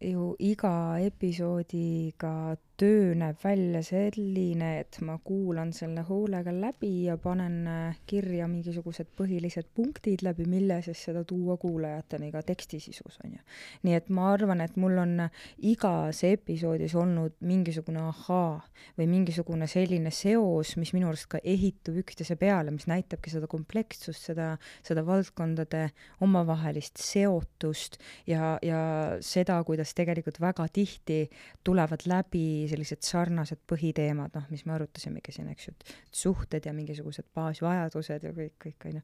[0.01, 0.73] ju iga
[1.03, 8.47] episoodiga töö näeb välja selline, et ma kuulan selle hoolega läbi ja panen äh, kirja
[8.47, 13.41] mingisugused põhilised punktid, läbi mille siis seda tuua kuulajateni ka teksti sisus, on ju.
[13.84, 15.26] nii et ma arvan, et mul on
[15.72, 18.61] igas episoodis olnud mingisugune ahaa
[18.97, 24.30] või mingisugune selline seos, mis minu arust ka ehitub üksteise peale, mis näitabki seda komplekssust,
[24.31, 24.53] seda,
[24.85, 25.89] seda valdkondade
[26.23, 27.99] omavahelist seotust
[28.30, 28.81] ja, ja
[29.26, 31.26] seda, kuidas tegelikult väga tihti
[31.68, 36.73] tulevad läbi sellised sarnased põhiteemad, noh, mis me arutasimegi siin, eks ju, et suhted ja
[36.75, 39.03] mingisugused baasvajadused ja kõik, kõik, on ju.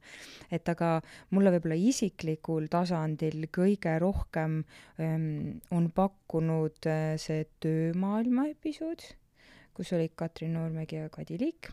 [0.57, 0.93] et aga
[1.35, 4.61] mulle võib-olla isiklikul tasandil kõige rohkem
[5.01, 9.05] ähm, on pakkunud äh, see töömaailma episood
[9.76, 11.72] kus olid Katrin Noormägi ja Kadi Liik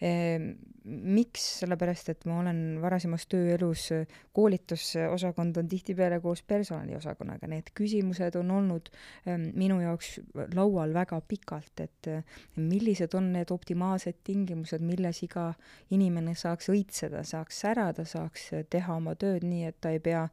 [0.00, 0.52] ehm,.
[0.90, 3.90] miks, sellepärast et ma olen varasemas tööelus,
[4.34, 8.88] koolitusosakond on tihtipeale koos personaliosakonnaga, need küsimused on olnud
[9.26, 10.16] ehm, minu jaoks
[10.56, 12.10] laual väga pikalt, et
[12.56, 15.50] millised on need optimaalsed tingimused, milles iga
[15.94, 20.24] inimene saaks õitseda, saaks särada, saaks teha oma tööd nii, et ta ei pea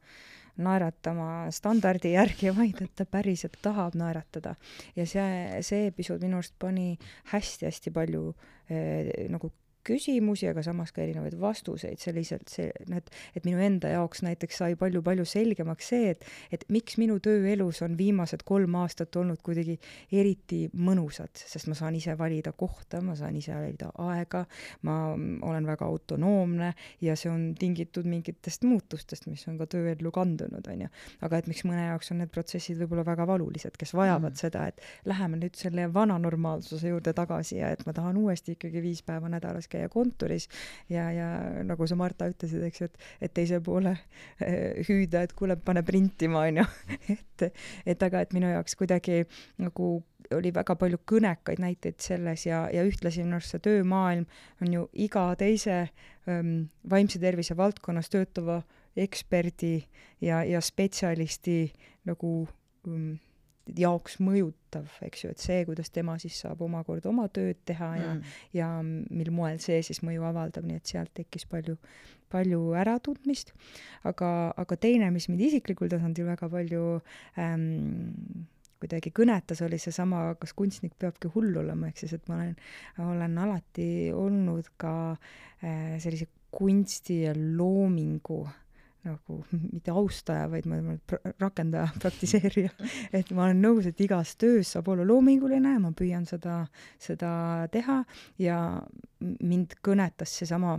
[0.58, 4.54] naeratama standardi järgi, vaid et ta päriselt tahab naeratada.
[4.96, 6.90] ja see, see episood minu arust pani
[7.32, 8.24] hästi-hästi palju
[8.70, 9.52] eh, nagu
[9.88, 14.76] küsimusi, aga samas ka erinevaid vastuseid selliselt, see, et, et minu enda jaoks näiteks sai
[14.80, 19.78] palju-palju selgemaks see, et, et miks minu tööelus on viimased kolm aastat olnud kuidagi
[20.12, 24.44] eriti mõnusad, sest ma saan ise valida kohta, ma saan ise valida aega,
[24.88, 26.72] ma olen väga autonoomne
[27.04, 30.90] ja see on tingitud mingitest muutustest, mis on ka tööellu kandunud, on ju.
[31.24, 34.40] aga et miks mõne jaoks on need protsessid võib-olla väga valulised, kes vajavad mm.
[34.40, 38.82] seda, et läheme nüüd selle vana normaalsuse juurde tagasi ja et ma tahan uuesti ikkagi
[38.82, 40.48] viis päeva nädalas käia käia kontoris
[40.92, 41.28] ja, ja
[41.66, 43.94] nagu sa, Marta, ütlesid, eks ju, et, et teise poole
[44.42, 46.66] eh, hüüda, et kuule, pane printima, onju.
[47.16, 47.48] et,
[47.86, 49.22] et aga, et minu jaoks kuidagi
[49.62, 49.98] nagu
[50.36, 54.26] oli väga palju kõnekaid näiteid selles ja, ja ühtlasi minu arust see töömaailm
[54.64, 55.78] on ju iga teise
[56.28, 58.60] ähm, vaimse tervise valdkonnas töötava
[58.98, 59.76] eksperdi
[60.24, 61.60] ja, ja spetsialisti
[62.08, 62.32] nagu
[62.88, 63.16] ähm,
[63.76, 68.12] jaoks mõjutav, eks ju, et see, kuidas tema siis saab omakorda oma tööd teha ja
[68.14, 71.76] mm., ja mil moel see siis mõju avaldab, nii et sealt tekkis palju,
[72.32, 73.52] palju äratundmist.
[74.08, 76.84] aga, aga teine, mis mind isiklikul tasandil väga palju
[77.40, 78.46] ähm,
[78.78, 82.54] kuidagi kõnetas, oli seesama, kas kunstnik peabki hull olema, ehk siis, et ma olen,
[83.02, 88.56] olen alati olnud ka äh, sellise kunsti ja loomingu äh,
[89.08, 89.40] nagu
[89.74, 91.00] mitte austaja, vaid ma olen
[91.40, 92.74] rakendaja, praktiseerija.
[93.12, 96.60] et ma olen nõus, et igas töös saab olla loominguline ma püüan seda,
[97.02, 97.32] seda
[97.72, 98.02] teha.
[98.42, 98.60] Ja
[99.20, 100.78] mind kõnetas seesama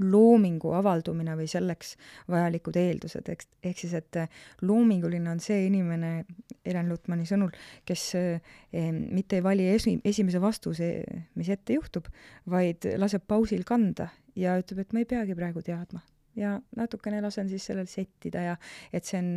[0.00, 1.94] loomingu avaldumine või selleks
[2.30, 4.18] vajalikud eeldused, eks, ehk siis, et
[4.64, 6.24] loominguline on see inimene,
[6.64, 7.52] Elen Lutmani sõnul,
[7.86, 8.56] kes eh,
[8.90, 10.90] mitte ei vali esi, esimese vastuse,
[11.38, 12.08] mis ette juhtub,
[12.50, 14.08] vaid laseb pausil kanda
[14.38, 16.02] ja ütleb, et ma ei peagi praegu teadma
[16.36, 18.56] ja natukene lasen siis sellel settida ja
[18.92, 19.30] et see on,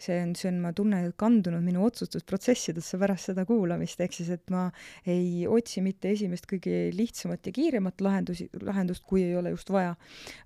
[0.00, 4.52] see on, see on, ma tunnen, kandunud minu otsustusprotsessidesse pärast seda kuulamist, ehk siis et
[4.54, 4.66] ma
[5.10, 9.94] ei otsi mitte esimest kõige lihtsamat ja kiiremat lahendusi, lahendust, kui ei ole just vaja,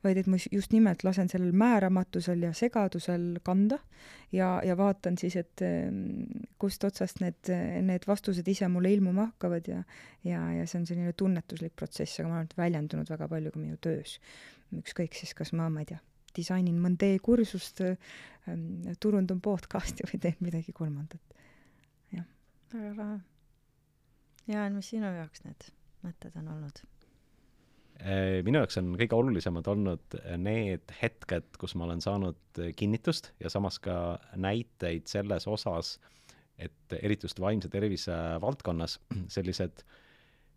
[0.04, 3.80] vaid et ma just nimelt lasen sellel määramatusel ja segadusel kanda
[4.32, 6.24] ja, ja vaatan siis, et ehm,
[6.60, 7.52] kust otsast need,
[7.84, 9.82] need vastused ise mulle ilmuma hakkavad ja
[10.24, 13.60] ja, ja see on selline tunnetuslik protsess, aga ma arvan, et väljendunud väga palju ka
[13.62, 14.18] minu töös
[14.76, 16.00] ükskõik siis, kas ma, ma ei tea,
[16.36, 21.40] disainin mõnda e-kursust ähm,, turundan podcast'i või teen midagi kolmandat.
[22.12, 22.28] jah.
[22.74, 23.18] väga lahe.
[24.48, 25.68] Jaan, mis sinu jaoks need
[26.04, 26.80] mõtted on olnud?
[27.98, 33.50] Äh, minu jaoks on kõige olulisemad olnud need hetked, kus ma olen saanud kinnitust ja
[33.52, 35.96] samas ka näiteid selles osas,
[36.58, 38.98] et eriti just vaimse tervise valdkonnas
[39.34, 39.82] sellised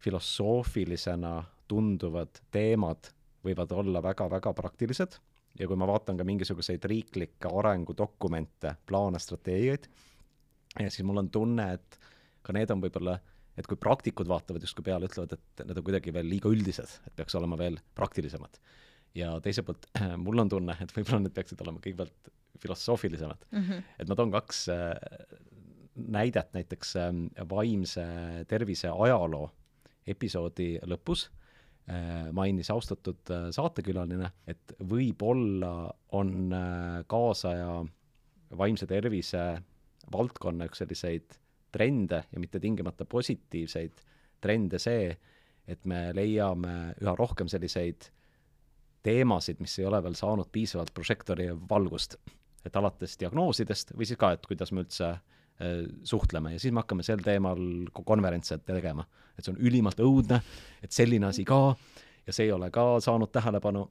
[0.01, 1.33] filosoofilisena
[1.69, 3.11] tunduvad teemad
[3.45, 5.17] võivad olla väga-väga praktilised
[5.59, 9.87] ja kui ma vaatan ka mingisuguseid riiklikke arengudokumente, plaane, strateegiaid,
[10.87, 11.99] siis mul on tunne, et
[12.45, 13.17] ka need on võib-olla,
[13.59, 17.17] et kui praktikud vaatavad justkui peale, ütlevad, et need on kuidagi veel liiga üldised, et
[17.17, 18.61] peaks olema veel praktilisemad.
[19.15, 19.89] ja teiselt poolt
[20.25, 22.31] mul on tunne, et võib-olla need peaksid olema kõigepealt
[22.61, 23.63] filosoofilisemad mm.
[23.63, 23.83] -hmm.
[23.99, 24.95] et ma toon kaks äh,
[25.95, 27.09] näidet näiteks äh,
[27.49, 28.05] vaimse
[28.47, 29.49] tervise ajaloo
[30.07, 31.27] episoodi lõpus
[32.35, 37.81] mainis austatud äh, saatekülaline, et võib-olla on äh, kaasaja
[38.57, 39.43] vaimse tervise
[40.11, 41.37] valdkonna üks selliseid
[41.71, 44.03] trende ja mitte tingimata positiivseid
[44.41, 45.11] trende see,
[45.67, 48.09] et me leiame üha rohkem selliseid
[49.05, 52.17] teemasid, mis ei ole veel saanud piisavalt prožektori valgust.
[52.65, 55.21] et alates diagnoosidest või siis ka, et kuidas me üldse äh,
[56.03, 57.59] suhtleme ja siis me hakkame sel teemal
[57.93, 59.05] ko- konverentse tegema.
[59.37, 60.41] et see on ülimalt õudne,
[60.83, 61.75] et selline asi ka
[62.27, 63.85] ja see ei ole ka saanud tähelepanu,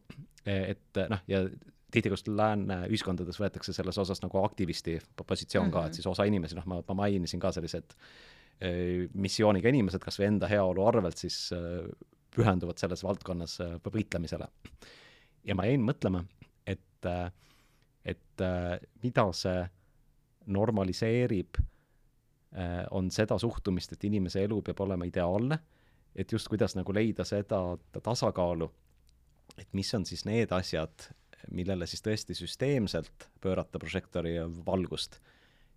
[0.47, 1.45] et noh, ja
[1.91, 5.81] tihti just lääne ühiskondades võetakse selles osas nagu aktivisti positsioon mm -hmm.
[5.81, 7.97] ka, et siis osa inimesi, noh, ma, ma mainisin ka sellised
[8.61, 11.51] eh, missiooniga inimesed, kas või enda heaolu arvelt, siis
[12.37, 13.59] pühenduvad selles valdkonnas
[13.93, 14.47] võitlemisele.
[15.45, 16.25] ja ma jäin mõtlema,
[16.67, 17.07] et,
[18.05, 18.45] et
[19.03, 19.69] mida see
[20.51, 21.61] normaliseerib,
[22.91, 25.59] on seda suhtumist, et inimese elu peab olema ideaalne,
[26.19, 27.61] et just kuidas nagu leida seda
[28.03, 28.67] tasakaalu,
[29.59, 31.07] et mis on siis need asjad,
[31.55, 34.35] millele siis tõesti süsteemselt pöörata prožektori
[34.67, 35.21] valgust.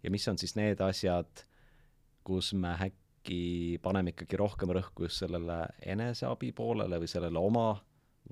[0.04, 1.45] Ja mis on siis need asjad,
[2.26, 7.68] kus me äkki paneme ikkagi rohkem rõhku just sellele eneseabi poolele või sellele oma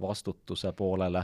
[0.02, 1.24] vastutuse poolele,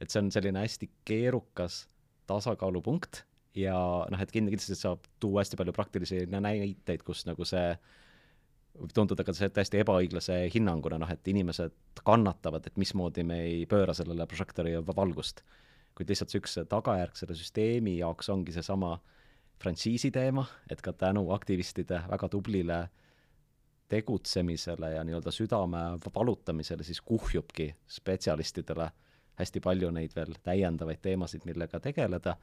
[0.00, 1.84] et see on selline hästi keerukas
[2.26, 3.24] tasakaalupunkt
[3.58, 3.76] ja
[4.10, 7.72] noh, et kindlasti saab tuua hästi palju praktilisi näiteid, kus nagu see
[8.78, 13.94] võib tunduda ka täiesti ebaõiglase hinnanguna, noh et inimesed kannatavad, et mismoodi me ei pööra
[13.96, 15.42] sellele prožektori valgust.
[15.98, 19.00] kuid lihtsalt see üks tagajärg selle süsteemi jaoks ongi seesama
[19.58, 22.78] frantsiisi teema, et ka tänu aktivistide väga tublile
[23.88, 25.82] tegutsemisele ja nii-öelda südame
[26.14, 28.90] valutamisele siis kuhjubki spetsialistidele
[29.38, 32.36] hästi palju neid veel täiendavaid teemasid, millega tegeleda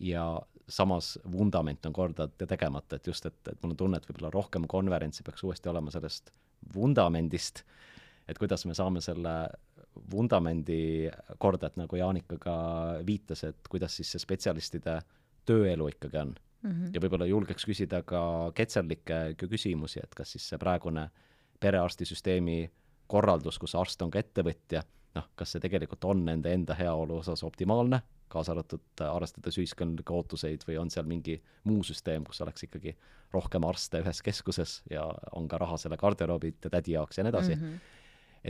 [0.00, 0.24] ja
[0.70, 4.66] samas vundament on korda tegemata, et just, et, et mul on tunne, et võib-olla rohkem
[4.70, 6.30] konverentsi peaks uuesti olema sellest
[6.74, 7.64] vundamendist,
[8.28, 9.34] et kuidas me saame selle
[10.12, 11.10] vundamendi
[11.42, 12.54] korda, et nagu Jaanika ka
[13.06, 15.00] viitas, et kuidas siis see spetsialistide
[15.48, 16.70] tööelu ikkagi on mm.
[16.70, 16.92] -hmm.
[16.94, 21.08] ja võib-olla julgeks küsida ka ketserlikke küsimusi, et kas siis see praegune
[21.60, 22.70] perearstisüsteemi
[23.06, 24.82] korraldus, kus arst on ka ettevõtja,
[25.14, 30.14] noh, kas see tegelikult on nende enda heaolu osas optimaalne kaasa arvatud äh, arvestades ühiskondlikke
[30.14, 32.94] ootuseid või on seal mingi muu süsteem, kus oleks ikkagi
[33.34, 35.06] rohkem arste ühes keskuses ja
[35.36, 37.62] on ka raha selle garderoobi ja tädi jaoks ja nii edasi mm.
[37.62, 37.96] -hmm.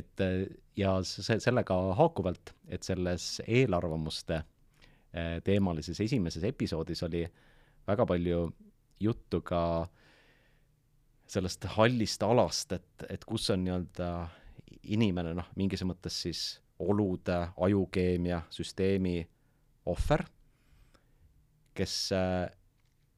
[0.03, 0.43] et äh,
[0.77, 7.25] ja see, sellega haakuvalt, et selles eelarvamuste äh, teemalises esimeses episoodis oli
[7.89, 8.51] väga palju
[9.01, 9.89] juttu ka
[11.31, 14.11] sellest hallist alast, et, et kus on nii-öelda
[14.83, 19.19] inimene noh, mingis mõttes siis olude, ajukeemia, süsteemi
[19.91, 20.25] ohver,
[21.77, 22.49] kes äh,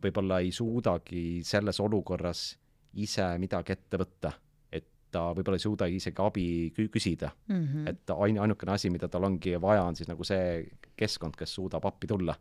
[0.03, 2.53] võib-olla ei suudagi selles olukorras
[3.01, 4.33] ise midagi ette võtta,
[4.73, 6.47] et ta võib-olla ei suuda isegi abi
[6.77, 7.67] küsida mm.
[7.67, 7.89] -hmm.
[7.89, 10.67] et ain-, ainukene asi, mida tal ongi vaja, on siis nagu see
[10.97, 12.35] keskkond, kes suudab appi tulla.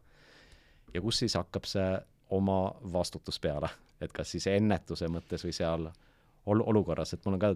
[0.93, 3.69] ja kus siis hakkab see oma vastutus peale,
[4.01, 5.87] et kas siis ennetuse mõttes või seal
[6.45, 7.55] ol-, olukorras, et mul on ka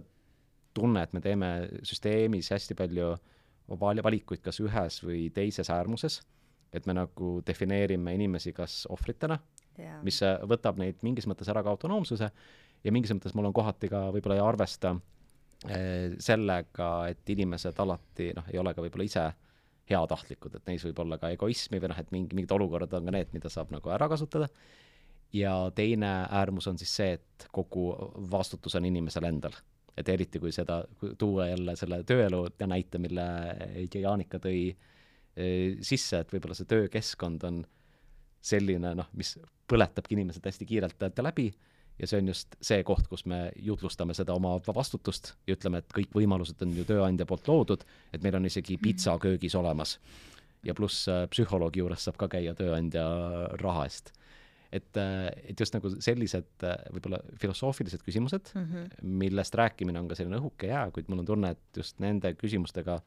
[0.75, 1.51] tunne, et me teeme
[1.87, 3.13] süsteemis hästi palju
[3.79, 6.21] val-, valikuid kas ühes või teises äärmuses
[6.75, 9.37] et me nagu defineerime inimesi kas ohvritena
[9.79, 10.19] yeah., mis
[10.49, 12.29] võtab neid mingis mõttes ära ka autonoomsuse
[12.85, 14.95] ja mingis mõttes mul on kohati ka võib-olla ei arvesta
[15.69, 19.25] eh, sellega, et inimesed alati noh, ei ole ka võib-olla ise
[19.89, 23.13] heatahtlikud, et neis võib olla ka egoismi või noh, et mingi, mingid olukorrad on ka
[23.13, 24.49] need, mida saab nagu ära kasutada.
[25.33, 27.91] ja teine äärmus on siis see, et kogu
[28.31, 29.53] vastutus on inimesel endal.
[29.97, 30.81] Et eriti, kui seda,
[31.17, 33.25] tuua jälle selle tööelu näite, mille
[33.93, 34.75] Jaanika tõi
[35.35, 37.57] Eh, sisse, et võib-olla see töökeskkond on
[38.45, 39.33] selline noh, mis
[39.67, 41.49] põletabki inimesed hästi kiirelt läbi
[41.99, 45.91] ja see on just see koht, kus me jutlustame seda oma vastutust ja ütleme, et
[45.91, 47.83] kõik võimalused on ju tööandja poolt loodud,
[48.15, 49.97] et meil on isegi pitsa köögis olemas.
[50.63, 53.03] ja pluss äh, psühholoogi juures saab ka käia tööandja
[53.59, 54.13] raha eest.
[54.71, 59.05] Et, äh, et just nagu sellised äh, võib-olla filosoofilised küsimused mm, -hmm.
[59.21, 62.99] millest rääkimine on ka selline õhuke jää, kuid mul on tunne, et just nende küsimustega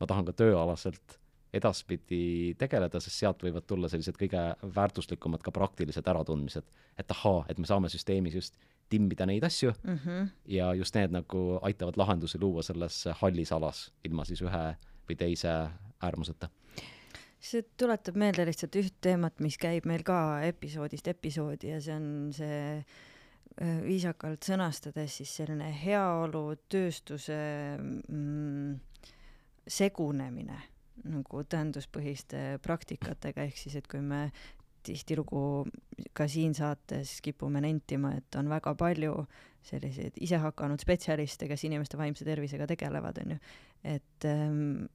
[0.00, 1.18] ma tahan ka tööalaselt
[1.54, 4.42] edaspidi tegeleda, sest sealt võivad tulla sellised kõige
[4.74, 6.64] väärtuslikumad ka praktilised äratundmised.
[6.98, 8.58] et ahaa, et me saame süsteemis just
[8.88, 10.28] timmida neid asju mm -hmm.
[10.46, 14.76] ja just need nagu aitavad lahendusi luua selles hallis alas, ilma siis ühe
[15.08, 15.70] või teise
[16.02, 16.48] äärmuseta
[17.44, 22.06] see tuletab meelde lihtsalt üht teemat, mis käib meil ka episoodist episoodi ja see on
[22.34, 27.36] see äh, viisakalt sõnastades siis selline heaolu tööstuse
[27.78, 28.78] mm,
[29.68, 30.60] segunemine
[31.04, 34.28] nagu tõenduspõhiste praktikatega, ehk siis et kui me
[34.84, 35.64] tihtilugu
[36.16, 39.16] ka siin saates kipume nentima, et on väga palju
[39.64, 43.38] selliseid isehakanud spetsialiste, kes inimeste vaimse tervisega tegelevad, on ju,
[43.94, 44.86] et ähm,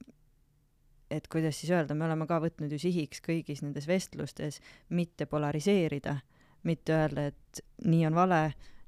[1.10, 4.60] et kuidas siis öelda, me oleme ka võtnud ju sihiks kõigis nendes vestlustes
[4.94, 6.16] mitte polariseerida,
[6.68, 8.40] mitte öelda, et nii on vale,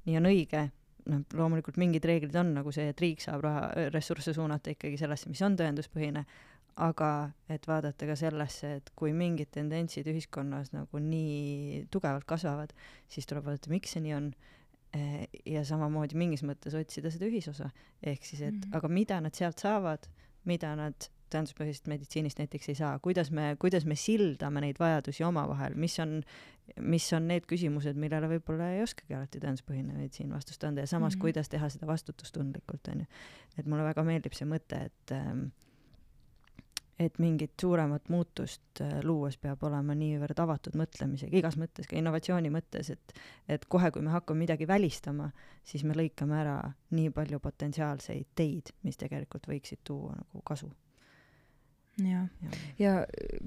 [0.07, 0.63] nii on õige,
[1.11, 5.31] noh, loomulikult mingid reeglid on nagu see, et riik saab raha, ressursse suunata ikkagi sellesse,
[5.33, 6.25] mis on tõenduspõhine,
[6.83, 7.11] aga
[7.53, 12.73] et vaadata ka sellesse, et kui mingid tendentsid ühiskonnas nagu nii tugevalt kasvavad,
[13.13, 14.31] siis tuleb vaadata, miks see nii on
[14.97, 17.69] eh, ja samamoodi mingis mõttes otsida seda ühisosa.
[18.03, 18.77] ehk siis, et mm -hmm.
[18.77, 20.09] aga mida nad sealt saavad,
[20.45, 25.77] mida nad tõenduspõhisest meditsiinist näiteks ei saa, kuidas me, kuidas me sildame neid vajadusi omavahel,
[25.81, 26.21] mis on,
[26.81, 31.15] mis on need küsimused, millele võib-olla ei oskagi alati tõenduspõhine meditsiin vastust anda ja samas
[31.15, 31.25] mm, -hmm.
[31.27, 33.11] kuidas teha seda vastutustundlikult, on ju.
[33.59, 35.51] et mulle väga meeldib see mõte, et ähm,
[36.99, 42.53] et mingit suuremat muutust äh, luues peab olema niivõrd avatud mõtlemisega, igas mõttes, ka innovatsiooni
[42.53, 43.17] mõttes, et
[43.49, 45.31] et kohe, kui me hakkame midagi välistama,
[45.65, 46.57] siis me lõikame ära
[46.95, 50.71] nii palju potentsiaalseid teid, mis tegelikult võiksid tuua nagu kasu
[52.01, 52.29] jah,
[52.79, 52.93] ja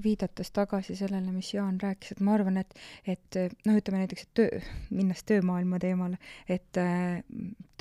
[0.04, 2.76] viidates tagasi sellele, mis Jaan rääkis, et ma arvan, et,
[3.08, 6.20] et noh, ütleme näiteks, et töö, minnes töömaailma teemale,
[6.50, 7.24] et äh,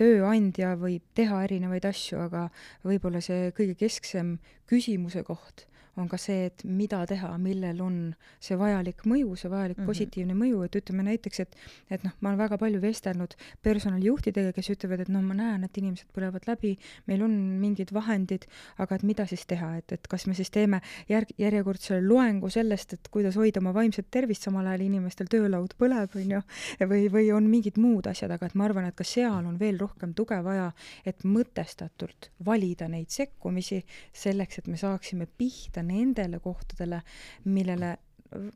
[0.01, 2.49] tööandja võib teha erinevaid asju, aga
[2.86, 4.39] võib-olla see kõige kesksem
[4.70, 7.98] küsimuse koht on ka see, et mida teha, millel on
[8.42, 9.86] see vajalik mõju, see vajalik mm -hmm.
[9.86, 11.56] positiivne mõju, et ütleme näiteks, et
[11.90, 15.78] et noh, ma olen väga palju vestelnud personalijuhtidega, kes ütlevad, et no ma näen, et
[15.78, 16.76] inimesed põlevad läbi,
[17.06, 18.46] meil on mingid vahendid,
[18.78, 22.92] aga et mida siis teha, et, et kas me siis teeme järg, järjekordse loengu sellest,
[22.92, 26.42] et kuidas hoida oma vaimset tervist, samal ajal inimestel töölaud põleb, on ju,
[26.88, 29.78] või, või on mingid muud asjad, aga et ma arvan, et ka seal on veel
[29.80, 30.70] rohkem tuge vaja,
[31.06, 37.02] et mõtestatult valida neid sekkumisi selleks, et me saaksime pihta nendele kohtadele,
[37.44, 37.97] millele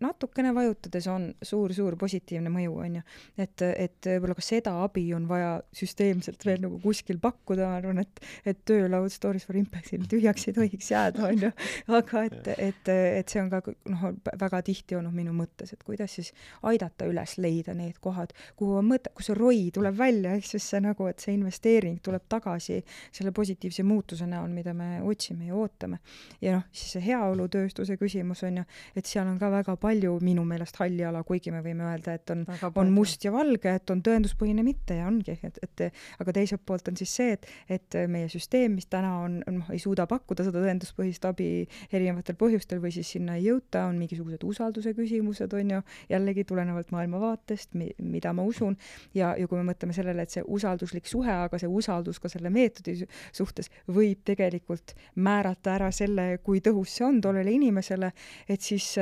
[0.00, 3.02] natukene vajutades on suur-suur positiivne mõju, on ju.
[3.38, 8.02] et, et võib-olla ka seda abi on vaja süsteemselt veel nagu kuskil pakkuda, ma arvan,
[8.02, 11.52] et, et töölaud Stories for Impact'il tühjaks ei tohiks jääda, on ju.
[11.98, 14.06] aga et, et, et see on ka noh,
[14.40, 16.32] väga tihti olnud minu mõttes, et kuidas siis
[16.68, 20.66] aidata üles leida need kohad, kuhu on mõte, kus see ROI tuleb välja, ehk siis
[20.72, 22.80] see nagu, et see investeering tuleb tagasi
[23.12, 26.00] selle positiivse muutuse näol, mida me otsime ja ootame.
[26.40, 30.16] ja noh, siis see heaolutööstuse küsimus on ju, et seal on ka väga väga palju
[30.24, 33.90] minu meelest halli ala, kuigi me võime öelda, et on, on must ja valge, et
[33.92, 35.84] on tõenduspõhine mitte ja ongi, et, et
[36.22, 39.80] aga teiselt poolt on siis see, et, et meie süsteem, mis täna on, noh, ei
[39.82, 41.50] suuda pakkuda seda tõenduspõhist abi
[41.92, 45.82] erinevatel põhjustel või siis sinna ei jõuta, on mingisugused usalduse küsimused, on ju,
[46.12, 48.76] jällegi tulenevalt maailmavaatest, mida ma usun,
[49.16, 52.52] ja, ja kui me mõtleme sellele, et see usalduslik suhe, aga see usaldus ka selle
[52.54, 52.96] meetodi
[53.36, 58.12] suhtes võib tegelikult määrata ära selle, kui tõhus see on tollele inimesele,
[58.48, 58.94] et siis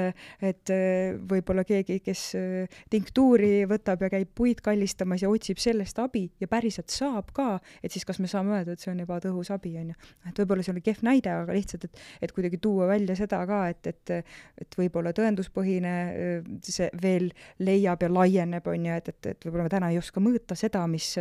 [0.57, 5.99] et äh, võib-olla keegi, kes äh, tinktuuri võtab ja käib puid kallistamas ja otsib sellest
[6.03, 9.53] abi ja päriselt saab ka, et siis kas me saame öelda, et see on ebatõhus
[9.55, 9.99] abi, on ju.
[10.31, 13.62] et võib-olla see oli kehv näide, aga lihtsalt, et, et kuidagi tuua välja seda ka,
[13.73, 14.15] et, et,
[14.62, 17.31] et võib-olla tõenduspõhine äh, see veel
[17.66, 20.85] leiab ja laieneb, on ju, et, et, et võib-olla me täna ei oska mõõta seda,
[20.91, 21.12] mis,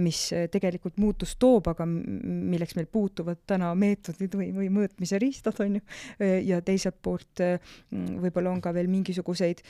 [0.00, 5.78] mis tegelikult muutust toob, aga milleks meil puutuvad täna meetodid või, või mõõtmise riistad, on
[5.78, 5.84] ju.
[6.48, 7.42] ja teiselt poolt
[7.90, 9.62] võib-olla on ka veel mingisuguseid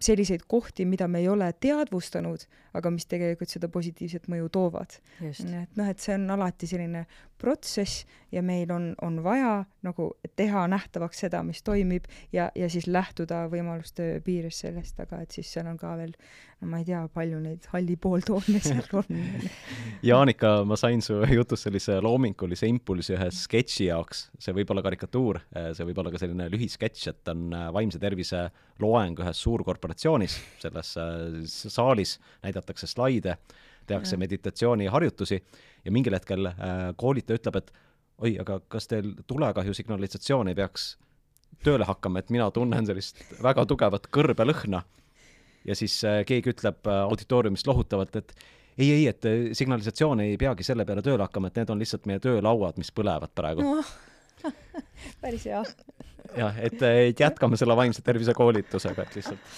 [0.00, 2.46] selliseid kohti, mida me ei ole teadvustanud,
[2.78, 4.98] aga mis tegelikult seda positiivset mõju toovad.
[5.20, 7.06] et noh, et see on alati selline
[7.38, 12.88] protsess ja meil on, on vaja nagu teha nähtavaks seda, mis toimib ja, ja siis
[12.90, 16.14] lähtuda võimaluste piires sellest, aga et siis seal on ka veel,
[16.60, 19.20] no ma ei tea, palju neid halli pooltoone seal on.
[20.06, 25.40] Jaanika, ma sain su jutust sellise loomingulise impulsi ühe sketši jaoks, see võib olla karikatuur,
[25.76, 28.48] see võib olla ka selline lühisketš, et on vaimse tervise
[28.82, 30.92] loeng ühes suurkorporatsioonis, selles
[31.46, 33.38] saalis näidatakse slaide,
[33.86, 35.38] tehakse meditatsiooniharjutusi
[35.86, 37.72] ja mingil hetkel äh, koolitaja ütleb, et
[38.18, 40.94] oi, aga kas teil tulekahju signalisatsioon ei peaks
[41.64, 44.82] tööle hakkama, et mina tunnen sellist väga tugevat kõrbelõhna.
[45.66, 48.34] ja siis äh, keegi ütleb äh, auditooriumist lohutavalt, et
[48.76, 49.24] ei, ei, et
[49.56, 53.32] signalisatsioon ei peagi selle peale tööle hakkama, et need on lihtsalt meie töölauad, mis põlevad
[53.34, 53.80] praegu no.
[55.22, 55.62] päris hea.
[56.36, 59.52] jah, et, et jätkame selle vaimse tervise koolitusega, et lihtsalt.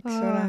[0.00, 0.46] eks ole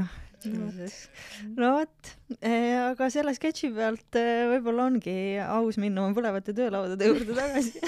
[1.57, 7.09] no vot, eh, aga selle sketši pealt eh, võib-olla ongi aus minna oma põlevate töölaudade
[7.09, 7.81] juurde tagasi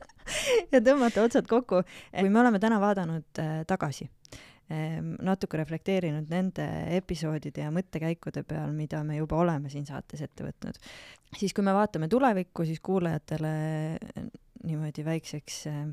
[0.72, 1.82] ja tõmmata otsad kokku.
[1.84, 4.08] kui me oleme täna vaadanud eh, tagasi,
[4.64, 6.64] natuke reflekteerinud nende
[6.96, 10.78] episoodide ja mõttekäikude peal, mida me juba oleme siin saates ette võtnud,
[11.36, 13.50] siis kui me vaatame tulevikku, siis kuulajatele
[14.64, 15.92] niimoodi väikseks äh, Mm,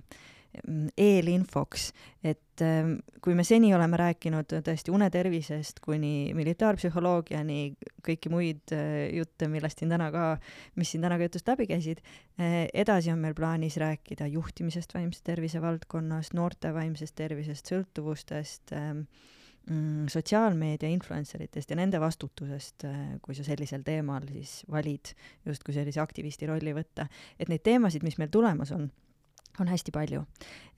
[0.98, 1.92] eelinfoks,
[2.28, 7.60] et ähm, kui me seni oleme rääkinud tõesti unetervisest kuni militaarpsühholoogiani,
[8.06, 10.26] kõiki muid äh, jutte, millest siin täna ka,
[10.80, 12.02] mis siin täna ka jutust läbi käisid,
[12.42, 19.06] äh, edasi on meil plaanis rääkida juhtimisest vaimse tervise valdkonnas, noorte vaimsest tervisest, sõltuvustest, ähm,
[19.70, 25.16] mm, sotsiaalmeedia influencer itest ja nende vastutusest, äh, kui sa sellisel teemal siis valid
[25.48, 27.08] justkui sellise aktivisti rolli võtta,
[27.40, 28.92] et neid teemasid, mis meil tulemas on
[29.60, 30.24] on hästi palju.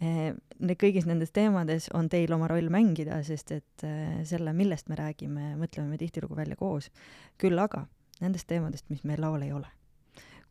[0.01, 3.85] Need kõigis nendes teemades on teil oma roll mängida, sest et
[4.27, 6.89] selle, millest me räägime, mõtleme me tihtilugu välja koos.
[7.37, 7.85] küll aga
[8.21, 9.69] nendest teemadest, mis meil laual ei ole.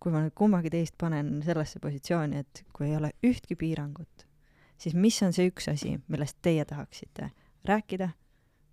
[0.03, 4.25] kui ma nüüd kummagi teist panen sellesse positsiooni, et kui ei ole ühtki piirangut,
[4.75, 7.29] siis mis on see üks asi, millest teie tahaksite
[7.71, 8.09] rääkida,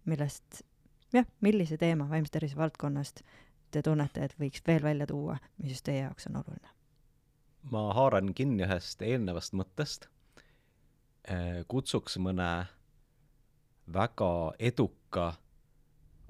[0.10, 0.64] millest
[1.14, 3.22] jah, millise teema vaimse tervise valdkonnast
[3.70, 6.79] te tunnete, et võiks veel välja tuua, mis just teie jaoks on oluline?
[7.64, 10.08] Ma haaran kinni ühest eelnevast mõttest,
[11.30, 12.68] äh, kutsuks mõne
[13.94, 15.34] väga eduka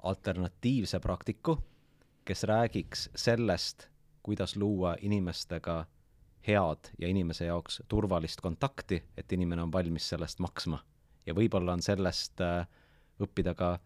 [0.02, 1.58] alternatiivse praktiku,
[2.24, 3.88] kes räägiks sellest,
[4.22, 5.86] kuidas luua inimestega
[6.46, 10.84] head ja inimese jaoks turvalist kontakti, et inimene on valmis sellest maksma.
[11.26, 12.66] ja võib-olla on sellest äh,
[13.20, 13.78] õppida ka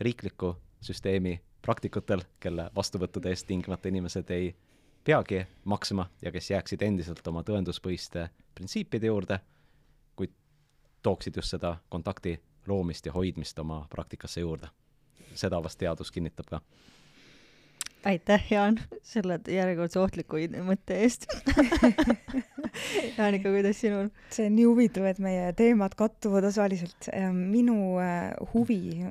[0.00, 4.52] riikliku süsteemi praktikutel, kelle vastuvõttude eest tingimata inimesed ei
[5.04, 9.38] peagi maksma ja kes jääksid endiselt oma tõenduspõhiste printsiipide juurde,
[10.16, 10.32] kuid
[11.02, 14.68] tooksid just seda kontakti loomist ja hoidmist oma praktikasse juurde.
[15.34, 16.60] seda vast teadus kinnitab ka
[18.04, 21.26] aitäh, Jaan, selle järjekordse ohtliku mõtte eest
[23.18, 24.10] Jaanika, kuidas sinul?
[24.30, 27.08] see on nii huvitav, et meie teemad kattuvad osaliselt.
[27.32, 29.06] minu äh, huvi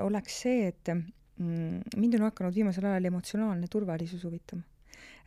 [0.00, 4.62] oleks see, et mm, mind on hakanud viimasel ajal emotsionaalne turvalisus huvitama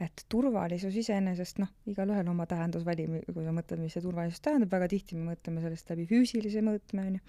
[0.03, 4.89] et turvalisus iseenesest, noh, igalühel oma tähendusväli, kui sa mõtled, mis see turvalisus tähendab, väga
[4.91, 7.23] tihti me mõtleme sellest läbi füüsilise mõõtme, on ju.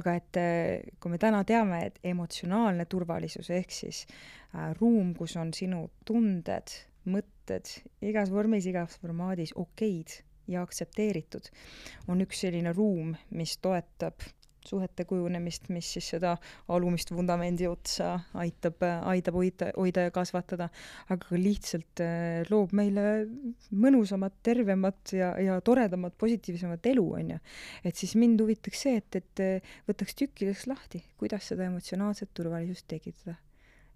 [0.00, 5.36] aga et eh, kui me täna teame, et emotsionaalne turvalisus ehk siis äh, ruum, kus
[5.38, 6.74] on sinu tunded,
[7.08, 7.70] mõtted
[8.04, 10.18] igas vormis, igas formaadis okeid
[10.48, 11.50] ja aktsepteeritud,
[12.08, 14.24] on üks selline ruum, mis toetab
[14.66, 16.34] suhete kujunemist, mis siis seda
[16.74, 20.68] alumist vundamendi otsa aitab, aitab hoida, hoida ja kasvatada,
[21.12, 23.04] aga lihtsalt äh, loob meile
[23.70, 27.40] mõnusamat, tervemat ja, ja toredamat, positiivsemat elu, on ju.
[27.84, 32.88] et siis mind huvitaks see, et, et äh, võtaks tükkideks lahti, kuidas seda emotsionaalset turvalisust
[32.90, 33.38] tekitada.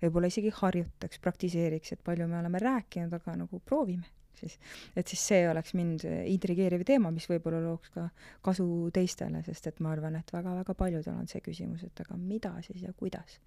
[0.02, 4.58] võib-olla isegi harjutaks, praktiseeriks, et palju me oleme rääkinud, aga nagu proovime siis.
[4.96, 8.08] et siis see oleks mind intrigeeriv teema, mis võib-olla looks ka
[8.42, 12.54] kasu teistele, sest et ma arvan, et väga-väga paljudel on see küsimus, et aga mida
[12.66, 13.38] siis ja kuidas.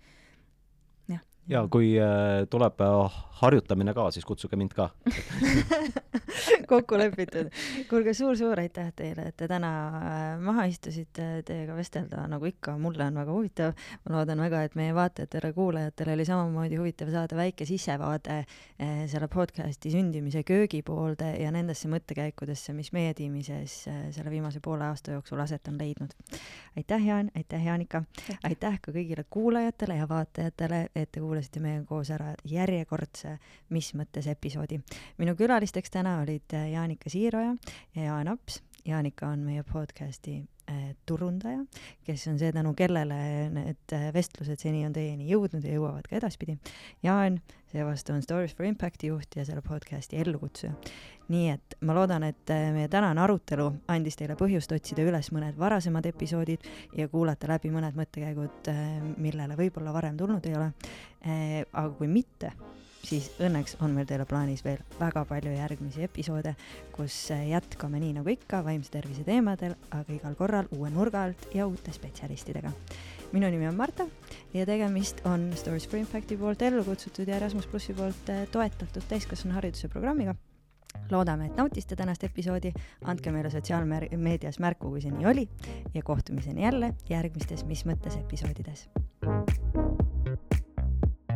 [1.12, 1.24] jah.
[1.49, 4.89] Ja kui äh, tuleb äh, harjutamine ka, siis kutsuge mind ka
[6.72, 7.51] kokku lepitud.
[7.89, 12.77] kuulge suur,, suur-suur aitäh teile, et te täna äh, maha istusite teiega vestelda, nagu ikka,
[12.81, 13.76] mulle on väga huvitav.
[14.05, 18.41] ma loodan väga, et meie vaatajatele, kuulajatele oli samamoodi huvitav saada väike sissevaade
[19.07, 25.15] selle podcasti sündimise köögipoolde ja nendesse mõttekäikudesse, mis meie tiimi sees selle viimase poole aasta
[25.15, 26.11] jooksul aset on leidnud.
[26.77, 28.03] aitäh, Jaan, aitäh, Jaanika,
[28.43, 33.38] aitäh ka kõigile kuulajatele ja vaatajatele, et te kuulasite meiega koos ära järjekordse
[33.70, 34.80] Mis mõttes episoodi.
[35.18, 37.56] minu külalisteks täna olid äh, Jaanika Siiroja
[37.95, 38.62] ja Jaan Aps.
[38.86, 40.44] Jaanika on meie podcasti
[41.06, 41.60] turundaja,
[42.06, 43.18] kes on see, tänu kellele
[43.54, 46.58] need äh, vestlused seni on teieni jõudnud ja jõuavad ka edaspidi.
[47.06, 47.38] Jaan
[47.72, 50.74] seevastu on Stories for Impacti juht ja selle podcasti ellukutsuja.
[51.28, 56.06] nii et ma loodan, et meie tänane arutelu andis teile põhjust otsida üles mõned varasemad
[56.06, 56.66] episoodid
[56.98, 58.70] ja kuulata läbi mõned mõttekäigud,
[59.18, 60.72] millele võib-olla varem tulnud ei ole.
[61.74, 62.52] aga kui mitte,
[63.06, 66.56] siis õnneks on meil teile plaanis veel väga palju järgmisi episoode,
[66.95, 71.68] kus jätkame nii nagu ikka vaimse tervise teemadel, aga igal korral uue nurga alt ja
[71.68, 72.72] uute spetsialistidega.
[73.32, 74.06] minu nimi on Marta
[74.53, 79.03] ja tegemist on Stories for Impacti poolt ellu kutsutud ja Erasmus plussi poolt eh, toetatud
[79.10, 80.36] täiskasvanuhariduse programmiga.
[81.11, 82.72] Loodame, et nautisite tänast episoodi,
[83.03, 85.49] andke meile sotsiaalmeedias märku, kui see nii oli
[85.94, 88.88] ja kohtumiseni jälle järgmistes Mis mõttes episoodides